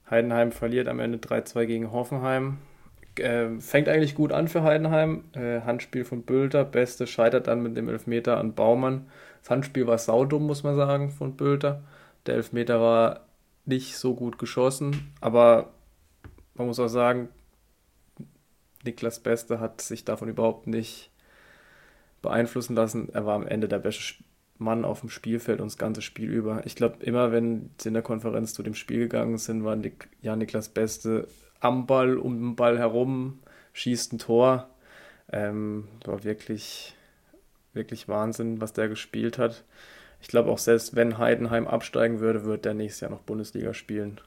Heidenheim 0.09 0.51
verliert 0.51 0.87
am 0.87 0.99
Ende 0.99 1.17
3-2 1.17 1.65
gegen 1.65 1.91
Hoffenheim. 1.91 2.59
Äh, 3.17 3.59
fängt 3.59 3.89
eigentlich 3.89 4.15
gut 4.15 4.31
an 4.31 4.47
für 4.47 4.63
Heidenheim. 4.63 5.25
Äh, 5.33 5.61
Handspiel 5.61 6.05
von 6.05 6.23
Bülter. 6.23 6.63
Beste 6.63 7.07
scheitert 7.07 7.47
dann 7.47 7.61
mit 7.61 7.75
dem 7.75 7.89
Elfmeter 7.89 8.37
an 8.37 8.53
Baumann. 8.53 9.09
Das 9.41 9.49
Handspiel 9.49 9.87
war 9.87 9.97
saudumm, 9.97 10.47
muss 10.47 10.63
man 10.63 10.75
sagen, 10.75 11.09
von 11.09 11.35
Bülter. 11.35 11.83
Der 12.25 12.35
Elfmeter 12.35 12.79
war 12.79 13.21
nicht 13.65 13.97
so 13.97 14.15
gut 14.15 14.37
geschossen, 14.37 15.13
aber 15.21 15.71
man 16.55 16.67
muss 16.67 16.79
auch 16.79 16.87
sagen, 16.87 17.29
Niklas 18.83 19.19
Beste 19.19 19.59
hat 19.59 19.81
sich 19.81 20.05
davon 20.05 20.29
überhaupt 20.29 20.67
nicht 20.67 21.11
beeinflussen 22.21 22.75
lassen. 22.75 23.09
Er 23.13 23.25
war 23.25 23.35
am 23.35 23.47
Ende 23.47 23.67
der 23.67 23.79
beste 23.79 24.23
Mann 24.57 24.85
auf 24.85 25.01
dem 25.01 25.09
Spielfeld 25.09 25.59
und 25.59 25.71
das 25.71 25.77
ganze 25.77 26.01
Spiel 26.01 26.29
über. 26.29 26.65
Ich 26.65 26.75
glaube, 26.75 27.03
immer 27.03 27.31
wenn 27.31 27.71
sie 27.79 27.89
in 27.89 27.93
der 27.93 28.03
Konferenz 28.03 28.53
zu 28.53 28.63
dem 28.63 28.75
Spiel 28.75 28.99
gegangen 28.99 29.37
sind, 29.37 29.63
war 29.63 29.75
Nik 29.75 30.09
ja 30.21 30.35
Niklas 30.35 30.69
Beste 30.69 31.27
am 31.59 31.85
Ball, 31.87 32.17
um 32.17 32.37
den 32.37 32.55
Ball 32.55 32.77
herum, 32.77 33.39
schießt 33.73 34.13
ein 34.13 34.19
Tor. 34.19 34.69
Ähm, 35.31 35.87
war 36.05 36.23
wirklich, 36.23 36.95
wirklich 37.73 38.07
Wahnsinn, 38.07 38.61
was 38.61 38.73
der 38.73 38.89
gespielt 38.89 39.37
hat. 39.37 39.63
Ich 40.21 40.27
glaube 40.27 40.51
auch 40.51 40.57
selbst 40.57 40.95
wenn 40.95 41.17
Heidenheim 41.17 41.67
absteigen 41.67 42.19
würde, 42.19 42.45
wird 42.45 42.65
der 42.65 42.73
nächstes 42.73 43.01
Jahr 43.01 43.11
noch 43.11 43.21
Bundesliga 43.21 43.73
spielen. 43.73 44.21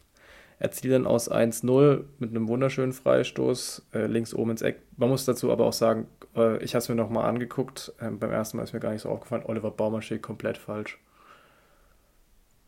Er 0.59 0.71
zieht 0.71 0.93
dann 0.93 1.07
aus 1.07 1.31
1-0 1.31 2.05
mit 2.19 2.31
einem 2.31 2.49
wunderschönen 2.49 2.93
Freistoß 2.93 3.87
äh, 3.93 4.07
links 4.07 4.35
oben 4.35 4.53
ins 4.53 4.63
Eck. 4.63 4.81
Man 4.97 5.09
muss 5.09 5.25
dazu 5.25 5.51
aber 5.51 5.67
auch 5.67 5.73
sagen, 5.73 6.07
äh, 6.37 6.63
ich 6.63 6.75
habe 6.75 6.83
es 6.83 6.89
mir 6.89 6.95
nochmal 6.95 7.29
angeguckt. 7.29 7.93
Ähm, 8.01 8.19
beim 8.19 8.31
ersten 8.31 8.57
Mal 8.57 8.65
ist 8.65 8.73
mir 8.73 8.81
gar 8.81 8.93
nicht 8.93 9.03
so 9.03 9.09
aufgefallen. 9.09 9.45
Oliver 9.47 9.71
Baumann 9.71 10.03
steht 10.03 10.23
komplett 10.23 10.59
falsch. 10.59 10.99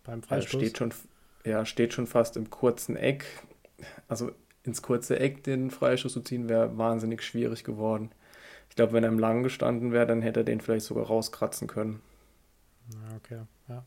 Beim 0.04 0.22
Freistoß? 0.22 0.54
Er 0.54 0.58
steht 0.58 0.78
schon, 0.78 0.94
ja, 1.44 1.64
steht 1.64 1.92
schon 1.92 2.06
fast 2.06 2.36
im 2.36 2.50
kurzen 2.50 2.96
Eck. 2.96 3.24
Also 4.08 4.32
ins 4.64 4.82
kurze 4.82 5.18
Eck 5.20 5.44
den 5.44 5.70
Freistoß 5.70 6.12
zu 6.12 6.20
ziehen, 6.20 6.48
wäre 6.48 6.76
wahnsinnig 6.76 7.22
schwierig 7.22 7.62
geworden. 7.62 8.10
Ich 8.68 8.76
glaube, 8.76 8.92
wenn 8.92 9.04
er 9.04 9.10
im 9.10 9.18
Langen 9.18 9.42
gestanden 9.42 9.92
wäre, 9.92 10.06
dann 10.06 10.22
hätte 10.22 10.40
er 10.40 10.44
den 10.44 10.60
vielleicht 10.60 10.86
sogar 10.86 11.06
rauskratzen 11.06 11.68
können. 11.68 12.00
Okay, 13.16 13.40
ja. 13.68 13.84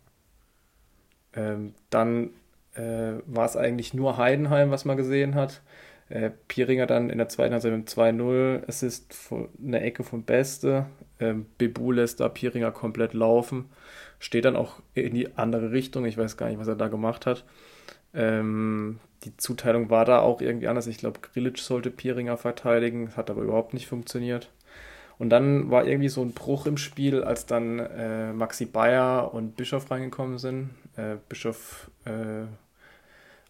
Ähm, 1.34 1.74
dann 1.90 2.32
äh, 2.74 3.14
war 3.26 3.46
es 3.46 3.56
eigentlich 3.56 3.94
nur 3.94 4.18
Heidenheim, 4.18 4.72
was 4.72 4.86
man 4.86 4.98
gesehen 4.98 5.36
hat. 5.36 5.62
Äh, 6.10 6.32
Pieringer 6.48 6.88
dann 6.88 7.10
in 7.10 7.20
der 7.20 7.30
zweiten 7.30 7.54
Halbzeit 7.54 7.72
mit 7.72 7.88
2-0, 7.88 8.64
es 8.68 8.82
ist 8.82 9.32
eine 9.64 9.82
Ecke 9.82 10.04
vom 10.04 10.24
Beste. 10.24 10.88
Ähm, 11.20 11.46
Bebu 11.58 11.92
lässt 11.92 12.20
da 12.20 12.30
Pieringer 12.30 12.72
komplett 12.72 13.14
laufen, 13.14 13.70
steht 14.18 14.46
dann 14.46 14.56
auch 14.56 14.82
in 14.96 15.14
die 15.14 15.38
andere 15.38 15.72
Richtung. 15.72 16.06
Ich 16.06 16.18
weiß 16.18 16.36
gar 16.36 16.50
nicht, 16.50 16.60
was 16.60 16.68
er 16.68 16.76
da 16.76 16.88
gemacht 16.88 17.28
hat. 17.28 17.46
Ähm, 18.14 19.00
die 19.24 19.38
Zuteilung 19.38 19.90
war 19.92 20.06
da 20.06 20.22
auch 20.22 20.42
irgendwie 20.42 20.68
anders. 20.68 20.88
Ich 20.88 20.98
glaube, 20.98 21.20
Grilic 21.20 21.60
sollte 21.60 21.92
Pieringer 21.92 22.38
verteidigen, 22.38 23.16
hat 23.16 23.30
aber 23.30 23.44
überhaupt 23.44 23.74
nicht 23.76 23.88
funktioniert. 23.88 24.50
Und 25.20 25.30
dann 25.30 25.70
war 25.70 25.86
irgendwie 25.86 26.10
so 26.10 26.22
ein 26.22 26.32
Bruch 26.32 26.66
im 26.66 26.78
Spiel, 26.78 27.24
als 27.24 27.46
dann 27.46 27.80
äh, 27.80 28.32
Maxi 28.32 28.66
Bayer 28.66 29.34
und 29.34 29.58
Bischof 29.58 29.92
reingekommen 29.92 30.38
sind. 30.38 30.70
Äh, 30.96 31.18
Bischof 31.28 31.92
äh, 32.06 32.46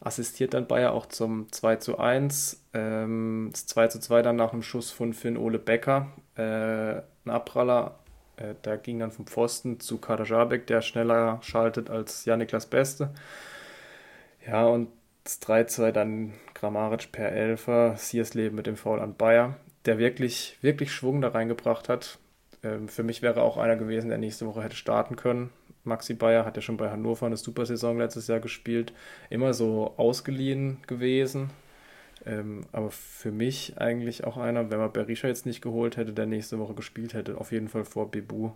assistiert 0.02 0.56
dann 0.56 0.68
Bayer 0.68 0.94
auch 0.94 1.06
zum 1.06 1.52
2 1.52 1.76
zu 1.76 2.00
1. 2.00 2.66
Ähm, 2.74 3.50
das 3.52 3.68
2 3.68 3.88
zu 3.88 4.00
2 4.00 4.24
dann 4.24 4.36
nach 4.36 4.52
einem 4.52 4.64
Schuss 4.64 4.90
von 4.90 5.14
Finn 5.14 5.38
Ole 5.38 5.60
Becker. 5.60 6.08
Äh, 6.36 7.02
ein 7.26 7.30
Abpraller, 7.30 8.00
äh, 8.38 8.56
der 8.64 8.80
ging 8.80 8.98
dann 8.98 9.12
vom 9.12 9.28
Pfosten 9.28 9.80
zu 9.80 10.00
Kader 10.00 10.26
Jabek, 10.26 10.66
der 10.66 10.82
schneller 10.82 11.38
schaltet 11.44 11.92
als 11.92 12.26
Janiklas 12.26 12.66
Beste. 12.66 13.12
Ja, 14.46 14.66
und 14.66 14.90
das 15.24 15.40
3-2 15.42 15.92
dann 15.92 16.34
Grammaric 16.56 17.12
per 17.12 17.32
Elfer, 17.32 17.96
Siersleben 17.98 18.56
mit 18.56 18.66
dem 18.66 18.78
Foul 18.78 19.00
an 19.00 19.16
Bayer, 19.16 19.56
der 19.86 19.98
wirklich, 19.98 20.58
wirklich 20.62 20.92
Schwung 20.92 21.22
da 21.22 21.30
reingebracht 21.30 21.90
hat. 21.90 22.20
Ähm, 22.64 22.88
für 22.90 23.04
mich 23.04 23.22
wäre 23.22 23.42
auch 23.42 23.58
einer 23.58 23.76
gewesen, 23.76 24.10
der 24.10 24.18
nächste 24.18 24.46
Woche 24.46 24.64
hätte 24.64 24.76
starten 24.76 25.16
können. 25.16 25.52
Maxi 25.84 26.14
Bayer 26.14 26.46
hat 26.46 26.56
ja 26.56 26.62
schon 26.62 26.78
bei 26.78 26.90
Hannover 26.90 27.26
eine 27.26 27.38
super 27.38 27.66
Saison 27.66 27.98
letztes 27.98 28.28
Jahr 28.28 28.40
gespielt, 28.40 28.94
immer 29.30 29.54
so 29.54 29.94
ausgeliehen 29.98 30.80
gewesen. 30.88 31.50
Ähm, 32.26 32.66
aber 32.72 32.92
für 32.92 33.32
mich 33.32 33.78
eigentlich 33.78 34.26
auch 34.26 34.38
einer, 34.38 34.70
wenn 34.70 34.80
man 34.80 34.92
Berisha 34.92 35.28
jetzt 35.28 35.46
nicht 35.46 35.62
geholt 35.62 35.96
hätte, 35.98 36.14
der 36.14 36.26
nächste 36.26 36.60
Woche 36.60 36.74
gespielt 36.74 37.14
hätte, 37.14 37.38
auf 37.38 37.52
jeden 37.52 37.70
Fall 37.70 37.86
vor 37.86 38.12
Bebu. 38.12 38.52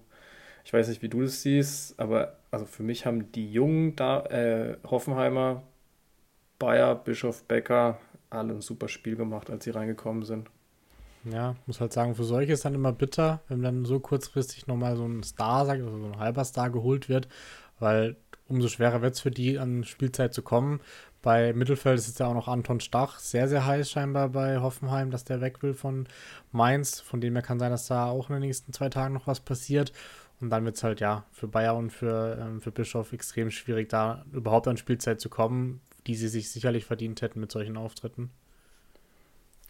Ich 0.65 0.73
weiß 0.73 0.87
nicht, 0.89 1.01
wie 1.01 1.09
du 1.09 1.21
das 1.21 1.41
siehst, 1.41 1.99
aber 1.99 2.37
also 2.51 2.65
für 2.65 2.83
mich 2.83 3.05
haben 3.05 3.31
die 3.31 3.51
jungen 3.51 3.95
da, 3.95 4.25
äh, 4.25 4.77
Hoffenheimer, 4.85 5.63
Bayer, 6.59 6.95
Bischof, 6.95 7.43
Becker 7.43 7.99
alle 8.29 8.53
ein 8.53 8.61
super 8.61 8.87
Spiel 8.87 9.15
gemacht, 9.15 9.49
als 9.49 9.63
sie 9.63 9.71
reingekommen 9.71 10.23
sind. 10.23 10.49
Ja, 11.25 11.55
muss 11.65 11.79
halt 11.79 11.93
sagen, 11.93 12.15
für 12.15 12.25
solche 12.25 12.53
ist 12.53 12.65
dann 12.65 12.75
immer 12.75 12.91
bitter, 12.91 13.41
wenn 13.47 13.63
dann 13.63 13.85
so 13.85 13.99
kurzfristig 13.99 14.67
nochmal 14.67 14.97
so 14.97 15.05
ein 15.05 15.23
Star, 15.23 15.67
also 15.69 15.89
so 15.89 16.05
ein 16.05 16.19
halber 16.19 16.43
Star 16.43 16.69
geholt 16.69 17.07
wird, 17.07 17.29
weil 17.79 18.17
umso 18.47 18.67
schwerer 18.67 19.01
wird 19.01 19.15
es 19.15 19.21
für 19.21 19.31
die, 19.31 19.57
an 19.57 19.85
Spielzeit 19.85 20.33
zu 20.33 20.41
kommen. 20.41 20.81
Bei 21.21 21.53
Mittelfeld 21.53 21.97
ist 21.97 22.09
es 22.09 22.17
ja 22.17 22.27
auch 22.27 22.33
noch 22.33 22.49
Anton 22.49 22.81
Stach, 22.81 23.19
sehr, 23.19 23.47
sehr 23.47 23.65
heiß 23.65 23.89
scheinbar 23.89 24.29
bei 24.29 24.59
Hoffenheim, 24.59 25.09
dass 25.09 25.23
der 25.23 25.39
weg 25.39 25.63
will 25.63 25.73
von 25.73 26.07
Mainz. 26.51 26.99
Von 26.99 27.21
dem 27.21 27.33
her 27.33 27.41
kann 27.41 27.59
sein, 27.59 27.71
dass 27.71 27.87
da 27.87 28.07
auch 28.07 28.29
in 28.29 28.35
den 28.35 28.41
nächsten 28.41 28.73
zwei 28.73 28.89
Tagen 28.89 29.13
noch 29.13 29.27
was 29.27 29.39
passiert. 29.39 29.93
Und 30.41 30.49
dann 30.49 30.65
wird 30.65 30.75
es 30.75 30.83
halt 30.83 30.99
ja 30.99 31.23
für 31.31 31.47
Bayer 31.47 31.77
und 31.77 31.91
für, 31.91 32.37
ähm, 32.37 32.59
für 32.59 32.71
Bischof 32.71 33.13
extrem 33.13 33.49
schwierig, 33.51 33.87
da 33.87 34.25
überhaupt 34.33 34.67
an 34.67 34.75
Spielzeit 34.75 35.21
zu 35.21 35.29
kommen, 35.29 35.79
die 36.05 36.15
sie 36.15 36.27
sich 36.27 36.51
sicherlich 36.51 36.83
verdient 36.83 37.21
hätten 37.21 37.39
mit 37.39 37.53
solchen 37.53 37.77
Auftritten. 37.77 38.29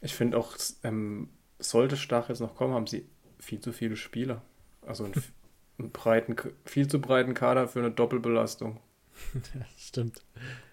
Ich 0.01 0.16
finde 0.16 0.39
auch, 0.39 0.56
ähm, 0.84 1.30
sollte 1.70 1.97
Stach 1.97 2.30
jetzt 2.30 2.39
noch 2.39 2.55
kommen, 2.55 2.74
haben 2.74 2.88
sie 2.88 3.07
viel 3.39 3.59
zu 3.59 3.72
viele 3.72 3.95
Spieler. 3.95 4.41
Also 4.86 5.05
einen, 5.05 5.14
einen 5.80 5.91
breiten, 5.91 6.36
viel 6.66 6.88
zu 6.88 6.99
breiten 6.99 7.34
Kader 7.34 7.68
für 7.68 7.80
eine 7.80 7.91
Doppelbelastung. 7.91 8.80
ja, 9.34 9.66
stimmt. 9.78 10.22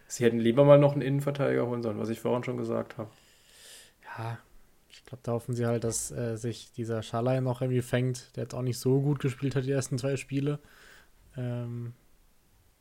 Sie 0.07 0.24
hätten 0.24 0.38
lieber 0.38 0.64
mal 0.64 0.78
noch 0.78 0.93
einen 0.93 1.03
Innenverteidiger 1.03 1.66
holen 1.66 1.82
sollen, 1.82 1.99
was 1.99 2.09
ich 2.09 2.20
vorhin 2.20 2.43
schon 2.43 2.57
gesagt 2.57 2.99
habe. 2.99 3.11
Ja, 4.18 4.38
ich 4.88 5.05
glaube, 5.05 5.20
da 5.22 5.32
hoffen 5.32 5.55
sie 5.55 5.66
halt, 5.66 5.84
dass 5.84 6.11
äh, 6.11 6.36
sich 6.36 6.72
dieser 6.72 7.03
Schalay 7.03 7.41
noch 7.41 7.62
irgendwie 7.62 7.82
fängt, 7.82 8.34
der 8.36 8.45
jetzt 8.45 8.55
auch 8.55 8.62
nicht 8.62 8.78
so 8.78 9.01
gut 9.01 9.20
gespielt 9.20 9.55
hat, 9.55 9.64
die 9.64 9.70
ersten 9.70 9.99
zwei 9.99 10.16
Spiele. 10.16 10.59
Ähm, 11.36 11.93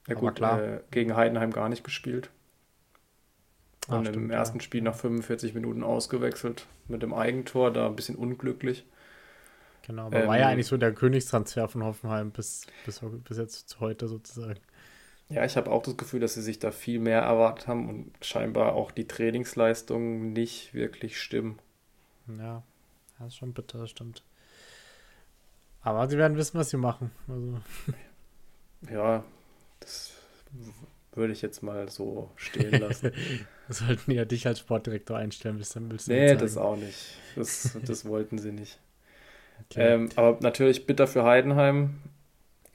ja 0.07 0.15
gut, 0.15 0.35
klar. 0.35 0.61
Äh, 0.61 0.81
gegen 0.89 1.15
Heidenheim 1.15 1.51
gar 1.51 1.69
nicht 1.69 1.83
gespielt. 1.83 2.31
Und 3.89 4.07
Ach, 4.07 4.13
im 4.13 4.29
ersten. 4.29 4.61
Spiel 4.61 4.81
nach 4.81 4.95
45 4.95 5.53
Minuten 5.55 5.83
ausgewechselt 5.83 6.67
mit 6.87 7.01
dem 7.01 7.13
Eigentor, 7.13 7.71
da 7.73 7.87
ein 7.87 7.95
bisschen 7.95 8.15
unglücklich. 8.15 8.85
Genau, 9.87 10.05
aber 10.07 10.21
ähm, 10.21 10.27
war 10.27 10.37
ja 10.37 10.47
eigentlich 10.49 10.67
so 10.67 10.77
der 10.77 10.93
Königstransfer 10.93 11.67
von 11.67 11.83
Hoffenheim 11.83 12.29
bis, 12.31 12.67
bis, 12.85 13.01
bis 13.27 13.37
jetzt 13.37 13.69
zu 13.69 13.79
heute 13.79 14.07
sozusagen. 14.07 14.59
Ja, 15.29 15.43
ich 15.45 15.57
habe 15.57 15.71
auch 15.71 15.81
das 15.81 15.97
Gefühl, 15.97 16.19
dass 16.19 16.35
sie 16.35 16.41
sich 16.41 16.59
da 16.59 16.71
viel 16.71 16.99
mehr 16.99 17.21
erwartet 17.21 17.67
haben 17.67 17.89
und 17.89 18.13
scheinbar 18.23 18.73
auch 18.73 18.91
die 18.91 19.07
Trainingsleistungen 19.07 20.33
nicht 20.33 20.73
wirklich 20.73 21.19
stimmen. 21.19 21.59
Ja, 22.37 22.63
das 23.17 23.29
ist 23.29 23.37
schon 23.37 23.53
bitter, 23.53 23.79
das 23.79 23.89
stimmt. 23.89 24.23
Aber 25.81 26.07
sie 26.09 26.17
werden 26.17 26.37
wissen, 26.37 26.59
was 26.59 26.69
sie 26.69 26.77
machen. 26.77 27.11
Also. 27.27 27.59
Ja, 28.91 29.23
das 29.79 30.13
würde 31.19 31.33
ich 31.33 31.43
jetzt 31.43 31.61
mal 31.61 31.89
so 31.89 32.31
stehen 32.35 32.79
lassen. 32.79 33.11
Sollten 33.69 34.11
ja 34.11 34.25
dich 34.25 34.47
als 34.47 34.59
Sportdirektor 34.59 35.17
einstellen, 35.17 35.57
bis 35.59 35.69
dann 35.69 35.91
willst 35.91 36.07
du 36.07 36.13
Nee, 36.13 36.35
das 36.35 36.57
auch 36.57 36.75
nicht. 36.75 37.17
Das, 37.35 37.77
das 37.85 38.05
wollten 38.05 38.39
sie 38.39 38.51
nicht. 38.51 38.79
Okay. 39.65 39.93
Ähm, 39.93 40.09
aber 40.15 40.39
natürlich 40.41 40.87
bitter 40.87 41.05
für 41.05 41.23
Heidenheim. 41.23 41.99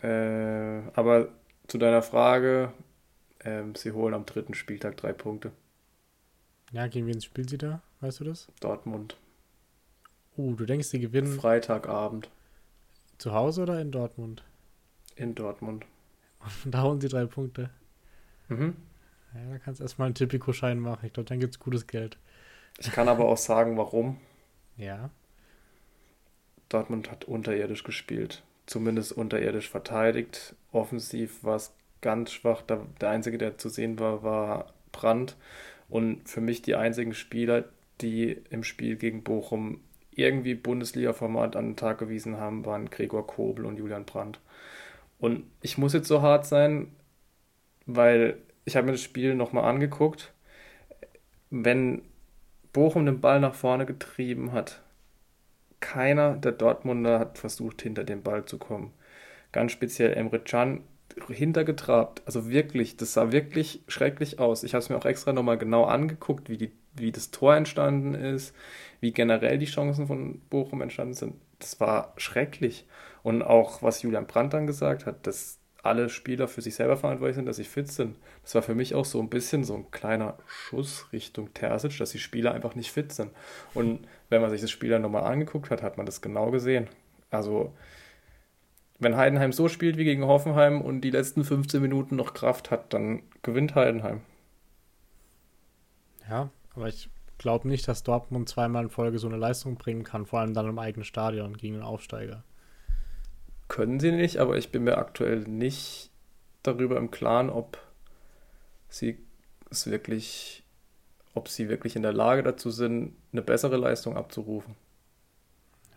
Äh, 0.02 0.82
aber 0.94 1.28
zu 1.66 1.78
deiner 1.78 2.02
Frage, 2.02 2.72
ähm, 3.42 3.74
sie 3.74 3.92
holen 3.92 4.14
am 4.14 4.26
dritten 4.26 4.54
Spieltag 4.54 4.96
drei 4.96 5.12
Punkte. 5.12 5.50
Ja, 6.72 6.86
gegen 6.86 7.06
wen 7.06 7.20
spielen 7.20 7.48
sie 7.48 7.58
da? 7.58 7.82
Weißt 8.00 8.20
du 8.20 8.24
das? 8.24 8.48
Dortmund. 8.60 9.16
Uh, 10.36 10.54
du 10.54 10.66
denkst, 10.66 10.88
sie 10.88 11.00
gewinnen. 11.00 11.38
Freitagabend. 11.38 12.28
Zu 13.18 13.32
Hause 13.32 13.62
oder 13.62 13.80
in 13.80 13.92
Dortmund? 13.92 14.42
In 15.16 15.34
Dortmund. 15.34 15.86
Und 16.64 16.74
da 16.74 16.82
holen 16.82 17.00
sie 17.00 17.08
drei 17.08 17.26
Punkte. 17.26 17.70
Mhm. 18.48 18.76
Ja, 19.34 19.52
da 19.52 19.58
kannst 19.58 19.80
du 19.80 19.84
erstmal 19.84 20.06
einen 20.06 20.14
Tipico-Schein 20.14 20.78
machen. 20.78 21.06
Ich 21.06 21.12
glaube, 21.12 21.28
dann 21.28 21.40
gibt 21.40 21.54
es 21.54 21.60
gutes 21.60 21.86
Geld. 21.86 22.18
Ich 22.78 22.92
kann 22.92 23.08
aber 23.08 23.26
auch 23.26 23.36
sagen, 23.36 23.76
warum. 23.76 24.18
Ja. 24.76 25.10
Dortmund 26.68 27.10
hat 27.10 27.24
unterirdisch 27.24 27.84
gespielt. 27.84 28.42
Zumindest 28.66 29.12
unterirdisch 29.12 29.68
verteidigt. 29.68 30.54
Offensiv 30.72 31.44
war 31.44 31.56
es 31.56 31.72
ganz 32.00 32.32
schwach. 32.32 32.62
Der 32.62 33.10
einzige, 33.10 33.38
der 33.38 33.58
zu 33.58 33.68
sehen 33.68 33.98
war, 33.98 34.22
war 34.22 34.72
Brandt. 34.92 35.36
Und 35.88 36.28
für 36.28 36.40
mich 36.40 36.62
die 36.62 36.74
einzigen 36.74 37.14
Spieler, 37.14 37.64
die 38.00 38.42
im 38.50 38.64
Spiel 38.64 38.96
gegen 38.96 39.22
Bochum 39.22 39.80
irgendwie 40.10 40.54
Bundesliga-Format 40.54 41.56
an 41.56 41.70
den 41.70 41.76
Tag 41.76 41.98
gewiesen 41.98 42.36
haben, 42.36 42.64
waren 42.64 42.90
Gregor 42.90 43.26
Kobel 43.26 43.66
und 43.66 43.76
Julian 43.76 44.04
Brandt. 44.04 44.40
Und 45.18 45.44
ich 45.60 45.78
muss 45.78 45.92
jetzt 45.92 46.08
so 46.08 46.22
hart 46.22 46.46
sein, 46.46 46.88
weil 47.86 48.38
ich 48.64 48.76
habe 48.76 48.86
mir 48.86 48.92
das 48.92 49.02
Spiel 49.02 49.34
nochmal 49.34 49.64
angeguckt. 49.64 50.32
Wenn 51.50 52.02
Bochum 52.72 53.06
den 53.06 53.20
Ball 53.20 53.40
nach 53.40 53.54
vorne 53.54 53.86
getrieben 53.86 54.52
hat, 54.52 54.82
keiner 55.80 56.36
der 56.36 56.52
Dortmunder 56.52 57.18
hat 57.18 57.38
versucht, 57.38 57.82
hinter 57.82 58.04
den 58.04 58.22
Ball 58.22 58.46
zu 58.46 58.58
kommen. 58.58 58.92
Ganz 59.52 59.72
speziell 59.72 60.14
Emre 60.14 60.40
Can 60.40 60.82
hintergetrabt. 61.28 62.22
Also 62.26 62.48
wirklich, 62.50 62.96
das 62.96 63.12
sah 63.12 63.32
wirklich 63.32 63.82
schrecklich 63.86 64.38
aus. 64.40 64.64
Ich 64.64 64.74
habe 64.74 64.82
es 64.82 64.88
mir 64.88 64.96
auch 64.96 65.04
extra 65.04 65.32
nochmal 65.32 65.58
genau 65.58 65.84
angeguckt, 65.84 66.48
wie, 66.48 66.56
die, 66.56 66.72
wie 66.94 67.12
das 67.12 67.30
Tor 67.30 67.54
entstanden 67.54 68.14
ist, 68.14 68.54
wie 69.00 69.12
generell 69.12 69.58
die 69.58 69.66
Chancen 69.66 70.06
von 70.06 70.40
Bochum 70.50 70.80
entstanden 70.80 71.14
sind. 71.14 71.34
Das 71.58 71.78
war 71.80 72.14
schrecklich. 72.16 72.86
Und 73.22 73.42
auch, 73.42 73.82
was 73.82 74.02
Julian 74.02 74.26
Brandt 74.26 74.54
dann 74.54 74.66
gesagt 74.66 75.06
hat, 75.06 75.26
dass 75.26 75.58
alle 75.84 76.08
Spieler 76.08 76.48
für 76.48 76.62
sich 76.62 76.74
selber 76.74 76.96
verantwortlich 76.96 77.36
sind, 77.36 77.46
dass 77.46 77.56
sie 77.56 77.64
fit 77.64 77.92
sind. 77.92 78.16
Das 78.42 78.54
war 78.54 78.62
für 78.62 78.74
mich 78.74 78.94
auch 78.94 79.04
so 79.04 79.20
ein 79.20 79.28
bisschen 79.28 79.64
so 79.64 79.74
ein 79.74 79.90
kleiner 79.90 80.38
Schuss 80.46 81.12
Richtung 81.12 81.52
Terzic, 81.52 81.98
dass 81.98 82.10
die 82.10 82.18
Spieler 82.18 82.54
einfach 82.54 82.74
nicht 82.74 82.90
fit 82.90 83.12
sind. 83.12 83.30
Und 83.74 84.06
wenn 84.30 84.40
man 84.40 84.50
sich 84.50 84.62
das 84.62 84.70
Spiel 84.70 84.90
dann 84.90 85.02
nochmal 85.02 85.24
angeguckt 85.24 85.70
hat, 85.70 85.82
hat 85.82 85.98
man 85.98 86.06
das 86.06 86.22
genau 86.22 86.50
gesehen. 86.50 86.88
Also, 87.30 87.74
wenn 88.98 89.16
Heidenheim 89.16 89.52
so 89.52 89.68
spielt 89.68 89.98
wie 89.98 90.04
gegen 90.04 90.24
Hoffenheim 90.24 90.80
und 90.80 91.02
die 91.02 91.10
letzten 91.10 91.44
15 91.44 91.82
Minuten 91.82 92.16
noch 92.16 92.32
Kraft 92.32 92.70
hat, 92.70 92.94
dann 92.94 93.22
gewinnt 93.42 93.74
Heidenheim. 93.74 94.22
Ja, 96.30 96.48
aber 96.74 96.88
ich 96.88 97.10
glaube 97.36 97.68
nicht, 97.68 97.86
dass 97.88 98.02
Dortmund 98.02 98.48
zweimal 98.48 98.84
in 98.84 98.90
Folge 98.90 99.18
so 99.18 99.28
eine 99.28 99.36
Leistung 99.36 99.74
bringen 99.74 100.04
kann, 100.04 100.24
vor 100.24 100.40
allem 100.40 100.54
dann 100.54 100.68
im 100.68 100.78
eigenen 100.78 101.04
Stadion 101.04 101.58
gegen 101.58 101.74
einen 101.74 101.84
Aufsteiger 101.84 102.42
können 103.74 103.98
sie 103.98 104.12
nicht, 104.12 104.36
aber 104.36 104.56
ich 104.56 104.70
bin 104.70 104.84
mir 104.84 104.98
aktuell 104.98 105.40
nicht 105.40 106.10
darüber 106.62 106.96
im 106.96 107.10
Klaren, 107.10 107.50
ob 107.50 107.76
sie 108.88 109.18
es 109.68 109.90
wirklich, 109.90 110.62
ob 111.34 111.48
sie 111.48 111.68
wirklich 111.68 111.96
in 111.96 112.02
der 112.02 112.12
Lage 112.12 112.44
dazu 112.44 112.70
sind, 112.70 113.16
eine 113.32 113.42
bessere 113.42 113.76
Leistung 113.76 114.16
abzurufen. 114.16 114.76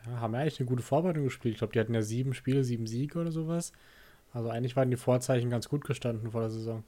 Ja, 0.07 0.21
haben 0.21 0.33
ja 0.33 0.39
eigentlich 0.39 0.59
eine 0.59 0.67
gute 0.67 0.81
Vorbereitung 0.81 1.25
gespielt. 1.25 1.53
Ich 1.53 1.59
glaube, 1.59 1.73
die 1.73 1.79
hatten 1.79 1.93
ja 1.93 2.01
sieben 2.01 2.33
Spiele, 2.33 2.63
sieben 2.63 2.87
Siege 2.87 3.19
oder 3.19 3.31
sowas. 3.31 3.73
Also 4.33 4.49
eigentlich 4.49 4.75
waren 4.75 4.89
die 4.89 4.97
Vorzeichen 4.97 5.51
ganz 5.51 5.69
gut 5.69 5.85
gestanden 5.85 6.31
vor 6.31 6.41
der 6.41 6.49
Saison. 6.49 6.83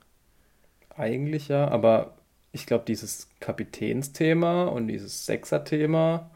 Eigentlich 0.97 1.49
ja, 1.49 1.67
aber 1.67 2.17
ich 2.51 2.65
glaube, 2.65 2.85
dieses 2.87 3.29
Kapitänsthema 3.39 4.63
und 4.63 4.87
dieses 4.87 5.27
Sechser-Thema 5.27 6.31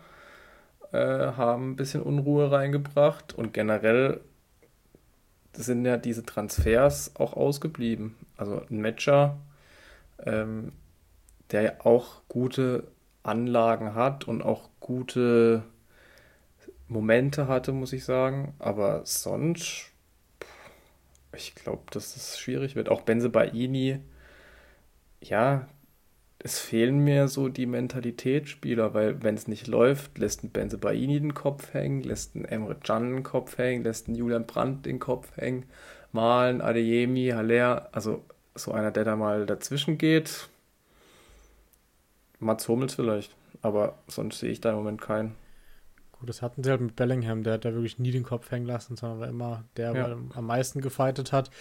äh, 0.91 0.97
haben 0.97 1.71
ein 1.71 1.75
bisschen 1.75 2.03
Unruhe 2.03 2.51
reingebracht 2.51 3.33
und 3.33 3.51
generell 3.51 4.21
sind 5.55 5.85
ja 5.85 5.97
diese 5.97 6.25
Transfers 6.25 7.15
auch 7.15 7.33
ausgeblieben. 7.33 8.15
Also 8.37 8.61
ein 8.69 8.81
Matcher, 8.81 9.37
ähm, 10.25 10.73
der 11.51 11.61
ja 11.61 11.71
auch 11.79 12.21
gute 12.27 12.87
Anlagen 13.23 13.95
hat 13.95 14.27
und 14.27 14.41
auch 14.41 14.69
gute 14.79 15.63
Momente 16.87 17.47
hatte, 17.47 17.71
muss 17.71 17.93
ich 17.93 18.03
sagen. 18.03 18.53
Aber 18.59 19.05
sonst, 19.05 19.91
ich 21.35 21.55
glaube, 21.55 21.83
dass 21.91 22.15
es 22.15 22.39
schwierig 22.39 22.75
wird. 22.75 22.89
Auch 22.89 23.01
Benze 23.01 23.29
Baini, 23.29 23.99
ja, 25.21 25.67
es 26.45 26.59
fehlen 26.59 26.99
mir 26.99 27.29
so 27.29 27.47
die 27.47 27.65
Mentalitätsspieler, 27.65 28.93
weil 28.93 29.23
wenn 29.23 29.35
es 29.35 29.47
nicht 29.47 29.67
läuft, 29.67 30.17
lässt 30.17 30.43
ein 30.43 30.49
Benze 30.49 30.77
Baini 30.77 31.19
den 31.19 31.33
Kopf 31.33 31.73
hängen, 31.73 32.01
lässt 32.01 32.35
ein 32.35 32.43
Emre 32.43 32.75
Can 32.75 33.13
den 33.13 33.23
Kopf 33.23 33.57
hängen, 33.57 33.83
lässt 33.83 34.09
ein 34.09 34.15
Julian 34.15 34.45
Brandt 34.45 34.85
den 34.85 34.99
Kopf 34.99 35.37
hängen, 35.37 35.65
Malen, 36.11 36.61
Adeyemi, 36.61 37.29
Haller, 37.29 37.87
also 37.93 38.25
so 38.55 38.73
einer, 38.73 38.91
der 38.91 39.05
da 39.05 39.15
mal 39.15 39.45
dazwischen 39.45 39.97
geht. 39.97 40.49
Mats 42.39 42.67
Hummels 42.67 42.95
vielleicht, 42.95 43.33
aber 43.61 43.97
sonst 44.07 44.39
sehe 44.39 44.51
ich 44.51 44.59
da 44.59 44.71
im 44.71 44.75
Moment 44.75 45.01
keinen. 45.01 45.35
Gut, 46.11 46.27
das 46.27 46.41
hatten 46.41 46.61
sie 46.61 46.71
halt 46.71 46.81
mit 46.81 46.97
Bellingham, 46.97 47.43
der 47.43 47.53
hat 47.53 47.63
da 47.63 47.71
wirklich 47.71 47.99
nie 47.99 48.11
den 48.11 48.23
Kopf 48.23 48.51
hängen 48.51 48.65
lassen, 48.65 48.97
sondern 48.97 49.19
war 49.21 49.27
immer 49.29 49.63
der, 49.77 49.95
ja. 49.95 50.07
der 50.07 50.17
am 50.35 50.45
meisten 50.45 50.81
gefeitet 50.81 51.31
hat. 51.31 51.51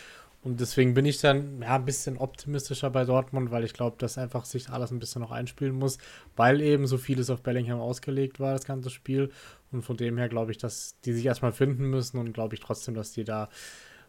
Und 0.45 0.61
deswegen 0.61 0.95
bin 0.95 1.05
ich 1.05 1.21
dann 1.21 1.63
ja, 1.63 1.77
ein 1.77 1.85
bisschen 1.85 2.19
optimistischer 2.19 2.91
bei 2.91 3.05
Dortmund, 3.05 3.53
weil 3.53 3.63
ich 3.63 3.75
glaube, 3.75 3.97
dass 3.99 4.19
einfach 4.19 4.45
sich 4.45 4.71
alles 4.71 4.91
ein 4.91 4.99
bisschen 4.99 5.23
noch 5.23 5.31
einspielen 5.31 5.75
muss, 5.75 5.99
weil 6.35 6.61
eben 6.61 6.87
so 6.87 6.99
vieles 6.99 7.31
auf 7.31 7.43
Bellingham 7.43 7.81
ausgelegt 7.81 8.41
war, 8.41 8.53
das 8.53 8.65
ganze 8.65 8.91
Spiel. 8.91 9.31
Und 9.71 9.83
von 9.83 9.97
dem 9.97 10.19
her 10.19 10.29
glaube 10.29 10.51
ich, 10.51 10.59
dass 10.59 10.99
die 11.05 11.13
sich 11.13 11.25
erstmal 11.27 11.53
finden 11.53 11.89
müssen 11.91 12.19
und 12.19 12.33
glaube 12.33 12.55
ich 12.55 12.61
trotzdem, 12.61 12.95
dass 12.95 13.13
die 13.13 13.23
da 13.23 13.49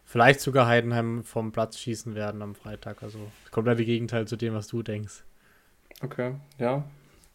vielleicht 0.04 0.40
sogar 0.40 0.66
Heidenheim 0.66 1.22
vom 1.22 1.52
Platz 1.52 1.78
schießen 1.78 2.16
werden 2.16 2.42
am 2.42 2.56
Freitag. 2.56 3.04
Also 3.04 3.18
komplett 3.52 3.78
Gegenteil 3.78 4.26
zu 4.26 4.36
dem, 4.36 4.54
was 4.54 4.66
du 4.66 4.82
denkst. 4.82 5.22
Okay, 6.02 6.34
ja. 6.58 6.84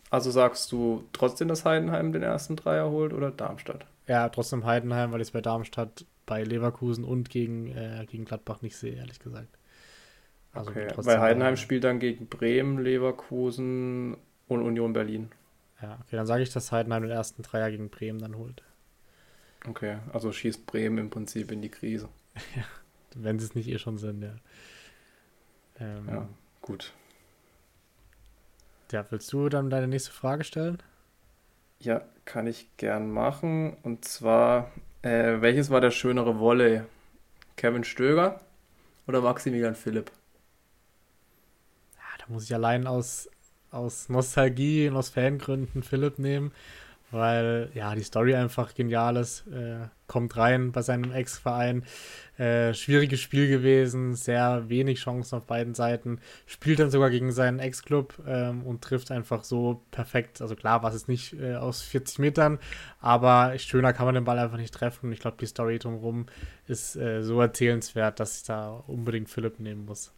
Also 0.10 0.30
sagst 0.32 0.72
du 0.72 1.04
trotzdem, 1.14 1.47
dass 1.47 1.66
Heidenheim 1.66 2.12
den 2.12 2.24
ersten 2.24 2.56
Dreier 2.58 2.89
holt 2.89 3.14
oder 3.14 3.32
Darmstadt? 3.32 3.86
Ja, 4.08 4.28
trotzdem 4.30 4.66
Heidenheim, 4.66 5.12
weil 5.12 5.22
ich 5.22 5.28
es 5.28 5.32
bei 5.32 5.41
Darmstadt 5.41 6.06
bei 6.30 6.44
Leverkusen 6.44 7.04
und 7.04 7.32
gegen, 7.32 7.76
äh, 7.76 8.06
gegen 8.08 8.24
Gladbach 8.24 8.62
nicht 8.62 8.78
sehe, 8.78 8.94
ehrlich 8.94 9.20
gesagt. 9.20 9.58
Also 10.54 10.70
okay, 10.70 10.88
weil 10.96 11.20
Heidenheim 11.20 11.58
spielt 11.58 11.84
dann 11.84 12.00
gegen 12.00 12.28
Bremen, 12.28 12.78
Leverkusen 12.78 14.16
und 14.48 14.62
Union 14.62 14.94
Berlin. 14.94 15.32
Ja, 15.82 15.98
okay, 16.06 16.16
dann 16.16 16.28
sage 16.28 16.44
ich, 16.44 16.52
dass 16.52 16.72
Heidenheim 16.72 17.02
den 17.02 17.12
ersten 17.12 17.42
Dreier 17.42 17.72
gegen 17.72 17.90
Bremen 17.90 18.20
dann 18.20 18.38
holt. 18.38 18.62
Okay, 19.68 19.98
also 20.14 20.32
schießt 20.32 20.68
Bremen 20.68 21.00
im 21.00 21.10
Prinzip 21.10 21.52
in 21.52 21.64
die 21.64 21.70
Krise. 21.70 22.10
ja, 22.56 22.64
wenn 23.16 23.40
sie 23.40 23.46
es 23.46 23.56
nicht 23.56 23.68
eh 23.68 23.80
schon 23.80 23.98
sind, 23.98 24.22
ja. 24.22 24.36
Ähm, 25.80 26.08
ja, 26.08 26.30
gut. 26.62 26.94
Ja, 28.92 29.04
willst 29.10 29.34
du 29.34 29.50
dann 29.50 29.72
deine 29.72 29.88
nächste 29.88 30.12
Frage 30.12 30.44
stellen? 30.44 30.78
Ja, 31.80 32.04
kann 32.26 32.46
ich 32.46 32.70
gern 32.78 33.10
machen. 33.10 33.78
Und 33.82 34.06
zwar 34.06 34.72
äh, 35.02 35.41
welches 35.41 35.70
war 35.70 35.82
der 35.82 35.91
schönere 35.91 36.39
Volley? 36.39 36.82
Kevin 37.56 37.84
Stöger 37.84 38.41
oder 39.08 39.22
Maximilian 39.22 39.76
Philipp? 39.76 40.12
Ja, 41.95 42.02
da 42.20 42.26
muss 42.28 42.45
ich 42.45 42.54
allein 42.54 42.88
aus, 42.88 43.30
aus 43.72 44.10
Nostalgie 44.10 44.88
und 44.88 44.95
aus 44.95 45.10
Fangründen 45.10 45.84
Philipp 45.84 46.20
nehmen 46.20 46.52
weil 47.12 47.70
ja 47.74 47.95
die 47.95 48.03
Story 48.03 48.36
einfach 48.36 48.74
genial 48.74 49.18
ist. 49.18 49.47
Äh, 49.47 49.88
kommt 50.07 50.36
rein 50.38 50.72
bei 50.72 50.82
seinem 50.82 51.12
Ex-Verein. 51.14 51.84
Äh, 52.38 52.74
schwieriges 52.74 53.20
Spiel 53.20 53.47
gewesen, 53.47 54.16
sehr 54.16 54.70
wenig 54.70 54.99
Chancen 54.99 55.36
auf 55.36 55.45
beiden 55.45 55.76
Seiten. 55.76 56.20
Spielt 56.45 56.80
dann 56.80 56.89
sogar 56.89 57.10
gegen 57.10 57.32
seinen 57.32 57.60
Ex-Club 57.60 58.16
ähm, 58.28 58.64
und 58.64 58.82
trifft 58.82 59.12
einfach 59.12 59.43
so 59.43 59.84
perfekt. 59.91 60.41
Also 60.41 60.55
klar 60.55 60.84
war 60.84 60.93
es 60.93 61.07
nicht 61.07 61.34
äh, 61.39 61.55
aus 61.55 61.82
40 61.82 62.20
Metern, 62.20 62.60
aber 62.99 63.57
schöner 63.60 63.93
kann 63.93 64.05
man 64.05 64.16
den 64.16 64.24
Ball 64.26 64.39
einfach 64.39 64.57
nicht 64.57 64.74
treffen. 64.74 65.12
Ich 65.12 65.20
glaube, 65.20 65.38
die 65.39 65.45
Story 65.45 65.80
drumherum 65.80 66.26
ist 66.68 66.95
äh, 66.95 67.22
so 67.22 67.39
erzählenswert, 67.39 68.20
dass 68.20 68.38
ich 68.38 68.43
da 68.43 68.84
unbedingt 68.88 69.30
Philipp 69.30 69.60
nehmen 69.60 69.86
muss. 69.86 70.14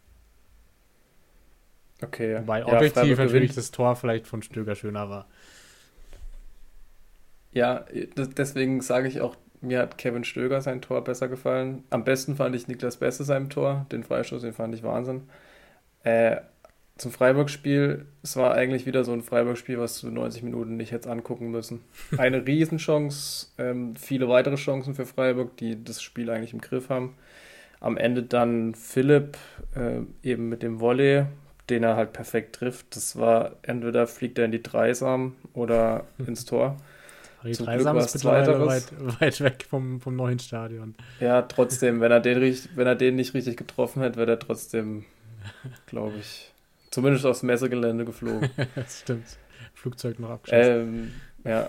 Okay. 2.02 2.38
Wobei 2.40 2.60
ja, 2.60 2.66
objektiv 2.66 3.18
natürlich 3.18 3.54
das 3.54 3.70
Tor 3.70 3.94
vielleicht 3.96 4.26
von 4.26 4.42
Stöger 4.42 4.74
schöner 4.74 5.08
war. 5.08 5.26
Ja, 7.52 7.84
deswegen 8.36 8.80
sage 8.80 9.08
ich 9.08 9.20
auch, 9.20 9.36
mir 9.60 9.78
hat 9.78 9.98
Kevin 9.98 10.24
Stöger 10.24 10.60
sein 10.60 10.82
Tor 10.82 11.04
besser 11.04 11.28
gefallen. 11.28 11.84
Am 11.90 12.04
besten 12.04 12.36
fand 12.36 12.56
ich 12.56 12.66
Niklas 12.66 12.96
Beste 12.96 13.24
sein 13.24 13.50
Tor. 13.50 13.86
Den 13.92 14.02
Freistoß, 14.02 14.42
den 14.42 14.52
fand 14.52 14.74
ich 14.74 14.82
Wahnsinn. 14.82 15.22
Äh, 16.02 16.38
zum 16.98 17.10
Freiburg-Spiel, 17.10 18.06
es 18.22 18.36
war 18.36 18.54
eigentlich 18.54 18.86
wieder 18.86 19.04
so 19.04 19.12
ein 19.12 19.22
Freiburg-Spiel, 19.22 19.78
was 19.78 20.00
du 20.00 20.10
90 20.10 20.42
Minuten 20.42 20.76
nicht 20.76 20.92
hättest 20.92 21.08
angucken 21.08 21.50
müssen. 21.50 21.80
Eine 22.16 22.46
Riesenchance, 22.46 23.48
ähm, 23.58 23.96
viele 23.96 24.28
weitere 24.28 24.56
Chancen 24.56 24.94
für 24.94 25.06
Freiburg, 25.06 25.56
die 25.56 25.82
das 25.82 26.02
Spiel 26.02 26.30
eigentlich 26.30 26.52
im 26.52 26.60
Griff 26.60 26.90
haben. 26.90 27.16
Am 27.80 27.96
Ende 27.96 28.22
dann 28.22 28.74
Philipp 28.74 29.36
äh, 29.74 30.02
eben 30.22 30.48
mit 30.48 30.62
dem 30.62 30.80
Volley, 30.80 31.24
den 31.70 31.82
er 31.82 31.96
halt 31.96 32.12
perfekt 32.12 32.56
trifft. 32.56 32.94
Das 32.94 33.16
war 33.18 33.56
entweder 33.62 34.06
fliegt 34.06 34.38
er 34.38 34.44
in 34.44 34.52
die 34.52 34.62
Dreisam 34.62 35.34
oder 35.54 36.04
ins 36.26 36.44
Tor. 36.44 36.76
Die 37.44 37.52
Dreisam 37.52 37.96
ist 37.96 38.14
mittlerweile 38.14 38.66
weit, 38.66 39.20
weit 39.20 39.40
weg 39.40 39.66
vom, 39.68 40.00
vom 40.00 40.16
neuen 40.16 40.38
Stadion. 40.38 40.94
Ja, 41.20 41.42
trotzdem, 41.42 42.00
wenn 42.00 42.12
er 42.12 42.20
den, 42.20 42.56
wenn 42.74 42.86
er 42.86 42.94
den 42.94 43.16
nicht 43.16 43.34
richtig 43.34 43.56
getroffen 43.56 44.02
hätte, 44.02 44.18
wäre 44.18 44.32
er 44.32 44.38
trotzdem, 44.38 45.04
glaube 45.86 46.16
ich, 46.18 46.52
zumindest 46.90 47.26
aufs 47.26 47.42
Messegelände 47.42 48.04
geflogen. 48.04 48.50
das 48.74 49.00
stimmt. 49.00 49.38
Flugzeug 49.74 50.18
noch 50.18 50.30
abgeschossen. 50.30 50.70
Ähm, 50.70 51.12
ja, 51.44 51.68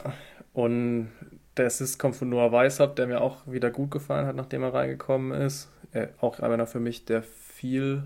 und 0.53 1.09
der 1.57 1.67
Assist 1.67 1.99
kommt 1.99 2.15
von 2.15 2.29
Noah 2.29 2.51
Weishaupt, 2.51 2.97
der 2.99 3.07
mir 3.07 3.21
auch 3.21 3.45
wieder 3.47 3.71
gut 3.71 3.91
gefallen 3.91 4.27
hat, 4.27 4.35
nachdem 4.35 4.63
er 4.63 4.73
reingekommen 4.73 5.31
ist. 5.39 5.69
Äh, 5.91 6.07
auch 6.19 6.39
einer 6.39 6.67
für 6.67 6.79
mich, 6.79 7.05
der 7.05 7.23
viel 7.23 8.03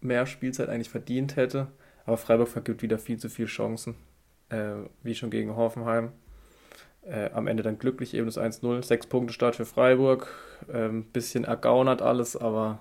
mehr 0.00 0.26
Spielzeit 0.26 0.68
eigentlich 0.68 0.90
verdient 0.90 1.36
hätte. 1.36 1.68
Aber 2.04 2.16
Freiburg 2.16 2.48
vergibt 2.48 2.82
wieder 2.82 2.98
viel 2.98 3.18
zu 3.18 3.28
viele 3.28 3.48
Chancen, 3.48 3.94
äh, 4.48 4.72
wie 5.02 5.14
schon 5.14 5.30
gegen 5.30 5.54
Hoffenheim. 5.54 6.12
Äh, 7.02 7.30
am 7.32 7.48
Ende 7.48 7.62
dann 7.62 7.78
glücklich 7.78 8.14
eben 8.14 8.26
das 8.26 8.38
1-0. 8.38 8.84
Sechs 8.84 9.06
Punkte 9.06 9.32
Start 9.32 9.56
für 9.56 9.64
Freiburg. 9.64 10.28
Ähm, 10.72 11.04
bisschen 11.04 11.44
ergaunert 11.44 12.00
alles, 12.00 12.36
aber 12.36 12.80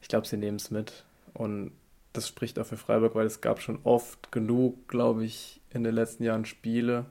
ich 0.00 0.08
glaube, 0.08 0.26
sie 0.26 0.36
nehmen 0.36 0.58
es 0.58 0.70
mit. 0.70 1.04
Und 1.34 1.72
das 2.12 2.28
spricht 2.28 2.58
auch 2.58 2.66
für 2.66 2.76
Freiburg, 2.76 3.14
weil 3.14 3.26
es 3.26 3.40
gab 3.40 3.60
schon 3.60 3.80
oft 3.84 4.32
genug, 4.32 4.88
glaube 4.88 5.24
ich, 5.24 5.60
in 5.70 5.84
den 5.84 5.94
letzten 5.94 6.22
Jahren 6.22 6.44
Spiele, 6.44 7.06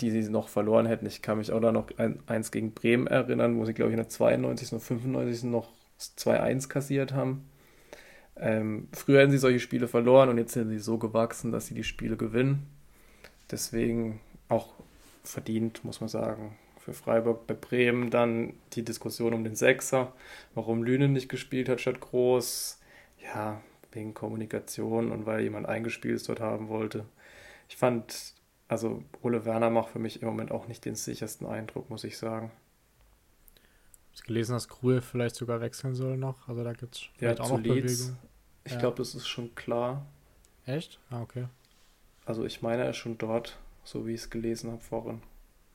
die 0.00 0.10
sie 0.10 0.28
noch 0.30 0.48
verloren 0.48 0.86
hätten. 0.86 1.06
Ich 1.06 1.22
kann 1.22 1.38
mich 1.38 1.52
auch 1.52 1.60
da 1.60 1.72
noch 1.72 1.86
ein, 1.96 2.20
eins 2.26 2.50
gegen 2.50 2.72
Bremen 2.72 3.06
erinnern, 3.06 3.58
wo 3.58 3.64
sie, 3.64 3.74
glaube 3.74 3.90
ich, 3.90 3.94
in 3.94 4.02
der 4.02 4.08
92. 4.08 4.72
und 4.72 4.80
95. 4.80 5.44
noch 5.44 5.70
2-1 5.98 6.68
kassiert 6.68 7.12
haben. 7.12 7.44
Ähm, 8.36 8.88
früher 8.92 9.20
hätten 9.20 9.30
sie 9.30 9.38
solche 9.38 9.60
Spiele 9.60 9.86
verloren 9.86 10.28
und 10.28 10.38
jetzt 10.38 10.54
sind 10.54 10.70
sie 10.70 10.78
so 10.78 10.98
gewachsen, 10.98 11.52
dass 11.52 11.66
sie 11.66 11.74
die 11.74 11.84
Spiele 11.84 12.16
gewinnen. 12.16 12.66
Deswegen 13.50 14.20
auch 14.48 14.72
verdient, 15.22 15.84
muss 15.84 16.00
man 16.00 16.08
sagen. 16.08 16.58
Für 16.78 16.92
Freiburg 16.92 17.46
bei 17.46 17.54
Bremen 17.54 18.10
dann 18.10 18.54
die 18.72 18.84
Diskussion 18.84 19.34
um 19.34 19.44
den 19.44 19.54
Sechser, 19.54 20.12
warum 20.54 20.82
Lüne 20.82 21.08
nicht 21.08 21.28
gespielt 21.28 21.68
hat 21.68 21.80
statt 21.80 22.00
Groß. 22.00 22.80
Ja, 23.22 23.60
wegen 23.92 24.14
Kommunikation 24.14 25.10
und 25.12 25.26
weil 25.26 25.42
jemand 25.42 25.66
eingespielt 25.66 26.26
dort 26.28 26.40
haben 26.40 26.68
wollte. 26.68 27.04
Ich 27.68 27.76
fand, 27.76 28.34
also 28.68 29.02
Ole 29.22 29.44
Werner 29.44 29.70
macht 29.70 29.90
für 29.90 29.98
mich 29.98 30.22
im 30.22 30.28
Moment 30.28 30.52
auch 30.52 30.68
nicht 30.68 30.84
den 30.84 30.94
sichersten 30.94 31.46
Eindruck, 31.46 31.90
muss 31.90 32.04
ich 32.04 32.16
sagen. 32.18 32.50
Ich 34.14 34.22
gelesen, 34.22 34.52
dass 34.52 34.68
Krue 34.68 35.02
vielleicht 35.02 35.36
sogar 35.36 35.60
wechseln 35.60 35.94
soll 35.94 36.16
noch. 36.16 36.48
Also 36.48 36.64
da 36.64 36.72
gibt 36.72 36.96
es 36.96 37.02
ja, 37.20 37.38
auch 37.38 37.50
noch 37.50 37.60
Leeds. 37.60 38.06
Bewegung. 38.06 38.18
Ich 38.64 38.72
ja. 38.72 38.78
glaube, 38.78 38.96
das 38.96 39.14
ist 39.14 39.28
schon 39.28 39.54
klar. 39.54 40.06
Echt? 40.66 40.98
Ah, 41.10 41.22
okay. 41.22 41.46
Also 42.24 42.44
ich 42.44 42.62
meine, 42.62 42.84
er 42.84 42.90
ist 42.90 42.96
schon 42.96 43.18
dort 43.18 43.58
so 43.84 44.06
wie 44.06 44.14
ich 44.14 44.20
es 44.20 44.30
gelesen 44.30 44.70
habe 44.70 44.82
vorhin. 44.82 45.22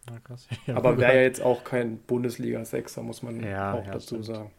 Ja, 0.09 0.19
krass. 0.19 0.47
Ja, 0.67 0.75
Aber 0.75 0.97
wäre 0.97 1.15
ja 1.15 1.21
jetzt 1.21 1.41
auch 1.41 1.63
kein 1.63 1.97
Bundesliga-Sechser, 1.99 3.01
muss 3.01 3.23
man 3.23 3.41
ja, 3.41 3.73
auch 3.73 3.85
dazu 3.85 4.15
stimmt. 4.15 4.25
sagen. 4.25 4.51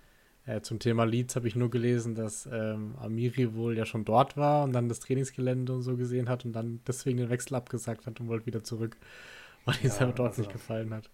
Äh, 0.46 0.60
zum 0.60 0.78
Thema 0.78 1.04
Leeds 1.04 1.34
habe 1.34 1.48
ich 1.48 1.56
nur 1.56 1.70
gelesen, 1.70 2.14
dass 2.14 2.48
ähm, 2.50 2.94
Amiri 3.00 3.54
wohl 3.54 3.76
ja 3.76 3.84
schon 3.84 4.04
dort 4.04 4.36
war 4.36 4.62
und 4.62 4.72
dann 4.72 4.88
das 4.88 5.00
Trainingsgelände 5.00 5.72
und 5.72 5.82
so 5.82 5.96
gesehen 5.96 6.28
hat 6.28 6.44
und 6.44 6.52
dann 6.52 6.80
deswegen 6.86 7.18
den 7.18 7.30
Wechsel 7.30 7.56
abgesagt 7.56 8.06
hat 8.06 8.20
und 8.20 8.28
wollte 8.28 8.46
wieder 8.46 8.62
zurück, 8.62 8.96
weil 9.64 9.74
ihm 9.82 9.88
es 9.88 10.00
aber 10.00 10.12
dort 10.12 10.30
also, 10.30 10.42
nicht 10.42 10.52
gefallen 10.52 10.94
hat. 10.94 11.10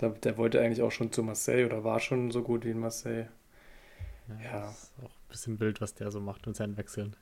Der, 0.00 0.10
der, 0.10 0.36
wollte 0.36 0.60
eigentlich 0.60 0.82
auch 0.82 0.92
schon 0.92 1.12
zu 1.12 1.22
Marseille 1.22 1.66
oder 1.66 1.84
war 1.84 2.00
schon 2.00 2.30
so 2.30 2.42
gut 2.42 2.64
wie 2.64 2.70
in 2.70 2.80
Marseille. 2.80 3.26
Ja. 4.28 4.44
ja. 4.44 4.70
Ist 4.70 4.92
auch 5.00 5.10
ein 5.10 5.28
bisschen 5.28 5.60
wild, 5.60 5.80
was 5.80 5.94
der 5.94 6.10
so 6.10 6.20
macht 6.20 6.46
mit 6.46 6.56
seinen 6.56 6.76
Wechseln. 6.76 7.16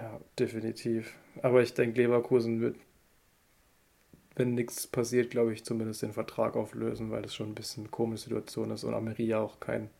Ja, 0.00 0.20
definitiv. 0.38 1.14
Aber 1.42 1.62
ich 1.62 1.74
denke, 1.74 2.00
Leverkusen 2.00 2.60
wird, 2.60 2.76
wenn 4.36 4.54
nichts 4.54 4.86
passiert, 4.86 5.30
glaube 5.30 5.52
ich, 5.52 5.64
zumindest 5.64 6.02
den 6.02 6.12
Vertrag 6.12 6.56
auflösen, 6.56 7.10
weil 7.10 7.22
das 7.22 7.34
schon 7.34 7.50
ein 7.50 7.54
bisschen 7.54 7.84
eine 7.84 7.90
komische 7.90 8.24
Situation 8.24 8.70
ist 8.70 8.84
und 8.84 8.94
Ameria 8.94 9.40
auch 9.40 9.60
kein 9.60 9.90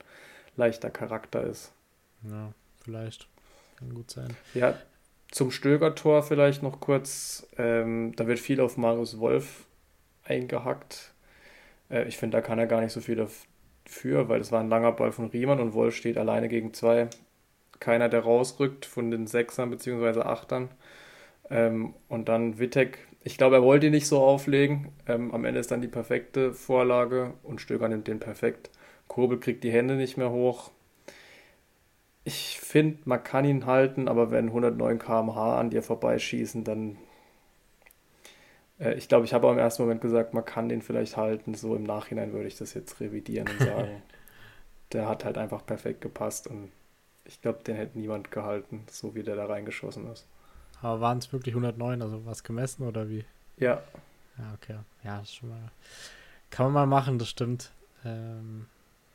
leichter 0.56 0.90
Charakter 0.90 1.42
ist. 1.42 1.72
Ja, 2.22 2.52
vielleicht. 2.84 3.28
Kann 3.78 3.94
gut 3.94 4.10
sein. 4.10 4.36
Ja, 4.54 4.78
zum 5.30 5.50
Stöger-Tor 5.50 6.22
vielleicht 6.22 6.62
noch 6.62 6.80
kurz. 6.80 7.46
Ähm, 7.58 8.14
da 8.16 8.26
wird 8.26 8.38
viel 8.38 8.60
auf 8.60 8.76
Marius 8.76 9.18
Wolf 9.18 9.66
eingehackt. 10.24 11.12
Äh, 11.90 12.08
ich 12.08 12.16
finde, 12.16 12.38
da 12.38 12.40
kann 12.40 12.58
er 12.58 12.66
gar 12.66 12.80
nicht 12.80 12.92
so 12.92 13.00
viel 13.00 13.16
dafür, 13.16 14.28
weil 14.28 14.40
es 14.40 14.52
war 14.52 14.60
ein 14.60 14.68
langer 14.68 14.92
Ball 14.92 15.12
von 15.12 15.26
Riemann 15.26 15.60
und 15.60 15.74
Wolf 15.74 15.96
steht 15.96 16.18
alleine 16.18 16.48
gegen 16.48 16.74
zwei 16.74 17.08
keiner, 17.80 18.08
der 18.08 18.20
rausrückt 18.20 18.86
von 18.86 19.10
den 19.10 19.26
Sechsern 19.26 19.70
bzw. 19.70 20.20
Achtern. 20.20 20.70
Ähm, 21.50 21.94
und 22.08 22.28
dann 22.28 22.58
Wittek, 22.58 22.98
ich 23.24 23.36
glaube, 23.38 23.56
er 23.56 23.62
wollte 23.62 23.86
ihn 23.86 23.92
nicht 23.92 24.06
so 24.06 24.20
auflegen. 24.20 24.92
Ähm, 25.06 25.32
am 25.34 25.44
Ende 25.44 25.60
ist 25.60 25.70
dann 25.70 25.82
die 25.82 25.88
perfekte 25.88 26.52
Vorlage 26.52 27.34
und 27.42 27.60
Stöger 27.60 27.88
nimmt 27.88 28.08
den 28.08 28.20
perfekt. 28.20 28.70
Kurbel 29.08 29.40
kriegt 29.40 29.64
die 29.64 29.72
Hände 29.72 29.96
nicht 29.96 30.16
mehr 30.16 30.30
hoch. 30.30 30.70
Ich 32.24 32.60
finde, 32.60 32.98
man 33.04 33.24
kann 33.24 33.44
ihn 33.44 33.66
halten, 33.66 34.06
aber 34.08 34.30
wenn 34.30 34.48
109 34.48 34.98
km/h 34.98 35.58
an 35.58 35.70
dir 35.70 35.82
vorbeischießen, 35.82 36.64
dann. 36.64 36.98
Äh, 38.78 38.94
ich 38.94 39.08
glaube, 39.08 39.24
ich 39.24 39.32
habe 39.32 39.46
auch 39.46 39.52
im 39.52 39.58
ersten 39.58 39.82
Moment 39.82 40.00
gesagt, 40.02 40.34
man 40.34 40.44
kann 40.44 40.68
den 40.68 40.82
vielleicht 40.82 41.16
halten. 41.16 41.54
So 41.54 41.74
im 41.74 41.84
Nachhinein 41.84 42.32
würde 42.32 42.48
ich 42.48 42.58
das 42.58 42.74
jetzt 42.74 43.00
revidieren 43.00 43.48
und 43.48 43.58
sagen, 43.66 44.02
der 44.92 45.08
hat 45.08 45.24
halt 45.24 45.38
einfach 45.38 45.64
perfekt 45.64 46.02
gepasst 46.02 46.46
und 46.46 46.70
ich 47.28 47.40
glaube, 47.40 47.62
den 47.62 47.76
hätte 47.76 47.98
niemand 47.98 48.30
gehalten, 48.30 48.84
so 48.90 49.14
wie 49.14 49.22
der 49.22 49.36
da 49.36 49.46
reingeschossen 49.46 50.10
ist. 50.10 50.26
Aber 50.80 51.00
waren 51.00 51.18
es 51.18 51.32
wirklich 51.32 51.54
109, 51.54 52.02
also 52.02 52.24
was 52.24 52.42
gemessen 52.42 52.86
oder 52.86 53.08
wie? 53.08 53.24
Ja. 53.58 53.82
Ja, 54.38 54.54
okay. 54.54 54.78
Ja, 55.04 55.18
das 55.18 55.28
ist 55.28 55.34
schon 55.34 55.50
mal. 55.50 55.70
Kann 56.50 56.66
man 56.66 56.72
mal 56.72 56.86
machen, 56.86 57.18
das 57.18 57.28
stimmt. 57.28 57.70
Ähm, 58.04 58.66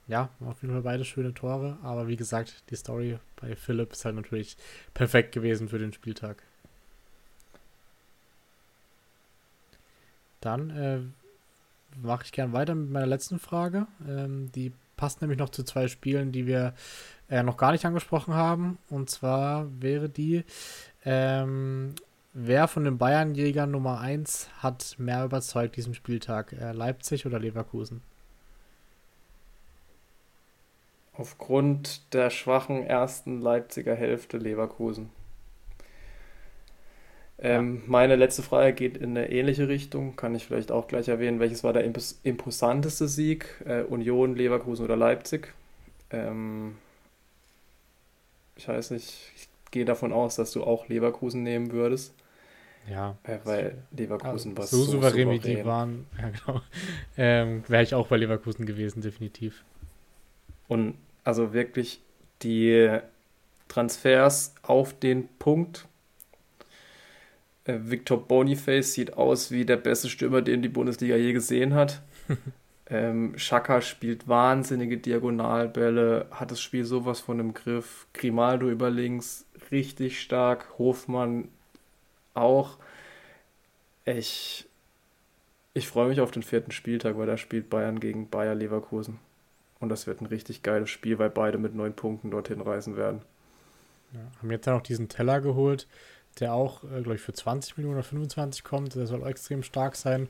ja, 0.08 0.30
auf 0.42 0.62
jeden 0.62 0.74
Fall 0.74 0.84
beide 0.84 1.06
schöne 1.06 1.34
Tore, 1.34 1.78
aber 1.82 2.08
wie 2.08 2.18
gesagt, 2.18 2.64
die 2.70 2.76
Story 2.76 3.18
bei 3.42 3.56
Philipp 3.56 3.94
ist 3.94 4.06
halt 4.06 4.16
natürlich 4.16 4.58
perfekt 4.94 5.32
gewesen 5.32 5.70
für 5.70 5.80
den 5.80 5.94
Spieltag. 5.94 6.44
Dann 10.42 10.70
äh, 10.72 11.00
mache 12.02 12.26
ich 12.26 12.34
gern 12.34 12.52
weiter 12.52 12.76
mit 12.76 12.92
meiner 12.92 13.08
letzten 13.08 13.40
Frage. 13.40 13.88
Ähm, 14.06 14.52
die 14.52 14.74
passt 14.98 15.22
nämlich 15.22 15.40
noch 15.40 15.50
zu 15.50 15.64
zwei 15.64 15.88
Spielen, 15.88 16.32
die 16.32 16.48
wir 16.48 16.74
äh, 17.30 17.44
noch 17.44 17.58
gar 17.58 17.72
nicht 17.72 17.86
angesprochen 17.86 18.34
haben. 18.34 18.78
Und 18.90 19.10
zwar 19.10 19.68
wäre 19.82 20.10
die, 20.10 20.44
ähm, 21.06 21.96
wer 22.34 22.68
von 22.68 22.84
den 22.84 22.98
Bayernjägern 22.98 23.72
Nummer 23.72 24.00
1 24.00 24.50
hat 24.60 24.96
mehr 24.98 25.26
überzeugt 25.26 25.76
diesen 25.76 25.94
Spieltag? 25.94 26.54
Äh, 26.54 26.72
Leipzig 26.72 27.26
oder 27.26 27.40
Leverkusen? 27.40 28.02
Aufgrund 31.16 32.14
der 32.14 32.32
schwachen 32.32 32.84
ersten 32.84 33.40
Leipziger 33.40 33.96
Hälfte 33.96 34.38
Leverkusen. 34.38 35.10
Ähm, 37.44 37.84
ja. 37.84 37.84
Meine 37.88 38.16
letzte 38.16 38.42
Frage 38.42 38.74
geht 38.74 38.98
in 38.98 39.12
eine 39.12 39.30
ähnliche 39.32 39.68
Richtung, 39.68 40.16
kann 40.16 40.34
ich 40.36 40.46
vielleicht 40.48 40.72
auch 40.72 40.88
gleich 40.88 41.10
erwähnen. 41.10 41.40
Welches 41.40 41.64
war 41.64 41.74
der 41.74 41.84
impos 41.84 42.20
imposanteste 42.24 43.08
Sieg? 43.08 43.62
Äh, 43.66 43.84
Union, 43.84 44.36
Leverkusen 44.36 44.86
oder 44.86 44.96
Leipzig? 44.96 45.54
Ähm, 46.12 46.78
Ich 48.56 48.68
weiß 48.68 48.92
nicht, 48.92 49.32
ich 49.36 49.48
gehe 49.72 49.86
davon 49.86 50.12
aus, 50.14 50.36
dass 50.36 50.52
du 50.52 50.64
auch 50.64 50.88
Leverkusen 50.88 51.44
nehmen 51.44 51.72
würdest. 51.72 52.14
Ja. 52.90 53.18
Äh, 53.24 53.40
weil 53.44 53.84
Leverkusen 53.92 54.52
ja, 54.52 54.58
war 54.58 54.68
so, 54.68 54.84
so 54.84 54.84
souverän, 54.84 55.30
wie 55.30 55.40
die 55.40 55.64
waren. 55.66 56.08
Ja, 56.20 56.30
genau. 56.30 56.62
Ähm, 57.18 57.64
Wäre 57.68 57.84
ich 57.84 57.96
auch 57.96 58.08
bei 58.08 58.18
Leverkusen 58.18 58.66
gewesen, 58.66 59.02
definitiv. 59.02 59.64
Und 60.68 60.96
also 61.24 61.54
wirklich 61.54 62.02
die 62.42 63.00
Transfers 63.68 64.56
auf 64.64 64.94
den 64.94 65.28
Punkt. 65.40 65.88
Äh, 67.66 67.80
Victor 67.82 68.28
Boniface 68.28 68.94
sieht 68.94 69.14
aus 69.14 69.52
wie 69.52 69.66
der 69.66 69.78
beste 69.78 70.10
Stürmer, 70.10 70.42
den 70.42 70.62
die 70.62 70.70
Bundesliga 70.70 71.16
je 71.16 71.34
gesehen 71.34 71.74
hat. 71.74 72.02
ähm, 72.90 73.34
Schaka 73.38 73.82
spielt 73.82 74.28
wahnsinnige 74.28 74.98
Diagonalbälle, 74.98 76.28
hat 76.32 76.52
das 76.52 76.62
Spiel 76.62 76.86
sowas 76.86 77.20
von 77.20 77.40
im 77.40 77.54
Griff. 77.54 78.08
Grimaldo 78.14 78.70
über 78.70 78.90
links, 78.90 79.46
richtig 79.72 80.22
stark. 80.22 80.78
Hofmann 80.78 81.48
auch. 82.34 82.78
Ich, 84.06 84.68
ich 85.74 85.88
freue 85.88 86.10
mich 86.10 86.20
auf 86.20 86.32
den 86.32 86.44
vierten 86.44 86.72
Spieltag, 86.72 87.18
weil 87.18 87.28
da 87.28 87.38
spielt 87.38 87.70
Bayern 87.70 88.00
gegen 88.00 88.30
Bayer 88.30 88.56
Leverkusen. 88.56 89.20
Und 89.80 89.90
das 89.90 90.08
wird 90.08 90.22
ein 90.22 90.28
richtig 90.28 90.64
geiles 90.64 90.90
Spiel, 90.90 91.20
weil 91.20 91.30
beide 91.30 91.58
mit 91.58 91.76
neun 91.76 91.94
Punkten 91.94 92.32
dorthin 92.32 92.62
reisen 92.62 92.96
werden. 92.98 93.22
Ja, 94.14 94.20
haben 94.40 94.52
jetzt 94.52 94.66
ja 94.66 94.74
noch 94.74 94.82
diesen 94.82 95.10
Teller 95.10 95.42
geholt, 95.42 95.88
der 96.40 96.54
auch, 96.54 96.84
äh, 96.84 97.02
glaube 97.02 97.16
ich, 97.16 97.22
für 97.22 97.34
20 97.34 97.78
Millionen 97.78 97.98
oder 97.98 98.04
25 98.04 98.64
kommt. 98.64 98.96
Der 98.96 99.08
soll 99.08 99.26
extrem 99.28 99.64
stark 99.64 99.96
sein. 99.96 100.28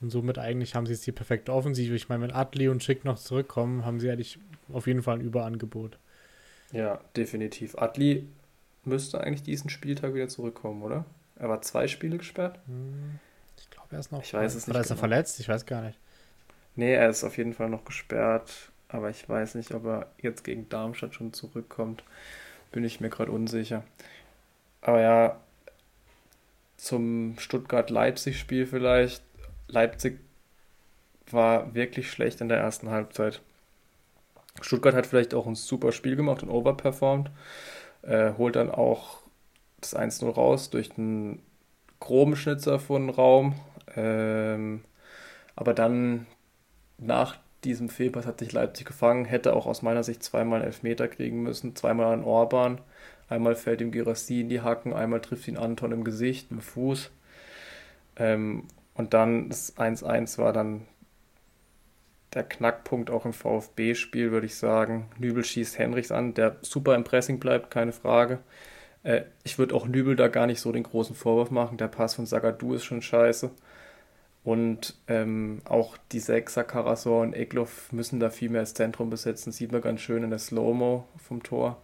Und 0.00 0.10
somit 0.10 0.38
eigentlich 0.38 0.74
haben 0.74 0.86
sie 0.86 0.92
jetzt 0.92 1.06
die 1.06 1.12
perfekte 1.12 1.52
Offensive. 1.52 1.94
Ich 1.94 2.08
meine, 2.08 2.24
wenn 2.24 2.32
Adli 2.32 2.68
und 2.68 2.82
Schick 2.82 3.04
noch 3.04 3.18
zurückkommen, 3.18 3.84
haben 3.84 4.00
sie 4.00 4.10
eigentlich 4.10 4.38
auf 4.72 4.86
jeden 4.86 5.02
Fall 5.02 5.18
ein 5.18 5.20
Überangebot. 5.20 5.98
Ja, 6.72 7.00
definitiv. 7.16 7.78
Adli 7.78 8.26
müsste 8.84 9.20
eigentlich 9.20 9.42
diesen 9.42 9.70
Spieltag 9.70 10.14
wieder 10.14 10.28
zurückkommen, 10.28 10.82
oder? 10.82 11.04
Er 11.36 11.48
war 11.48 11.62
zwei 11.62 11.88
Spiele 11.88 12.18
gesperrt? 12.18 12.58
Hm, 12.66 13.18
ich 13.58 13.70
glaube, 13.70 13.88
er 13.92 14.00
ist 14.00 14.12
noch. 14.12 14.22
Ich 14.22 14.34
weiß 14.34 14.54
es 14.54 14.66
nicht. 14.66 14.74
Oder 14.74 14.80
ist 14.80 14.90
er 14.90 14.96
genau. 14.96 15.00
verletzt? 15.00 15.40
Ich 15.40 15.48
weiß 15.48 15.66
gar 15.66 15.82
nicht. 15.82 15.98
Nee, 16.76 16.92
er 16.92 17.08
ist 17.08 17.24
auf 17.24 17.38
jeden 17.38 17.54
Fall 17.54 17.70
noch 17.70 17.84
gesperrt. 17.84 18.70
Aber 18.88 19.10
ich 19.10 19.28
weiß 19.28 19.54
nicht, 19.56 19.72
ob 19.74 19.86
er 19.86 20.06
jetzt 20.18 20.44
gegen 20.44 20.68
Darmstadt 20.68 21.14
schon 21.14 21.32
zurückkommt. 21.32 22.04
Bin 22.70 22.84
ich 22.84 23.00
mir 23.00 23.08
gerade 23.08 23.32
unsicher. 23.32 23.84
Aber 24.84 25.00
ja, 25.00 25.40
zum 26.76 27.36
Stuttgart-Leipzig-Spiel 27.38 28.66
vielleicht. 28.66 29.22
Leipzig 29.66 30.20
war 31.30 31.74
wirklich 31.74 32.10
schlecht 32.10 32.42
in 32.42 32.48
der 32.48 32.58
ersten 32.58 32.90
Halbzeit. 32.90 33.40
Stuttgart 34.60 34.94
hat 34.94 35.06
vielleicht 35.06 35.34
auch 35.34 35.46
ein 35.46 35.54
super 35.54 35.90
Spiel 35.90 36.16
gemacht 36.16 36.42
und 36.42 36.50
overperformed. 36.50 37.30
Äh, 38.02 38.34
holt 38.36 38.56
dann 38.56 38.70
auch 38.70 39.20
das 39.80 39.96
1-0 39.96 40.30
raus 40.30 40.68
durch 40.68 40.96
einen 40.96 41.42
groben 41.98 42.36
Schnitzer 42.36 42.78
von 42.78 43.08
Raum. 43.08 43.54
Ähm, 43.96 44.84
aber 45.56 45.72
dann 45.72 46.26
nach 46.98 47.38
diesem 47.64 47.88
Fehlpass 47.88 48.26
hat 48.26 48.40
sich 48.40 48.52
Leipzig 48.52 48.86
gefangen, 48.86 49.24
hätte 49.24 49.56
auch 49.56 49.64
aus 49.64 49.80
meiner 49.80 50.04
Sicht 50.04 50.22
zweimal 50.22 50.62
Elfmeter 50.62 51.08
kriegen 51.08 51.42
müssen, 51.42 51.74
zweimal 51.74 52.12
an 52.12 52.22
Orban. 52.22 52.82
Einmal 53.28 53.56
fällt 53.56 53.80
ihm 53.80 53.92
Girassi 53.92 54.40
in 54.40 54.48
die 54.48 54.60
Hacken, 54.60 54.92
einmal 54.92 55.20
trifft 55.20 55.48
ihn 55.48 55.56
Anton 55.56 55.92
im 55.92 56.04
Gesicht, 56.04 56.50
im 56.50 56.60
Fuß. 56.60 57.10
Ähm, 58.16 58.64
und 58.94 59.14
dann 59.14 59.48
das 59.48 59.76
1-1 59.76 60.38
war 60.38 60.52
dann 60.52 60.82
der 62.34 62.44
Knackpunkt 62.44 63.10
auch 63.10 63.24
im 63.24 63.32
VfB-Spiel, 63.32 64.30
würde 64.30 64.46
ich 64.46 64.56
sagen. 64.56 65.08
Nübel 65.18 65.44
schießt 65.44 65.78
Henrichs 65.78 66.10
an, 66.10 66.34
der 66.34 66.56
super 66.62 66.94
im 66.94 67.04
Pressing 67.04 67.38
bleibt, 67.38 67.70
keine 67.70 67.92
Frage. 67.92 68.40
Äh, 69.02 69.22
ich 69.44 69.58
würde 69.58 69.74
auch 69.74 69.86
Nübel 69.86 70.16
da 70.16 70.28
gar 70.28 70.46
nicht 70.46 70.60
so 70.60 70.72
den 70.72 70.82
großen 70.82 71.14
Vorwurf 71.14 71.50
machen. 71.50 71.78
Der 71.78 71.88
Pass 71.88 72.14
von 72.14 72.26
Sagadu 72.26 72.74
ist 72.74 72.84
schon 72.84 73.02
scheiße. 73.02 73.50
Und 74.42 74.96
ähm, 75.08 75.62
auch 75.64 75.96
die 76.12 76.20
Sechser, 76.20 76.64
Karasor 76.64 77.22
und 77.22 77.34
Eklov 77.34 77.90
müssen 77.92 78.20
da 78.20 78.28
viel 78.30 78.50
mehr 78.50 78.60
das 78.62 78.74
Zentrum 78.74 79.08
besetzen. 79.10 79.52
Sieht 79.52 79.72
man 79.72 79.80
ganz 79.80 80.00
schön 80.00 80.22
in 80.22 80.30
der 80.30 80.38
Slow-Mo 80.38 81.08
vom 81.16 81.42
Tor. 81.42 81.80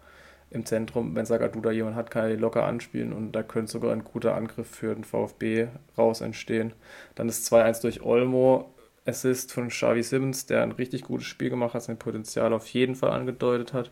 Im 0.51 0.67
Zentrum, 0.67 1.15
wenn 1.15 1.27
Sagadu 1.27 1.61
da 1.61 1.71
jemand 1.71 1.95
hat, 1.95 2.11
kann 2.11 2.25
er 2.25 2.31
die 2.31 2.41
locker 2.41 2.65
anspielen 2.65 3.13
und 3.13 3.33
da 3.33 3.45
könnte 3.45 3.71
sogar 3.71 3.93
ein 3.93 4.03
guter 4.03 4.35
Angriff 4.35 4.69
für 4.69 4.95
den 4.95 5.05
VfB 5.05 5.69
raus 5.97 6.21
entstehen. 6.21 6.73
Dann 7.15 7.29
ist 7.29 7.51
2-1 7.53 7.83
durch 7.83 8.03
Olmo. 8.03 8.75
Assist 9.07 9.53
von 9.53 9.69
Xavi 9.69 10.03
Simmons, 10.03 10.47
der 10.47 10.63
ein 10.63 10.73
richtig 10.73 11.03
gutes 11.03 11.27
Spiel 11.27 11.51
gemacht 11.51 11.75
hat, 11.75 11.83
sein 11.83 11.99
Potenzial 11.99 12.53
auf 12.53 12.67
jeden 12.69 12.95
Fall 12.95 13.11
angedeutet 13.11 13.73
hat. 13.73 13.91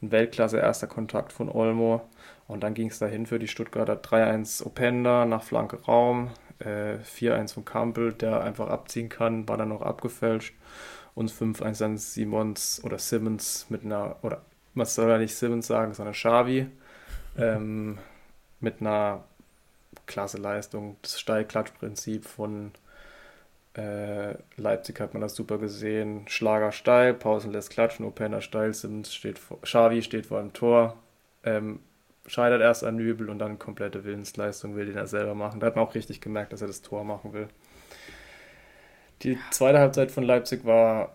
Ein 0.00 0.12
Weltklasse 0.12 0.58
erster 0.58 0.86
Kontakt 0.86 1.32
von 1.32 1.48
Olmo. 1.48 2.02
Und 2.46 2.62
dann 2.62 2.74
ging 2.74 2.88
es 2.88 2.98
dahin 2.98 3.26
für 3.26 3.38
die 3.38 3.48
Stuttgarter 3.48 3.94
3-1 3.94 4.64
Openda 4.64 5.24
nach 5.24 5.42
Flanke 5.42 5.82
Raum. 5.84 6.30
Äh, 6.60 6.98
4-1 6.98 7.54
von 7.54 7.64
Campbell, 7.64 8.12
der 8.12 8.42
einfach 8.42 8.68
abziehen 8.68 9.08
kann, 9.08 9.48
war 9.48 9.56
dann 9.56 9.70
noch 9.70 9.82
abgefälscht. 9.82 10.54
Und 11.14 11.32
5-1 11.32 11.78
dann 11.78 11.96
Simons 11.96 12.80
oder 12.84 12.98
Simmons 12.98 13.66
mit 13.70 13.84
einer, 13.84 14.16
oder 14.22 14.42
was 14.74 14.94
soll 14.94 15.10
er 15.10 15.18
nicht 15.18 15.34
Simmons 15.34 15.66
sagen, 15.66 15.94
sondern 15.94 16.14
Xavi 16.14 16.66
ähm, 17.38 17.98
mit 18.60 18.80
einer 18.80 19.24
klasse 20.06 20.38
Leistung. 20.38 20.96
Das 21.02 21.20
Steilklatschprinzip 21.20 22.24
von 22.24 22.72
äh, 23.76 24.34
Leipzig 24.56 25.00
hat 25.00 25.14
man 25.14 25.20
das 25.20 25.34
super 25.34 25.58
gesehen. 25.58 26.26
Schlager 26.28 26.72
steil, 26.72 27.14
Pausen 27.14 27.52
lässt 27.52 27.70
klatschen, 27.70 28.06
Openda 28.06 28.40
steil, 28.40 28.74
Simmons 28.74 29.14
steht 29.14 29.38
vor, 29.38 29.60
Xavi 29.62 30.02
steht 30.02 30.26
vor 30.26 30.40
dem 30.40 30.52
Tor. 30.52 30.96
Ähm, 31.44 31.80
scheitert 32.26 32.62
erst 32.62 32.84
an 32.84 32.96
Nübel 32.96 33.28
und 33.28 33.38
dann 33.38 33.58
komplette 33.58 34.04
Willensleistung 34.04 34.76
will 34.76 34.86
den 34.86 34.96
er 34.96 35.06
selber 35.06 35.34
machen. 35.34 35.60
Da 35.60 35.66
hat 35.66 35.76
man 35.76 35.84
auch 35.84 35.94
richtig 35.94 36.20
gemerkt, 36.20 36.52
dass 36.52 36.62
er 36.62 36.68
das 36.68 36.82
Tor 36.82 37.04
machen 37.04 37.32
will. 37.32 37.48
Die 39.22 39.38
zweite 39.50 39.78
Halbzeit 39.78 40.10
von 40.10 40.24
Leipzig 40.24 40.64
war 40.64 41.14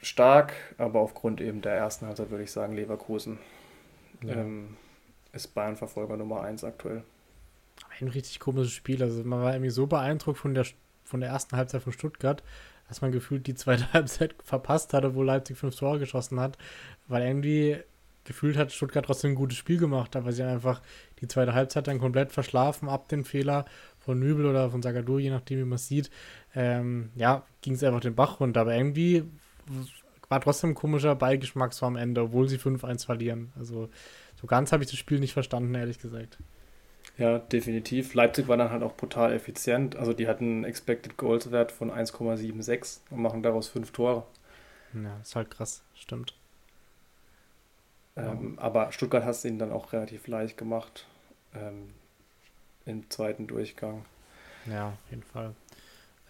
stark, 0.00 0.52
aber 0.78 1.00
aufgrund 1.00 1.40
eben 1.40 1.62
der 1.62 1.74
ersten 1.74 2.06
Halbzeit 2.06 2.30
würde 2.30 2.44
ich 2.44 2.52
sagen, 2.52 2.74
Leverkusen 2.74 3.38
ja. 4.22 4.34
ähm, 4.34 4.76
ist 5.32 5.54
Bayern-Verfolger 5.54 6.16
Nummer 6.16 6.42
1 6.42 6.64
aktuell. 6.64 7.02
Ein 8.00 8.08
richtig 8.08 8.40
komisches 8.40 8.72
Spiel. 8.72 9.02
Also 9.02 9.22
man 9.24 9.42
war 9.42 9.52
irgendwie 9.52 9.70
so 9.70 9.86
beeindruckt 9.86 10.38
von 10.38 10.54
der, 10.54 10.66
von 11.04 11.20
der 11.20 11.30
ersten 11.30 11.56
Halbzeit 11.56 11.82
von 11.82 11.92
Stuttgart, 11.92 12.42
dass 12.88 13.00
man 13.00 13.12
gefühlt 13.12 13.46
die 13.46 13.54
zweite 13.54 13.90
Halbzeit 13.92 14.34
verpasst 14.42 14.92
hatte, 14.92 15.14
wo 15.14 15.22
Leipzig 15.22 15.56
fünf 15.56 15.76
Tore 15.76 15.98
geschossen 15.98 16.40
hat, 16.40 16.56
weil 17.08 17.22
irgendwie 17.22 17.78
gefühlt 18.24 18.56
hat 18.56 18.72
Stuttgart 18.72 19.04
trotzdem 19.06 19.32
ein 19.32 19.36
gutes 19.36 19.56
Spiel 19.56 19.78
gemacht, 19.78 20.16
aber 20.16 20.32
sie 20.32 20.42
haben 20.42 20.50
einfach 20.50 20.82
die 21.20 21.28
zweite 21.28 21.54
Halbzeit 21.54 21.86
dann 21.86 22.00
komplett 22.00 22.32
verschlafen 22.32 22.88
ab 22.88 23.08
dem 23.08 23.24
Fehler 23.24 23.66
von 24.00 24.18
Nübel 24.18 24.46
oder 24.46 24.70
von 24.70 24.82
Sagadu, 24.82 25.18
je 25.18 25.30
nachdem, 25.30 25.60
wie 25.60 25.64
man 25.64 25.76
es 25.76 25.86
sieht. 25.86 26.10
Ähm, 26.54 27.10
ja, 27.14 27.44
ging 27.62 27.74
es 27.74 27.84
einfach 27.84 28.00
den 28.00 28.16
Bach 28.16 28.40
runter, 28.40 28.62
aber 28.62 28.74
irgendwie 28.74 29.24
war 30.28 30.40
trotzdem 30.40 30.70
ein 30.70 30.74
komischer 30.74 31.14
Beigeschmack 31.14 31.72
so 31.72 31.86
am 31.86 31.96
Ende, 31.96 32.22
obwohl 32.22 32.48
sie 32.48 32.58
5-1 32.58 33.06
verlieren. 33.06 33.52
Also 33.58 33.88
so 34.40 34.46
ganz 34.46 34.72
habe 34.72 34.82
ich 34.82 34.90
das 34.90 34.98
Spiel 34.98 35.20
nicht 35.20 35.32
verstanden, 35.32 35.74
ehrlich 35.74 35.98
gesagt. 35.98 36.38
Ja, 37.18 37.38
definitiv. 37.38 38.14
Leipzig 38.14 38.48
war 38.48 38.56
dann 38.56 38.70
halt 38.70 38.82
auch 38.82 38.96
brutal 38.96 39.32
effizient. 39.32 39.96
Also 39.96 40.12
die 40.12 40.28
hatten 40.28 40.44
einen 40.44 40.64
Expected 40.64 41.16
Goals 41.16 41.50
Wert 41.50 41.72
von 41.72 41.90
1,76 41.90 43.00
und 43.10 43.22
machen 43.22 43.42
daraus 43.42 43.68
fünf 43.68 43.92
Tore. 43.92 44.24
Ja, 44.92 45.18
ist 45.22 45.36
halt 45.36 45.50
krass, 45.50 45.82
stimmt. 45.94 46.34
Ähm, 48.16 48.58
aber 48.58 48.92
Stuttgart 48.92 49.24
hat 49.24 49.32
es 49.32 49.44
ihnen 49.44 49.58
dann 49.58 49.72
auch 49.72 49.92
relativ 49.92 50.26
leicht 50.26 50.56
gemacht 50.56 51.06
ähm, 51.54 51.90
im 52.86 53.08
zweiten 53.10 53.46
Durchgang. 53.46 54.04
Ja, 54.66 54.88
auf 54.88 55.10
jeden 55.10 55.22
Fall. 55.22 55.54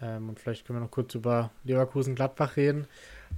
Ähm, 0.00 0.28
und 0.28 0.40
vielleicht 0.40 0.66
können 0.66 0.78
wir 0.78 0.84
noch 0.84 0.90
kurz 0.90 1.14
über 1.14 1.50
Leverkusen-Gladbach 1.64 2.56
reden. 2.56 2.86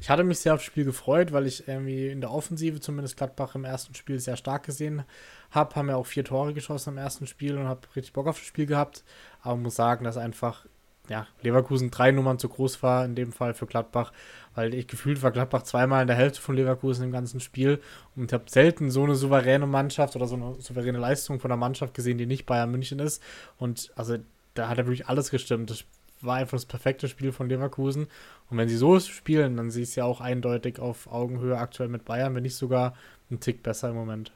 Ich 0.00 0.11
hatte 0.11 0.24
mich 0.24 0.38
sehr 0.38 0.54
aufs 0.54 0.64
Spiel 0.64 0.84
gefreut, 0.84 1.32
weil 1.32 1.46
ich 1.46 1.66
irgendwie 1.66 2.09
in 2.09 2.20
der 2.20 2.30
Offensive 2.30 2.80
zumindest 2.80 3.16
Gladbach 3.16 3.54
im 3.54 3.64
ersten 3.64 3.94
Spiel 3.94 4.18
sehr 4.20 4.36
stark 4.36 4.64
gesehen 4.64 5.04
habe. 5.50 5.74
Haben 5.74 5.88
ja 5.88 5.96
auch 5.96 6.06
vier 6.06 6.24
Tore 6.24 6.54
geschossen 6.54 6.90
im 6.90 6.98
ersten 6.98 7.26
Spiel 7.26 7.56
und 7.56 7.66
habe 7.66 7.80
richtig 7.96 8.12
Bock 8.12 8.26
auf 8.26 8.38
das 8.38 8.46
Spiel 8.46 8.66
gehabt. 8.66 9.04
Aber 9.42 9.56
muss 9.56 9.76
sagen, 9.76 10.04
dass 10.04 10.16
einfach 10.16 10.66
ja, 11.09 11.26
Leverkusen 11.42 11.90
drei 11.90 12.11
Nummern 12.12 12.38
zu 12.38 12.48
groß 12.48 12.82
war, 12.82 13.04
in 13.04 13.14
dem 13.14 13.32
Fall 13.32 13.54
für 13.54 13.66
Gladbach, 13.66 14.12
weil 14.54 14.74
ich 14.74 14.86
gefühlt 14.86 15.22
war 15.22 15.30
Gladbach 15.30 15.62
zweimal 15.62 16.02
in 16.02 16.06
der 16.06 16.16
Hälfte 16.16 16.40
von 16.40 16.54
Leverkusen 16.54 17.04
im 17.04 17.12
ganzen 17.12 17.40
Spiel 17.40 17.80
und 18.14 18.32
habe 18.32 18.44
selten 18.48 18.90
so 18.90 19.04
eine 19.04 19.14
souveräne 19.14 19.66
Mannschaft 19.66 20.16
oder 20.16 20.26
so 20.26 20.36
eine 20.36 20.61
souveräne 20.61 20.98
Leistung 20.98 21.40
von 21.40 21.48
der 21.48 21.56
Mannschaft 21.56 21.94
gesehen, 21.94 22.18
die 22.18 22.26
nicht 22.26 22.46
Bayern 22.46 22.70
München 22.70 22.98
ist. 22.98 23.22
Und 23.56 23.90
also 23.96 24.18
da 24.54 24.68
hat 24.68 24.78
er 24.78 24.86
wirklich 24.86 25.06
alles 25.06 25.30
gestimmt. 25.30 25.70
Das 25.70 25.84
war 26.21 26.37
einfach 26.37 26.57
das 26.57 26.66
perfekte 26.66 27.09
Spiel 27.09 27.33
von 27.33 27.49
Leverkusen. 27.49 28.07
Und 28.51 28.59
wenn 28.59 28.69
sie 28.69 28.77
so 28.77 28.99
spielen, 29.01 29.57
dann 29.57 29.71
sie 29.71 29.83
es 29.83 29.95
ja 29.95 30.05
auch 30.05 30.21
eindeutig 30.21 30.79
auf 30.79 31.11
Augenhöhe 31.11 31.59
aktuell 31.59 31.89
mit 31.89 32.05
Bayern, 32.05 32.35
wenn 32.35 32.43
nicht 32.43 32.57
sogar 32.57 32.95
ein 33.31 33.41
Tick 33.41 33.62
besser 33.62 33.91
im 33.91 33.97
Moment. 33.97 34.33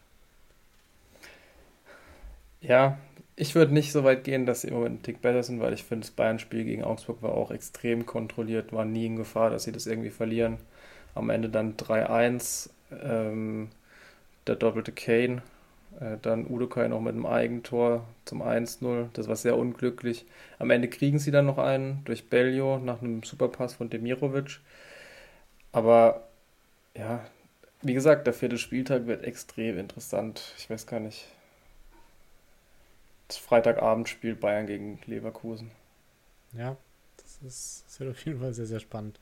Ja, 2.61 2.99
ich 3.37 3.55
würde 3.55 3.75
nicht 3.75 3.93
so 3.93 4.05
weit 4.05 4.25
gehen, 4.25 4.47
dass 4.47 4.61
sie 4.63 4.69
im 4.69 4.75
Moment 4.75 4.95
einen 4.97 5.03
Tick 5.03 5.21
besser 5.23 5.43
sind, 5.43 5.61
weil 5.61 5.73
ich 5.73 5.83
finde, 5.85 6.07
das 6.07 6.13
Bayern-Spiel 6.13 6.65
gegen 6.65 6.85
Augsburg 6.85 7.23
war 7.23 7.33
auch 7.33 7.51
extrem 7.51 8.07
kontrolliert, 8.07 8.73
war 8.73 8.85
nie 8.85 9.07
in 9.07 9.17
Gefahr, 9.17 9.51
dass 9.51 9.65
sie 9.65 9.73
das 9.73 9.87
irgendwie 9.87 10.11
verlieren. 10.11 10.59
Am 11.15 11.31
Ende 11.31 11.49
dann 11.49 11.77
3-1. 11.77 12.71
Ähm, 13.03 13.71
der 14.47 14.57
doppelte 14.57 14.93
Kane. 14.93 15.43
Äh, 16.01 16.19
dann 16.23 16.47
Udokai 16.47 16.89
noch 16.89 17.01
mit 17.01 17.15
einem 17.15 17.27
Eigentor 17.27 18.07
zum 18.25 18.43
1-0. 18.43 19.11
Das 19.15 19.29
war 19.29 19.37
sehr 19.37 19.57
unglücklich. 19.57 20.27
Am 20.59 20.71
Ende 20.71 20.89
kriegen 20.89 21.19
sie 21.19 21.31
dann 21.31 21.47
noch 21.47 21.59
einen 21.59 22.05
durch 22.05 22.29
Bellio 22.29 22.79
nach 22.79 23.03
einem 23.03 23.23
Superpass 23.23 23.75
von 23.75 23.91
Demirovic. 23.91 24.61
Aber 25.73 26.29
ja, 26.97 27.25
wie 27.83 27.95
gesagt, 27.95 28.27
der 28.27 28.35
vierte 28.35 28.59
Spieltag 28.59 29.07
wird 29.07 29.25
extrem 29.25 29.79
interessant. 29.79 30.55
Ich 30.59 30.71
weiß 30.71 30.87
gar 30.87 31.01
nicht. 31.01 31.27
Das 33.29 33.39
Freitagabendspiel 33.39 34.35
Bayern 34.35 34.67
gegen 34.67 35.01
Leverkusen. 35.07 35.71
Ja, 36.53 36.77
das 37.17 37.39
ist, 37.47 37.85
das 37.87 38.01
wird 38.01 38.11
auf 38.11 38.25
jeden 38.25 38.41
Fall 38.41 38.53
sehr, 38.53 38.67
sehr 38.67 38.81
spannend. 38.81 39.19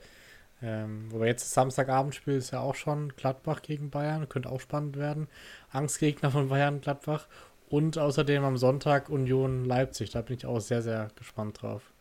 Ähm, 0.63 1.11
wobei 1.11 1.29
jetzt 1.29 1.51
Samstagabendspiel 1.53 2.35
ist 2.35 2.51
ja 2.51 2.61
auch 2.61 2.75
schon 2.75 3.15
Gladbach 3.17 3.63
gegen 3.63 3.91
Bayern, 3.91 4.29
könnte 4.29 4.51
auch 4.51 4.61
spannend 4.61 4.97
werden. 4.97 5.29
Angstgegner 5.71 6.31
von 6.31 6.49
Bayern, 6.49 6.81
Gladbach. 6.81 7.27
Und 7.69 7.99
außerdem 7.99 8.45
am 8.45 8.57
Sonntag 8.57 9.09
Union 9.09 9.65
Leipzig. 9.65 10.11
Da 10.11 10.23
bin 10.23 10.37
ich 10.37 10.45
auch 10.45 10.61
sehr, 10.61 10.83
sehr 10.83 11.09
gespannt 11.17 11.63
drauf. 11.63 11.93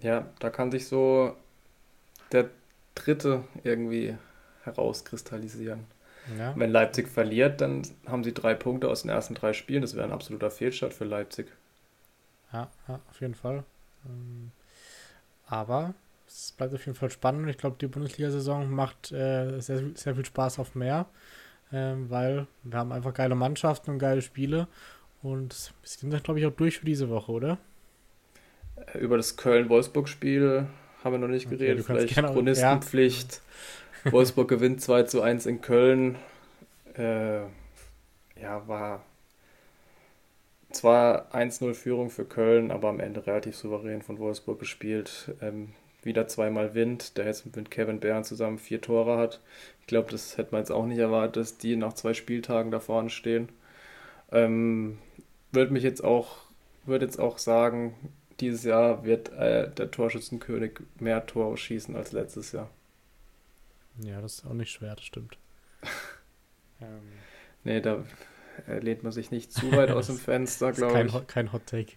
Ja, 0.00 0.26
da 0.38 0.50
kann 0.50 0.70
sich 0.70 0.88
so 0.88 1.36
der 2.32 2.50
dritte 2.94 3.44
irgendwie 3.62 4.16
herauskristallisieren. 4.64 5.84
Ja. 6.38 6.54
Wenn 6.56 6.70
Leipzig 6.70 7.08
verliert, 7.08 7.60
dann 7.60 7.82
haben 8.06 8.24
sie 8.24 8.34
drei 8.34 8.54
Punkte 8.54 8.88
aus 8.88 9.02
den 9.02 9.10
ersten 9.10 9.34
drei 9.34 9.52
Spielen. 9.52 9.82
Das 9.82 9.94
wäre 9.94 10.06
ein 10.06 10.12
absoluter 10.12 10.50
Fehlstart 10.50 10.92
für 10.92 11.04
Leipzig. 11.04 11.46
Ja, 12.52 12.68
ja 12.88 13.00
auf 13.10 13.20
jeden 13.20 13.34
Fall. 13.34 13.64
Ähm, 14.06 14.50
aber 15.46 15.94
es 16.26 16.52
bleibt 16.52 16.74
auf 16.74 16.84
jeden 16.86 16.96
Fall 16.96 17.10
spannend. 17.10 17.48
Ich 17.48 17.58
glaube, 17.58 17.76
die 17.80 17.86
Bundesliga-Saison 17.86 18.70
macht 18.70 19.12
äh, 19.12 19.60
sehr, 19.60 19.82
sehr 19.94 20.14
viel 20.14 20.24
Spaß 20.24 20.58
auf 20.58 20.74
mehr, 20.74 21.06
ähm, 21.72 22.10
weil 22.10 22.46
wir 22.62 22.78
haben 22.78 22.92
einfach 22.92 23.14
geile 23.14 23.34
Mannschaften 23.34 23.92
und 23.92 23.98
geile 23.98 24.22
Spiele. 24.22 24.68
Und 25.22 25.72
wir 25.82 25.88
sind 25.88 26.12
dann, 26.12 26.22
glaube 26.22 26.40
ich, 26.40 26.46
auch 26.46 26.52
durch 26.52 26.78
für 26.78 26.86
diese 26.86 27.08
Woche, 27.08 27.32
oder? 27.32 27.58
Äh, 28.92 28.98
über 28.98 29.16
das 29.16 29.36
Köln-Wolfsburg-Spiel 29.36 30.66
haben 31.02 31.12
wir 31.12 31.18
noch 31.18 31.28
nicht 31.28 31.46
okay, 31.46 31.56
geredet. 31.56 31.86
Vielleicht 31.86 32.16
Chronistenpflicht. 32.16 33.40
Ja. 34.04 34.12
Wolfsburg 34.12 34.48
gewinnt 34.48 34.80
2 34.80 35.04
zu 35.04 35.22
1 35.22 35.46
in 35.46 35.60
Köln. 35.60 36.16
Äh, 36.94 37.40
ja, 38.40 38.66
war 38.66 39.04
zwar 40.70 41.34
1-0 41.34 41.74
Führung 41.74 42.10
für 42.10 42.24
Köln, 42.24 42.70
aber 42.70 42.88
am 42.88 43.00
Ende 43.00 43.26
relativ 43.26 43.56
souverän 43.56 44.02
von 44.02 44.18
Wolfsburg 44.18 44.58
gespielt. 44.58 45.34
Ähm, 45.40 45.72
wieder 46.06 46.26
zweimal 46.28 46.74
Wind, 46.74 47.18
der 47.18 47.26
jetzt 47.26 47.54
mit 47.54 47.70
Kevin 47.70 48.00
Bern 48.00 48.24
zusammen 48.24 48.58
vier 48.58 48.80
Tore 48.80 49.18
hat. 49.18 49.40
Ich 49.80 49.86
glaube, 49.86 50.10
das 50.10 50.38
hätte 50.38 50.52
man 50.52 50.62
jetzt 50.62 50.70
auch 50.72 50.86
nicht 50.86 50.98
erwartet, 50.98 51.36
dass 51.36 51.58
die 51.58 51.76
nach 51.76 51.92
zwei 51.92 52.14
Spieltagen 52.14 52.70
da 52.70 52.80
vorne 52.80 53.10
stehen. 53.10 53.50
Ähm, 54.32 54.98
würde 55.52 55.72
mich 55.72 55.82
jetzt 55.82 56.02
auch, 56.02 56.38
würde 56.84 57.04
jetzt 57.04 57.20
auch 57.20 57.38
sagen, 57.38 57.94
dieses 58.40 58.64
Jahr 58.64 59.04
wird 59.04 59.30
äh, 59.32 59.70
der 59.70 59.90
Torschützenkönig 59.90 60.80
mehr 60.98 61.26
Tore 61.26 61.56
schießen 61.56 61.94
als 61.94 62.12
letztes 62.12 62.52
Jahr. 62.52 62.70
Ja, 64.02 64.20
das 64.20 64.38
ist 64.38 64.46
auch 64.46 64.54
nicht 64.54 64.70
schwer, 64.70 64.94
das 64.94 65.04
stimmt. 65.04 65.38
ähm. 66.80 67.02
Nee, 67.64 67.80
da 67.80 68.04
lehnt 68.80 69.02
man 69.02 69.12
sich 69.12 69.30
nicht 69.30 69.52
zu 69.52 69.72
weit 69.72 69.90
aus 69.90 70.06
dem 70.06 70.16
Fenster, 70.18 70.72
glaube 70.72 71.02
ich. 71.02 71.12
Kein, 71.12 71.26
kein 71.26 71.52
Hot 71.52 71.66
Take. 71.66 71.92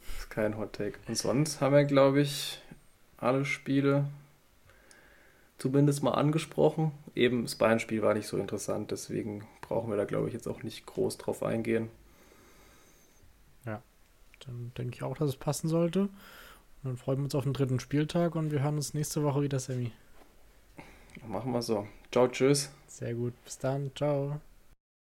Das 0.00 0.20
ist 0.20 0.30
kein 0.30 0.56
Hot 0.56 0.72
Take. 0.72 0.98
Und 1.08 1.16
sonst 1.16 1.60
haben 1.60 1.74
wir, 1.74 1.84
glaube 1.84 2.20
ich, 2.20 2.60
alle 3.20 3.44
Spiele 3.44 4.06
zumindest 5.58 6.02
mal 6.02 6.12
angesprochen. 6.12 6.92
Eben 7.14 7.42
das 7.42 7.54
Bayern-Spiel 7.54 8.02
war 8.02 8.14
nicht 8.14 8.26
so 8.26 8.36
interessant, 8.36 8.90
deswegen 8.90 9.46
brauchen 9.60 9.90
wir 9.90 9.96
da, 9.96 10.04
glaube 10.04 10.28
ich, 10.28 10.34
jetzt 10.34 10.48
auch 10.48 10.62
nicht 10.62 10.86
groß 10.86 11.18
drauf 11.18 11.42
eingehen. 11.42 11.88
Ja, 13.66 13.82
dann 14.46 14.72
denke 14.76 14.94
ich 14.94 15.02
auch, 15.02 15.16
dass 15.16 15.28
es 15.28 15.36
passen 15.36 15.68
sollte. 15.68 16.02
Und 16.02 16.10
dann 16.84 16.96
freuen 16.96 17.18
wir 17.18 17.24
uns 17.24 17.34
auf 17.34 17.44
den 17.44 17.52
dritten 17.52 17.78
Spieltag 17.78 18.34
und 18.34 18.50
wir 18.50 18.62
hören 18.62 18.76
uns 18.76 18.94
nächste 18.94 19.22
Woche 19.22 19.42
wieder, 19.42 19.58
Sammy. 19.58 19.92
Machen 21.26 21.52
wir 21.52 21.62
so. 21.62 21.86
Ciao, 22.10 22.28
tschüss. 22.28 22.70
Sehr 22.86 23.14
gut. 23.14 23.34
Bis 23.44 23.58
dann. 23.58 23.90
Ciao. 23.94 24.40